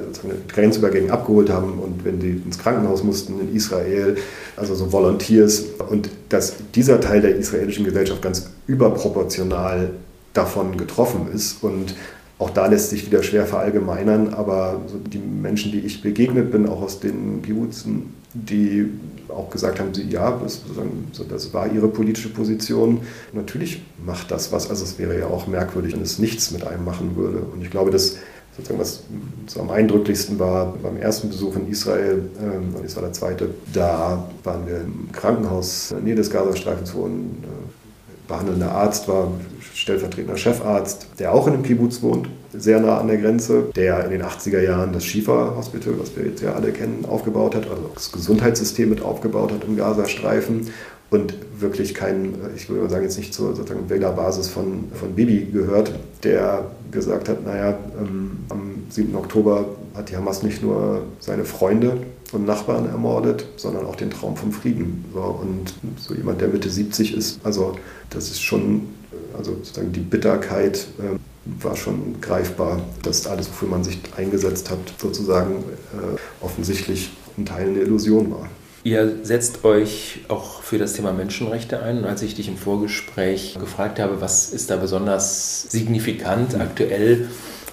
Grenzübergängen 0.48 1.12
abgeholt 1.12 1.50
haben 1.50 1.80
und 1.80 2.06
wenn 2.06 2.22
sie 2.22 2.42
ins 2.46 2.58
Krankenhaus 2.58 3.04
mussten 3.04 3.40
in 3.40 3.56
Israel, 3.56 4.18
also 4.56 4.76
so 4.76 4.92
Volunteers. 4.92 5.66
Und 5.90 6.10
dass 6.30 6.56
dieser 6.74 7.00
Teil 7.00 7.22
der 7.22 7.36
israelischen 7.36 7.86
Gesellschaft 7.86 8.22
ganz 8.22 8.50
überproportional 8.68 9.92
davon 10.36 10.78
getroffen 10.78 11.28
ist. 11.34 11.64
Und 11.64 11.96
auch 12.38 12.50
da 12.50 12.68
lässt 12.68 12.90
sich 12.90 13.06
wieder 13.06 13.24
schwer 13.24 13.46
verallgemeinern, 13.46 14.34
aber 14.34 14.82
die 15.12 15.18
Menschen, 15.20 15.72
die 15.72 15.80
ich 15.80 16.02
begegnet 16.02 16.52
bin, 16.52 16.68
auch 16.68 16.82
aus 16.82 17.00
den 17.00 17.42
Kibutzen, 17.42 18.14
die 18.34 18.90
auch 19.30 19.50
gesagt 19.50 19.80
haben, 19.80 19.94
sie, 19.94 20.10
ja, 20.10 20.40
das, 21.30 21.54
war 21.54 21.72
ihre 21.72 21.88
politische 21.88 22.30
Position. 22.30 23.02
Natürlich 23.34 23.84
macht 24.06 24.32
das 24.32 24.52
was. 24.52 24.70
Also 24.70 24.84
es 24.84 25.00
wäre 25.00 25.18
ja 25.18 25.28
auch 25.28 25.48
merkwürdig, 25.48 25.94
wenn 25.94 26.02
es 26.02 26.20
nichts 26.20 26.52
mit 26.52 26.66
einem 26.66 26.86
machen 26.86 27.16
würde. 27.16 27.40
Und 27.40 27.62
ich 27.62 27.72
glaube, 27.72 27.92
dass 27.92 28.18
sozusagen 28.56 28.80
was 28.80 29.02
so 29.48 29.60
am 29.60 29.70
eindrücklichsten 29.70 30.40
war 30.40 30.74
beim 30.82 30.98
ersten 30.98 31.30
Besuch 31.30 31.56
in 31.56 31.70
Israel, 31.70 32.30
ähm, 32.42 32.74
das 32.82 32.96
war 32.96 33.04
der 33.04 33.14
zweite, 33.14 33.50
da 33.74 34.30
waren 34.44 34.66
wir 34.66 34.82
im 34.82 35.12
Krankenhaus 35.12 35.92
in 35.92 35.98
der 35.98 36.06
Nähe 36.06 36.16
des 36.16 36.30
Gazastreifens, 36.30 36.94
wo 36.94 37.06
ein 37.06 37.44
äh, 37.44 38.28
behandelnder 38.28 38.72
Arzt 38.72 39.08
war, 39.08 39.30
stellvertretender 39.86 40.36
Chefarzt, 40.36 41.06
der 41.20 41.32
auch 41.32 41.46
in 41.46 41.54
einem 41.54 41.62
Kibbutz 41.62 42.02
wohnt, 42.02 42.28
sehr 42.52 42.80
nah 42.80 42.98
an 42.98 43.08
der 43.08 43.18
Grenze, 43.18 43.66
der 43.76 44.04
in 44.06 44.10
den 44.10 44.24
80er 44.24 44.60
Jahren 44.60 44.92
das 44.94 45.06
Shifa-Hospital, 45.06 45.94
was 46.00 46.18
wir 46.18 46.26
jetzt 46.26 46.42
ja 46.42 46.54
alle 46.54 46.72
kennen, 46.72 47.06
aufgebaut 47.08 47.54
hat, 47.54 47.70
also 47.70 47.92
das 47.94 48.12
Gesundheitssystem 48.12 48.90
mit 48.90 49.04
aufgebaut 49.04 49.52
hat 49.52 49.64
im 49.64 49.78
Gazastreifen 49.78 50.72
und 51.12 51.36
wirklich 51.60 51.94
kein, 51.94 52.34
ich 52.56 52.68
würde 52.68 52.90
sagen, 52.90 53.04
jetzt 53.04 53.20
nicht 53.20 53.32
zur 53.32 53.56
sozusagen 53.56 53.88
Wählerbasis 53.88 54.50
von, 54.50 54.86
von 54.92 55.14
Bibi 55.14 55.52
gehört, 55.54 55.92
der 56.24 56.66
gesagt 56.90 57.30
hat, 57.30 57.46
naja, 57.46 57.78
ähm, 58.00 58.40
am 58.50 58.86
7. 58.90 59.16
Oktober 59.16 59.66
hat 59.94 60.10
die 60.10 60.18
Hamas 60.18 60.42
nicht 60.42 60.64
nur 60.64 61.04
seine 61.20 61.46
Freunde 61.46 61.98
und 62.36 62.46
Nachbarn 62.46 62.88
ermordet, 62.88 63.46
sondern 63.56 63.86
auch 63.86 63.96
den 63.96 64.10
Traum 64.10 64.36
vom 64.36 64.52
Frieden. 64.52 65.06
So, 65.14 65.20
und 65.20 65.74
so 65.98 66.14
jemand, 66.14 66.42
der 66.42 66.50
Mitte 66.50 66.70
70 66.70 67.16
ist, 67.16 67.40
also 67.44 67.76
das 68.10 68.30
ist 68.30 68.42
schon, 68.42 68.88
also 69.38 69.54
sozusagen 69.54 69.92
die 69.92 70.02
Bitterkeit 70.02 70.88
äh, 71.00 71.18
war 71.64 71.76
schon 71.76 72.20
greifbar, 72.22 72.82
dass 73.04 73.28
alles, 73.28 73.50
wofür 73.50 73.70
man 73.70 73.84
sich 73.84 74.00
eingesetzt 74.18 74.70
hat, 74.70 74.80
sozusagen 74.98 75.56
äh, 75.94 76.44
offensichtlich 76.44 77.12
ein 77.38 77.46
Teil 77.46 77.70
eine 77.70 77.80
Illusion 77.80 78.32
war. 78.32 78.50
Ihr 78.84 79.24
setzt 79.24 79.66
euch 79.66 80.20
auch 80.28 80.62
für 80.62 80.78
das 80.78 80.94
Thema 80.94 81.12
Menschenrechte 81.12 81.82
ein. 81.82 81.98
Und 81.98 82.06
als 82.06 82.22
ich 82.22 82.36
dich 82.36 82.48
im 82.48 82.56
Vorgespräch 82.56 83.58
gefragt 83.60 84.00
habe, 84.00 84.22
was 84.22 84.54
ist 84.54 84.70
da 84.70 84.76
besonders 84.76 85.64
signifikant 85.72 86.54
aktuell, 86.54 87.30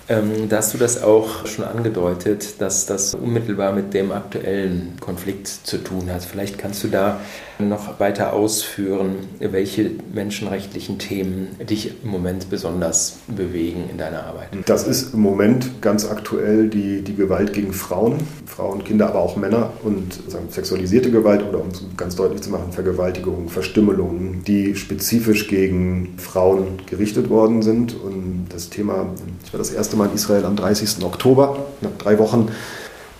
ähm, 0.08 0.48
da 0.48 0.58
hast 0.58 0.74
du 0.74 0.78
das 0.78 1.02
auch 1.02 1.46
schon 1.46 1.64
angedeutet, 1.64 2.60
dass 2.60 2.86
das 2.86 3.14
unmittelbar 3.14 3.72
mit 3.72 3.94
dem 3.94 4.12
aktuellen 4.12 4.96
Konflikt 5.00 5.48
zu 5.48 5.78
tun 5.78 6.10
hat. 6.12 6.24
Vielleicht 6.24 6.58
kannst 6.58 6.82
du 6.84 6.88
da 6.88 7.20
noch 7.58 8.00
weiter 8.00 8.32
ausführen, 8.32 9.16
welche 9.38 9.90
menschenrechtlichen 10.12 10.98
Themen 10.98 11.48
dich 11.68 11.92
im 12.02 12.10
Moment 12.10 12.50
besonders 12.50 13.18
bewegen 13.28 13.84
in 13.90 13.98
deiner 13.98 14.24
Arbeit. 14.24 14.48
Das 14.66 14.86
ist 14.86 15.14
im 15.14 15.20
Moment 15.20 15.80
ganz 15.80 16.08
aktuell 16.08 16.68
die, 16.68 17.02
die 17.02 17.14
Gewalt 17.14 17.52
gegen 17.52 17.72
Frauen, 17.72 18.18
Frauen, 18.46 18.84
Kinder, 18.84 19.08
aber 19.08 19.20
auch 19.20 19.36
Männer 19.36 19.72
und 19.82 20.18
sagen, 20.28 20.46
sexualisierte 20.50 21.10
Gewalt 21.10 21.42
oder 21.42 21.60
um 21.60 21.68
es 21.68 21.82
ganz 21.96 22.16
deutlich 22.16 22.42
zu 22.42 22.50
machen, 22.50 22.72
Vergewaltigungen, 22.72 23.48
Verstümmelungen, 23.48 24.44
die 24.44 24.74
spezifisch 24.74 25.48
gegen 25.48 26.14
Frauen 26.18 26.78
gerichtet 26.86 27.30
worden 27.30 27.62
sind. 27.62 27.94
Und 27.94 28.46
das 28.50 28.70
Thema, 28.70 29.06
ich 29.44 29.52
war 29.52 29.58
das 29.58 29.70
erste 29.70 29.96
Mal 29.96 30.08
in 30.08 30.14
Israel 30.14 30.44
am 30.44 30.56
30. 30.56 31.04
Oktober, 31.04 31.66
nach 31.80 31.90
drei 31.98 32.18
Wochen 32.18 32.48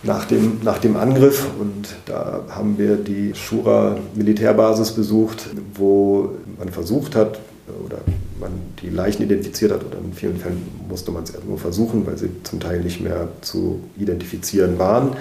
nach 0.03 0.25
dem, 0.25 0.61
nach 0.63 0.79
dem 0.79 0.97
Angriff. 0.97 1.47
Und 1.59 1.97
da 2.07 2.43
haben 2.51 2.79
wir 2.79 2.97
die 2.97 3.35
Shura 3.35 3.97
Militärbasis 4.15 4.93
besucht, 4.93 5.51
wo 5.75 6.33
man 6.59 6.69
versucht 6.69 7.15
hat, 7.15 7.39
oder 7.87 7.99
man 8.41 8.51
die 8.83 8.91
Leichen 8.91 9.23
identifiziert 9.23 9.73
hat, 9.73 9.85
oder 9.85 9.99
in 9.99 10.13
vielen 10.13 10.37
Fällen 10.37 10.63
musste 10.89 11.11
man 11.11 11.23
es 11.23 11.31
erst 11.31 11.49
nur 11.49 11.59
versuchen, 11.59 12.07
weil 12.07 12.19
sie 12.19 12.31
zum 12.43 12.61
Teil 12.61 12.81
nicht 12.81 13.01
mehr 13.01 13.29
zu 13.41 13.81
identifizieren 13.97 14.79
waren. 14.79 15.17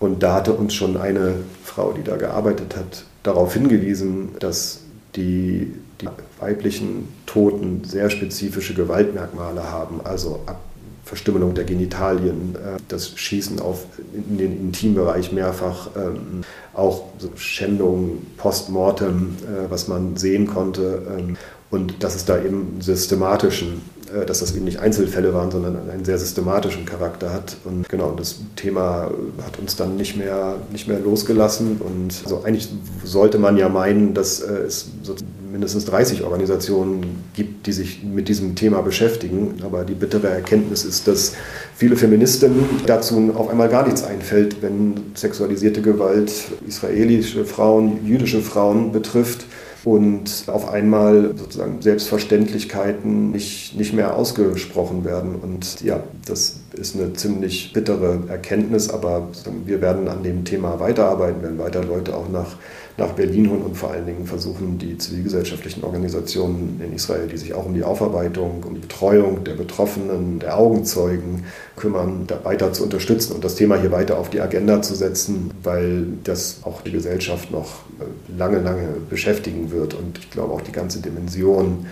Und 0.00 0.22
da 0.22 0.34
hatte 0.34 0.52
uns 0.52 0.74
schon 0.74 0.96
eine 0.96 1.34
Frau, 1.64 1.92
die 1.92 2.04
da 2.04 2.16
gearbeitet 2.16 2.76
hat, 2.76 3.04
darauf 3.22 3.54
hingewiesen, 3.54 4.30
dass 4.38 4.80
die, 5.16 5.74
die 6.00 6.08
weiblichen 6.38 7.08
Toten 7.26 7.82
sehr 7.84 8.10
spezifische 8.10 8.74
Gewaltmerkmale 8.74 9.70
haben, 9.70 10.00
also 10.04 10.40
ab 10.46 10.60
Verstümmelung 11.08 11.54
der 11.54 11.64
Genitalien, 11.64 12.54
äh, 12.54 12.76
das 12.88 13.18
Schießen 13.18 13.60
auf, 13.60 13.86
in 14.12 14.36
den 14.36 14.52
Intimbereich 14.60 15.32
mehrfach, 15.32 15.88
ähm, 15.96 16.42
auch 16.74 17.04
Schändung 17.36 18.26
postmortem, 18.36 19.36
äh, 19.42 19.70
was 19.70 19.88
man 19.88 20.18
sehen 20.18 20.46
konnte. 20.46 21.02
Ähm, 21.18 21.36
und 21.70 22.02
dass 22.02 22.14
es 22.14 22.26
da 22.26 22.42
eben 22.42 22.80
systematischen, 22.80 23.80
dass 24.26 24.40
das 24.40 24.54
eben 24.54 24.64
nicht 24.64 24.80
Einzelfälle 24.80 25.34
waren, 25.34 25.50
sondern 25.50 25.76
einen 25.90 26.04
sehr 26.04 26.18
systematischen 26.18 26.84
Charakter 26.84 27.32
hat. 27.32 27.56
Und 27.64 27.88
genau, 27.88 28.12
das 28.12 28.40
Thema 28.56 29.10
hat 29.44 29.58
uns 29.58 29.76
dann 29.76 29.96
nicht 29.96 30.16
mehr, 30.16 30.56
nicht 30.72 30.88
mehr 30.88 30.98
losgelassen. 31.00 31.80
Und 31.80 32.14
also 32.24 32.42
eigentlich 32.44 32.68
sollte 33.04 33.38
man 33.38 33.56
ja 33.56 33.68
meinen, 33.68 34.14
dass 34.14 34.40
es 34.40 34.88
sozusagen 35.02 35.38
mindestens 35.50 35.86
30 35.86 36.24
Organisationen 36.24 37.24
gibt, 37.34 37.66
die 37.66 37.72
sich 37.72 38.02
mit 38.02 38.28
diesem 38.28 38.54
Thema 38.54 38.82
beschäftigen. 38.82 39.54
Aber 39.64 39.84
die 39.84 39.94
bittere 39.94 40.28
Erkenntnis 40.28 40.84
ist, 40.84 41.08
dass 41.08 41.32
viele 41.74 41.96
Feministinnen 41.96 42.64
dazu 42.86 43.32
auf 43.34 43.48
einmal 43.48 43.68
gar 43.68 43.84
nichts 43.84 44.04
einfällt, 44.04 44.62
wenn 44.62 44.94
sexualisierte 45.14 45.82
Gewalt 45.82 46.32
israelische 46.66 47.44
Frauen, 47.44 48.06
jüdische 48.06 48.40
Frauen 48.40 48.92
betrifft 48.92 49.46
und 49.84 50.44
auf 50.48 50.68
einmal 50.68 51.34
sozusagen 51.36 51.80
Selbstverständlichkeiten 51.80 53.30
nicht, 53.30 53.76
nicht 53.76 53.92
mehr 53.92 54.16
ausgesprochen 54.16 55.04
werden. 55.04 55.36
Und 55.36 55.80
ja, 55.82 56.02
das 56.26 56.56
ist 56.78 56.96
eine 56.96 57.12
ziemlich 57.12 57.72
bittere 57.72 58.20
Erkenntnis, 58.28 58.90
aber 58.90 59.28
wir 59.64 59.80
werden 59.80 60.08
an 60.08 60.22
dem 60.22 60.44
Thema 60.44 60.80
weiterarbeiten, 60.80 61.42
werden 61.42 61.58
weiter 61.58 61.84
Leute 61.84 62.16
auch 62.16 62.28
nach 62.28 62.56
nach 62.98 63.12
Berlin 63.12 63.48
holen 63.48 63.62
und 63.62 63.76
vor 63.76 63.92
allen 63.92 64.06
Dingen 64.06 64.26
versuchen, 64.26 64.76
die 64.76 64.98
zivilgesellschaftlichen 64.98 65.84
Organisationen 65.84 66.80
in 66.84 66.92
Israel, 66.92 67.28
die 67.28 67.36
sich 67.36 67.54
auch 67.54 67.64
um 67.64 67.74
die 67.74 67.84
Aufarbeitung, 67.84 68.64
um 68.64 68.74
die 68.74 68.80
Betreuung 68.80 69.44
der 69.44 69.54
Betroffenen, 69.54 70.40
der 70.40 70.58
Augenzeugen 70.58 71.44
kümmern, 71.76 72.24
da 72.26 72.44
weiter 72.44 72.72
zu 72.72 72.82
unterstützen 72.82 73.34
und 73.34 73.44
das 73.44 73.54
Thema 73.54 73.76
hier 73.76 73.92
weiter 73.92 74.18
auf 74.18 74.30
die 74.30 74.40
Agenda 74.40 74.82
zu 74.82 74.96
setzen, 74.96 75.52
weil 75.62 76.06
das 76.24 76.60
auch 76.64 76.82
die 76.82 76.90
Gesellschaft 76.90 77.52
noch 77.52 77.82
äh, 78.00 78.36
lange, 78.36 78.58
lange 78.58 78.88
beschäftigen 79.08 79.70
wird 79.70 79.94
und 79.94 80.18
ich 80.18 80.30
glaube 80.30 80.52
auch 80.52 80.62
die 80.62 80.72
ganze 80.72 81.00
Dimension 81.00 81.86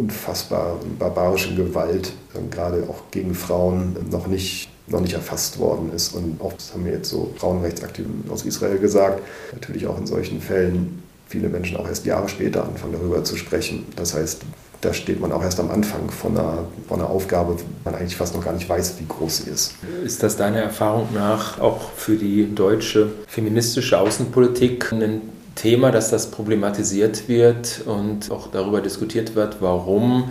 unfassbar 0.00 0.78
barbarischen 0.98 1.56
Gewalt, 1.56 2.12
gerade 2.50 2.84
auch 2.88 3.10
gegen 3.10 3.34
Frauen, 3.34 3.96
noch 4.10 4.26
nicht 4.26 4.68
noch 4.90 5.00
nicht 5.00 5.14
erfasst 5.14 5.58
worden 5.58 5.92
ist. 5.94 6.14
Und 6.14 6.40
auch, 6.40 6.52
das 6.52 6.72
haben 6.72 6.82
mir 6.82 6.92
jetzt 6.92 7.10
so 7.10 7.32
Frauenrechtsaktiven 7.36 8.24
aus 8.28 8.44
Israel 8.44 8.78
gesagt, 8.78 9.22
natürlich 9.52 9.86
auch 9.86 9.98
in 9.98 10.06
solchen 10.06 10.40
Fällen 10.40 11.02
viele 11.28 11.48
Menschen 11.48 11.76
auch 11.76 11.86
erst 11.86 12.04
Jahre 12.06 12.28
später 12.28 12.64
anfangen 12.64 12.94
darüber 12.94 13.22
zu 13.22 13.36
sprechen. 13.36 13.86
Das 13.94 14.14
heißt, 14.14 14.42
da 14.80 14.92
steht 14.94 15.20
man 15.20 15.30
auch 15.30 15.42
erst 15.42 15.60
am 15.60 15.70
Anfang 15.70 16.10
von 16.10 16.36
einer, 16.36 16.64
von 16.88 17.00
einer 17.00 17.10
Aufgabe, 17.10 17.56
man 17.84 17.94
eigentlich 17.94 18.16
fast 18.16 18.34
noch 18.34 18.44
gar 18.44 18.54
nicht 18.54 18.68
weiß, 18.68 18.94
wie 18.98 19.06
groß 19.06 19.38
sie 19.38 19.50
ist. 19.50 19.74
Ist 20.04 20.22
das 20.22 20.36
deiner 20.36 20.58
Erfahrung 20.58 21.08
nach 21.14 21.60
auch 21.60 21.92
für 21.92 22.16
die 22.16 22.52
deutsche 22.54 23.12
feministische 23.28 23.98
Außenpolitik 23.98 24.90
ein 24.92 25.20
Thema, 25.60 25.90
dass 25.90 26.08
das 26.08 26.30
problematisiert 26.30 27.28
wird 27.28 27.82
und 27.84 28.30
auch 28.30 28.48
darüber 28.50 28.80
diskutiert 28.80 29.34
wird, 29.34 29.58
warum 29.60 30.30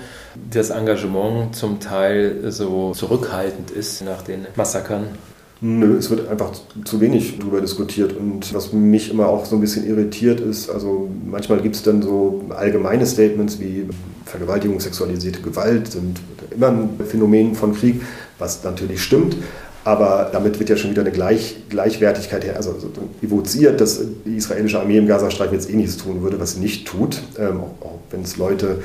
das 0.49 0.71
Engagement 0.71 1.55
zum 1.55 1.79
Teil 1.79 2.51
so 2.51 2.93
zurückhaltend 2.93 3.69
ist 3.69 4.01
nach 4.03 4.23
den 4.23 4.47
Massakern? 4.55 5.03
Nö, 5.61 5.97
es 5.97 6.09
wird 6.09 6.27
einfach 6.29 6.53
zu 6.83 6.99
wenig 6.99 7.37
darüber 7.37 7.61
diskutiert. 7.61 8.17
Und 8.17 8.51
was 8.55 8.73
mich 8.73 9.11
immer 9.11 9.27
auch 9.27 9.45
so 9.45 9.55
ein 9.55 9.61
bisschen 9.61 9.85
irritiert 9.85 10.39
ist, 10.39 10.67
also 10.69 11.09
manchmal 11.29 11.61
gibt 11.61 11.75
es 11.75 11.83
dann 11.83 12.01
so 12.01 12.45
allgemeine 12.49 13.05
Statements 13.05 13.59
wie 13.59 13.87
Vergewaltigung, 14.25 14.79
sexualisierte 14.79 15.41
Gewalt 15.41 15.91
sind 15.91 16.19
immer 16.49 16.69
ein 16.69 16.89
Phänomen 17.05 17.53
von 17.53 17.75
Krieg, 17.75 18.01
was 18.39 18.63
natürlich 18.63 19.03
stimmt. 19.03 19.35
Aber 19.89 20.29
damit 20.31 20.59
wird 20.59 20.69
ja 20.69 20.77
schon 20.77 20.91
wieder 20.91 21.01
eine 21.01 21.09
Gleich 21.09 21.55
Gleichwertigkeit 21.67 22.45
her, 22.45 22.55
also 22.57 22.75
evoziert, 23.23 23.81
dass 23.81 23.99
die 24.23 24.35
israelische 24.35 24.79
Armee 24.79 24.97
im 24.97 25.07
Gazastreifen 25.07 25.55
jetzt 25.55 25.67
eh 25.67 25.75
nichts 25.75 25.97
tun 25.97 26.21
würde, 26.21 26.39
was 26.39 26.53
sie 26.53 26.59
nicht 26.59 26.87
tut, 26.87 27.23
ähm, 27.39 27.61
auch, 27.61 27.85
auch 27.85 27.99
wenn 28.11 28.21
es 28.21 28.37
Leute 28.37 28.83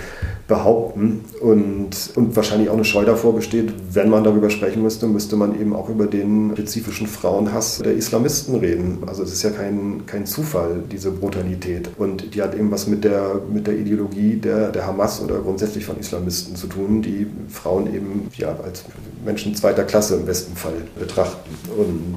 behaupten. 0.48 1.20
Und, 1.42 1.90
und 2.14 2.36
wahrscheinlich 2.36 2.70
auch 2.70 2.74
eine 2.74 2.86
Scheu 2.86 3.04
davor 3.04 3.34
besteht, 3.34 3.70
wenn 3.92 4.08
man 4.08 4.24
darüber 4.24 4.48
sprechen 4.48 4.82
müsste, 4.82 5.06
müsste 5.06 5.36
man 5.36 5.60
eben 5.60 5.74
auch 5.74 5.90
über 5.90 6.06
den 6.06 6.52
spezifischen 6.54 7.06
Frauenhass 7.06 7.80
der 7.84 7.92
Islamisten 7.92 8.56
reden. 8.56 8.98
Also 9.06 9.24
es 9.24 9.32
ist 9.32 9.42
ja 9.42 9.50
kein, 9.50 10.06
kein 10.06 10.24
Zufall, 10.24 10.84
diese 10.90 11.10
Brutalität. 11.10 11.90
Und 11.98 12.34
die 12.34 12.40
hat 12.40 12.54
eben 12.54 12.70
was 12.70 12.86
mit 12.86 13.04
der, 13.04 13.42
mit 13.52 13.66
der 13.66 13.76
Ideologie 13.76 14.36
der, 14.36 14.70
der 14.70 14.86
Hamas 14.86 15.22
oder 15.22 15.38
grundsätzlich 15.40 15.84
von 15.84 15.98
Islamisten 15.98 16.56
zu 16.56 16.66
tun, 16.66 17.02
die 17.02 17.26
Frauen 17.48 17.94
eben 17.94 18.28
ja, 18.38 18.56
als 18.64 18.84
Menschen 19.24 19.54
zweiter 19.54 19.84
Klasse 19.84 20.16
im 20.16 20.26
besten 20.26 20.54
Fall 20.56 20.74
betrachten. 20.98 21.50
Und, 21.76 22.16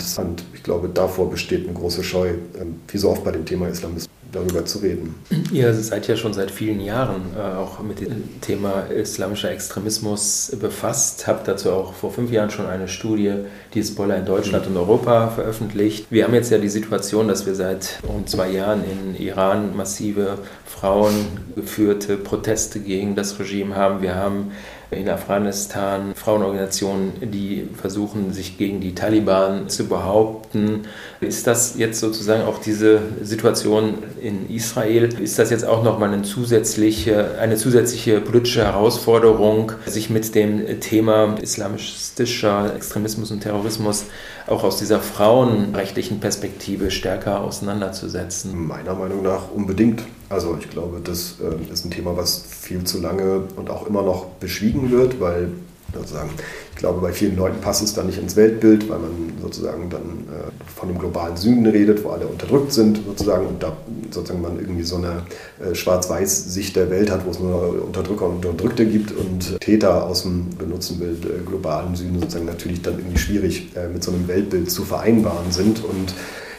ich 0.53 0.63
glaube, 0.63 0.89
davor 0.89 1.29
besteht 1.29 1.65
eine 1.65 1.77
große 1.77 2.03
Scheu, 2.03 2.29
ähm, 2.59 2.81
wie 2.87 2.97
so 2.97 3.09
oft 3.09 3.23
bei 3.23 3.31
dem 3.31 3.45
Thema 3.45 3.67
Islamismus 3.67 4.07
darüber 4.31 4.65
zu 4.65 4.79
reden. 4.79 5.15
Ihr 5.51 5.73
seid 5.73 6.07
ja 6.07 6.15
schon 6.15 6.33
seit 6.33 6.51
vielen 6.51 6.81
Jahren 6.81 7.21
äh, 7.37 7.39
auch 7.39 7.81
mit 7.81 8.01
dem 8.01 8.41
Thema 8.41 8.81
islamischer 8.81 9.51
Extremismus 9.51 10.51
befasst, 10.59 11.27
habt 11.27 11.47
dazu 11.47 11.71
auch 11.71 11.93
vor 11.93 12.11
fünf 12.11 12.31
Jahren 12.31 12.49
schon 12.49 12.65
eine 12.65 12.87
Studie, 12.87 13.33
die 13.73 13.83
Spoiler 13.83 14.17
in 14.17 14.25
Deutschland 14.25 14.65
mhm. 14.69 14.75
und 14.75 14.81
Europa 14.81 15.29
veröffentlicht. 15.29 16.07
Wir 16.09 16.25
haben 16.25 16.33
jetzt 16.33 16.51
ja 16.51 16.57
die 16.57 16.69
Situation, 16.69 17.27
dass 17.27 17.45
wir 17.45 17.55
seit 17.55 17.99
rund 18.07 18.29
zwei 18.29 18.49
Jahren 18.49 18.83
in 18.83 19.15
Iran 19.15 19.75
massive 19.75 20.39
frauengeführte 20.65 22.17
Proteste 22.17 22.79
gegen 22.79 23.15
das 23.15 23.39
Regime 23.39 23.75
haben. 23.75 24.01
Wir 24.01 24.15
haben 24.15 24.51
in 24.89 25.09
Afghanistan 25.09 26.13
Frauenorganisationen, 26.15 27.31
die 27.31 27.67
versuchen, 27.79 28.31
sich 28.31 28.57
gegen 28.57 28.79
die 28.79 28.95
Taliban 28.95 29.67
zu 29.69 29.87
behaupten. 29.87 30.83
Ist 31.19 31.45
das 31.45 31.77
jetzt 31.77 31.99
sozusagen 31.99 32.43
auch 32.43 32.59
diese 32.59 32.99
Situation 33.21 33.95
in 34.21 34.49
Israel? 34.49 35.09
Ist 35.21 35.39
das 35.39 35.49
jetzt 35.49 35.65
auch 35.65 35.83
nochmal 35.83 36.13
eine 36.13 36.23
zusätzliche, 36.23 37.37
eine 37.39 37.57
zusätzliche 37.57 38.21
politische 38.21 38.63
Herausforderung, 38.63 39.73
sich 39.85 40.09
mit 40.09 40.33
dem 40.35 40.79
Thema 40.79 41.35
islamistischer 41.41 42.73
Extremismus 42.75 43.31
und 43.31 43.41
Terrorismus 43.41 44.05
auch 44.47 44.63
aus 44.63 44.77
dieser 44.77 45.01
frauenrechtlichen 45.01 46.21
Perspektive 46.21 46.91
stärker 46.91 47.41
auseinanderzusetzen? 47.41 48.65
Meiner 48.65 48.93
Meinung 48.93 49.21
nach 49.21 49.51
unbedingt. 49.53 50.03
Also 50.29 50.57
ich 50.59 50.69
glaube, 50.69 50.99
das 51.03 51.35
äh, 51.41 51.71
ist 51.73 51.85
ein 51.85 51.91
Thema, 51.91 52.17
was 52.17 52.43
viel 52.49 52.83
zu 52.83 52.99
lange 52.99 53.43
und 53.55 53.69
auch 53.69 53.87
immer 53.87 54.01
noch 54.01 54.25
beschwiegen 54.39 54.91
wird, 54.91 55.19
weil 55.19 55.49
sozusagen, 55.93 56.31
ich 56.71 56.77
glaube, 56.77 56.99
bei 56.99 57.13
vielen 57.13 57.37
Leuten 57.37 57.61
passt 57.61 57.81
es 57.81 57.93
dann 57.93 58.07
nicht 58.07 58.17
ins 58.17 58.35
Weltbild, 58.35 58.89
weil 58.89 58.99
man 58.99 59.11
sozusagen 59.41 59.89
dann 59.89 60.01
äh, 60.01 60.51
von 60.75 60.89
dem 60.89 60.99
globalen 60.99 61.37
Süden 61.37 61.65
redet, 61.65 62.03
wo 62.03 62.09
alle 62.09 62.27
unterdrückt 62.27 62.73
sind 62.73 62.99
sozusagen 63.05 63.47
und 63.47 63.63
da 63.63 63.77
sozusagen 64.11 64.41
man 64.41 64.59
irgendwie 64.59 64.83
so 64.83 64.97
eine 64.97 65.23
äh, 65.63 65.73
Schwarz-Weiß-Sicht 65.73 66.75
der 66.75 66.89
Welt 66.89 67.09
hat, 67.09 67.25
wo 67.25 67.31
es 67.31 67.39
nur 67.39 67.85
Unterdrücker 67.85 68.25
und 68.25 68.45
Unterdrückte 68.45 68.85
gibt 68.85 69.11
und 69.13 69.59
Täter 69.61 70.05
aus 70.05 70.23
dem 70.23 70.49
Benutzenbild 70.57 71.25
äh, 71.25 71.43
globalen 71.45 71.95
Süden 71.95 72.19
sozusagen 72.19 72.45
natürlich 72.45 72.81
dann 72.81 72.99
irgendwie 72.99 73.17
schwierig 73.17 73.69
äh, 73.75 73.87
mit 73.87 74.03
so 74.03 74.11
einem 74.11 74.27
Weltbild 74.27 74.69
zu 74.69 74.83
vereinbaren 74.83 75.51
sind 75.51 75.83
und 75.83 76.13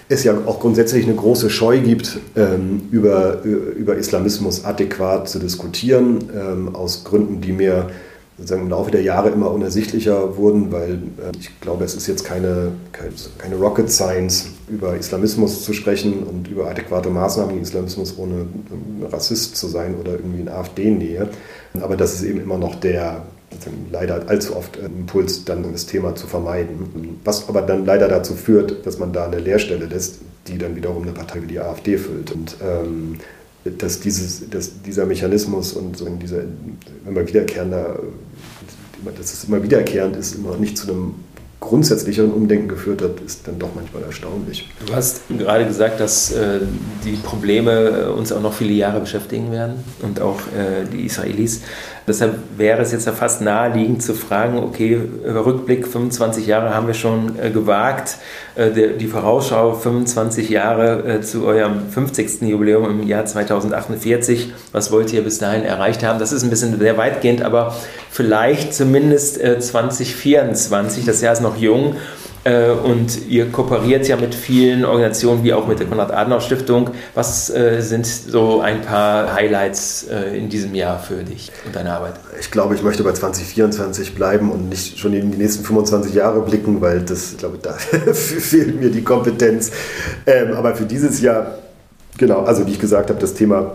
es 0.08 0.24
ja 0.24 0.34
auch 0.46 0.60
grundsätzlich 0.60 1.04
eine 1.04 1.14
große 1.14 1.50
Scheu 1.50 1.80
gibt, 1.80 2.18
ähm, 2.36 2.82
über, 2.90 3.42
über 3.42 3.96
Islamismus 3.96 4.64
adäquat 4.64 5.28
zu 5.28 5.38
diskutieren, 5.38 6.30
ähm, 6.34 6.74
aus 6.74 7.04
Gründen, 7.04 7.40
die 7.40 7.52
mir 7.52 7.90
sozusagen 8.38 8.62
im 8.62 8.70
Laufe 8.70 8.90
der 8.90 9.02
Jahre 9.02 9.30
immer 9.30 9.50
unersichtlicher 9.50 10.36
wurden, 10.36 10.70
weil 10.70 10.92
äh, 10.92 11.36
ich 11.38 11.60
glaube, 11.60 11.84
es 11.84 11.94
ist 11.94 12.06
jetzt 12.06 12.24
keine, 12.24 12.72
keine, 13.36 13.56
Rocket 13.56 13.90
Science, 13.90 14.50
über 14.68 14.96
Islamismus 14.96 15.64
zu 15.64 15.72
sprechen 15.72 16.22
und 16.22 16.48
über 16.48 16.70
adäquate 16.70 17.10
Maßnahmen 17.10 17.50
gegen 17.50 17.62
Islamismus, 17.62 18.16
ohne 18.16 18.46
Rassist 19.10 19.56
zu 19.56 19.66
sein 19.66 19.96
oder 19.96 20.12
irgendwie 20.12 20.42
in 20.42 20.48
AfD-Nähe. 20.48 21.28
Aber 21.80 21.96
das 21.96 22.14
ist 22.14 22.22
eben 22.22 22.40
immer 22.40 22.58
noch 22.58 22.76
der 22.76 23.22
leider 23.90 24.28
allzu 24.28 24.56
oft 24.56 24.76
Impuls, 24.76 25.44
dann 25.44 25.70
das 25.72 25.86
Thema 25.86 26.14
zu 26.14 26.26
vermeiden. 26.26 27.18
Was 27.24 27.48
aber 27.48 27.62
dann 27.62 27.84
leider 27.84 28.08
dazu 28.08 28.34
führt, 28.34 28.86
dass 28.86 28.98
man 28.98 29.12
da 29.12 29.26
eine 29.26 29.38
Leerstelle 29.38 29.86
lässt, 29.86 30.18
die 30.46 30.58
dann 30.58 30.76
wiederum 30.76 31.02
eine 31.02 31.12
Partei 31.12 31.42
wie 31.42 31.46
die 31.46 31.60
AfD 31.60 31.98
füllt. 31.98 32.32
Und 32.32 32.56
ähm, 32.62 33.16
dass, 33.64 34.00
dieses, 34.00 34.48
dass 34.50 34.82
dieser 34.82 35.06
Mechanismus 35.06 35.72
und 35.72 35.96
so 35.96 36.06
dieser 36.06 36.42
immer 37.06 37.26
wiederkehrender, 37.26 37.98
dass 39.16 39.32
es 39.32 39.44
immer 39.44 39.62
wiederkehrend 39.62 40.16
ist, 40.16 40.34
immer 40.36 40.56
nicht 40.56 40.78
zu 40.78 40.90
einem 40.90 41.14
grundsätzlicheren 41.60 42.32
Umdenken 42.32 42.68
geführt 42.68 43.02
hat, 43.02 43.20
ist 43.26 43.46
dann 43.48 43.58
doch 43.58 43.70
manchmal 43.74 44.04
erstaunlich. 44.04 44.68
Du 44.86 44.94
hast 44.94 45.22
gerade 45.28 45.66
gesagt, 45.66 45.98
dass 45.98 46.30
äh, 46.30 46.60
die 47.04 47.16
Probleme 47.16 48.06
äh, 48.06 48.10
uns 48.10 48.30
auch 48.32 48.40
noch 48.40 48.52
viele 48.52 48.72
Jahre 48.72 49.00
beschäftigen 49.00 49.50
werden 49.50 49.74
und 50.02 50.20
auch 50.20 50.40
äh, 50.40 50.84
die 50.92 51.04
Israelis. 51.04 51.62
Deshalb 52.08 52.36
wäre 52.56 52.82
es 52.82 52.92
jetzt 52.92 53.06
ja 53.06 53.12
fast 53.12 53.42
naheliegend 53.42 54.02
zu 54.02 54.14
fragen, 54.14 54.58
okay, 54.58 54.98
Rückblick 55.24 55.86
25 55.86 56.46
Jahre 56.46 56.74
haben 56.74 56.86
wir 56.86 56.94
schon 56.94 57.38
äh, 57.38 57.50
gewagt, 57.50 58.16
äh, 58.56 58.70
die 58.98 59.06
Vorausschau 59.06 59.74
25 59.74 60.48
Jahre 60.48 61.04
äh, 61.04 61.20
zu 61.20 61.44
eurem 61.44 61.88
50. 61.88 62.42
Jubiläum 62.42 62.90
im 62.90 63.06
Jahr 63.06 63.26
2048. 63.26 64.52
Was 64.72 64.90
wollt 64.90 65.12
ihr 65.12 65.22
bis 65.22 65.38
dahin 65.38 65.64
erreicht 65.64 66.02
haben? 66.02 66.18
Das 66.18 66.32
ist 66.32 66.42
ein 66.42 66.50
bisschen 66.50 66.78
sehr 66.78 66.96
weitgehend, 66.96 67.42
aber 67.42 67.74
vielleicht 68.10 68.74
zumindest 68.74 69.38
2024, 69.38 71.04
das 71.04 71.20
Jahr 71.20 71.32
ist 71.32 71.42
noch 71.42 71.56
jung 71.56 71.96
äh, 72.48 72.70
und 72.70 73.28
ihr 73.28 73.50
kooperiert 73.50 74.08
ja 74.08 74.16
mit 74.16 74.34
vielen 74.34 74.84
Organisationen, 74.84 75.44
wie 75.44 75.52
auch 75.52 75.66
mit 75.66 75.78
der 75.78 75.86
Konrad-Adenauer-Stiftung. 75.86 76.90
Was 77.14 77.50
äh, 77.50 77.80
sind 77.80 78.06
so 78.06 78.60
ein 78.60 78.80
paar 78.80 79.34
Highlights 79.34 80.06
äh, 80.10 80.36
in 80.36 80.48
diesem 80.48 80.74
Jahr 80.74 80.98
für 80.98 81.24
dich 81.24 81.52
und 81.66 81.76
deine 81.76 81.92
Arbeit? 81.92 82.14
Ich 82.40 82.50
glaube, 82.50 82.74
ich 82.74 82.82
möchte 82.82 83.02
bei 83.02 83.12
2024 83.12 84.14
bleiben 84.14 84.50
und 84.50 84.68
nicht 84.70 84.98
schon 84.98 85.12
in 85.12 85.30
die 85.30 85.38
nächsten 85.38 85.64
25 85.64 86.14
Jahre 86.14 86.40
blicken, 86.40 86.80
weil 86.80 87.02
das, 87.02 87.32
ich 87.32 87.38
glaube, 87.38 87.58
da 87.60 87.72
fehlt 88.12 88.80
mir 88.80 88.90
die 88.90 89.02
Kompetenz. 89.02 89.70
Ähm, 90.26 90.54
aber 90.54 90.74
für 90.74 90.86
dieses 90.86 91.20
Jahr, 91.20 91.58
genau, 92.16 92.44
also 92.44 92.66
wie 92.66 92.72
ich 92.72 92.80
gesagt 92.80 93.10
habe, 93.10 93.20
das 93.20 93.34
Thema 93.34 93.72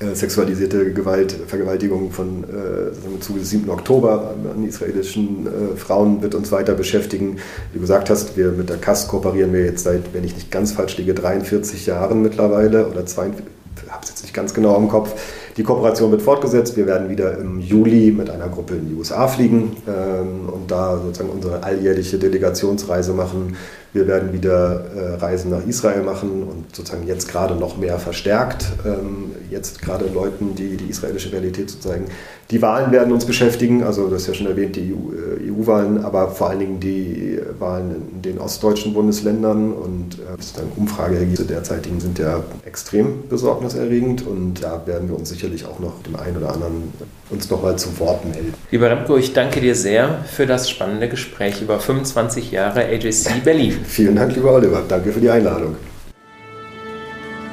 äh, 0.00 0.14
sexualisierte 0.14 0.92
Gewalt, 0.92 1.32
Vergewaltigung 1.48 2.12
von 2.12 2.44
äh, 2.44 3.06
im 3.06 3.20
Zuge 3.20 3.40
des 3.40 3.50
7. 3.50 3.68
Oktober 3.68 4.34
an 4.54 4.64
israelischen 4.64 5.46
äh, 5.46 5.76
Frauen 5.76 6.22
wird 6.22 6.36
uns 6.36 6.52
weiter 6.52 6.74
beschäftigen. 6.74 7.38
Wie 7.72 7.74
du 7.74 7.80
gesagt 7.80 8.08
hast, 8.08 8.36
wir 8.36 8.52
mit 8.52 8.68
der 8.70 8.76
KAS 8.76 9.08
kooperieren 9.08 9.52
wir 9.52 9.64
jetzt 9.64 9.82
seit, 9.82 10.14
wenn 10.14 10.22
ich 10.22 10.34
nicht 10.34 10.52
ganz 10.52 10.70
falsch 10.70 10.96
liege, 10.98 11.14
43 11.14 11.86
Jahren 11.86 12.22
mittlerweile 12.22 12.86
oder 12.86 13.06
42, 13.06 13.44
habe 13.88 14.04
es 14.04 14.10
jetzt 14.10 14.22
nicht 14.22 14.34
ganz 14.34 14.54
genau 14.54 14.76
im 14.76 14.88
Kopf. 14.88 15.14
Die 15.56 15.64
Kooperation 15.64 16.12
wird 16.12 16.22
fortgesetzt. 16.22 16.76
Wir 16.76 16.86
werden 16.86 17.08
wieder 17.08 17.36
im 17.36 17.58
Juli 17.58 18.12
mit 18.12 18.30
einer 18.30 18.48
Gruppe 18.48 18.74
in 18.74 18.88
die 18.88 18.94
USA 18.94 19.26
fliegen 19.26 19.76
ähm, 19.88 20.48
und 20.48 20.70
da 20.70 20.98
sozusagen 20.98 21.30
unsere 21.30 21.64
alljährliche 21.64 22.18
Delegationsreise 22.18 23.12
machen 23.12 23.56
wir 23.92 24.06
werden 24.06 24.32
wieder 24.32 24.84
äh, 24.94 25.14
Reisen 25.14 25.50
nach 25.50 25.66
Israel 25.66 26.02
machen 26.02 26.42
und 26.42 26.76
sozusagen 26.76 27.06
jetzt 27.06 27.28
gerade 27.28 27.54
noch 27.54 27.78
mehr 27.78 27.98
verstärkt. 27.98 28.66
Ähm, 28.84 29.32
jetzt 29.50 29.80
gerade 29.80 30.06
Leuten, 30.06 30.54
die 30.54 30.76
die 30.76 30.90
israelische 30.90 31.32
Realität 31.32 31.70
sozusagen. 31.70 32.06
Die 32.50 32.62
Wahlen 32.62 32.92
werden 32.92 33.12
uns 33.12 33.26
beschäftigen, 33.26 33.82
also 33.82 34.08
das 34.08 34.22
ist 34.22 34.28
ja 34.28 34.34
schon 34.34 34.46
erwähnt, 34.46 34.74
die 34.76 34.94
EU-Wahlen, 34.94 35.96
äh, 35.96 36.00
EU 36.00 36.06
aber 36.06 36.30
vor 36.30 36.48
allen 36.48 36.60
Dingen 36.60 36.80
die 36.80 37.38
Wahlen 37.58 38.08
in 38.14 38.22
den 38.22 38.38
ostdeutschen 38.38 38.94
Bundesländern 38.94 39.72
und 39.72 40.14
äh, 40.14 40.32
sozusagen 40.38 40.72
Umfrageergebnisse 40.76 41.44
derzeitigen 41.44 42.00
sind 42.00 42.18
ja 42.18 42.42
extrem 42.64 43.28
besorgniserregend 43.28 44.26
und 44.26 44.62
da 44.62 44.86
werden 44.86 45.08
wir 45.08 45.16
uns 45.16 45.28
sicherlich 45.28 45.66
auch 45.66 45.78
noch 45.78 46.02
dem 46.04 46.16
einen 46.16 46.38
oder 46.38 46.54
anderen 46.54 46.92
uns 47.28 47.50
nochmal 47.50 47.76
zu 47.76 47.98
Wort 47.98 48.24
melden. 48.24 48.54
Lieber 48.70 48.90
Remco, 48.90 49.18
ich 49.18 49.34
danke 49.34 49.60
dir 49.60 49.74
sehr 49.74 50.24
für 50.24 50.46
das 50.46 50.70
spannende 50.70 51.08
Gespräch 51.08 51.60
über 51.60 51.78
25 51.78 52.50
Jahre 52.50 52.86
AJC 52.86 53.44
Berlin. 53.44 53.77
Vielen 53.84 54.16
Dank, 54.16 54.34
lieber 54.34 54.52
Oliver. 54.52 54.82
Danke 54.88 55.12
für 55.12 55.20
die 55.20 55.30
Einladung. 55.30 55.76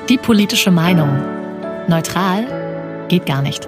Die 0.09 0.17
politische 0.17 0.71
Meinung. 0.71 1.09
Neutral 1.87 3.07
geht 3.07 3.25
gar 3.25 3.41
nicht. 3.41 3.67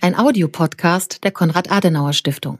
Ein 0.00 0.16
Audiopodcast 0.16 1.24
der 1.24 1.32
Konrad-Adenauer 1.32 2.12
Stiftung. 2.12 2.58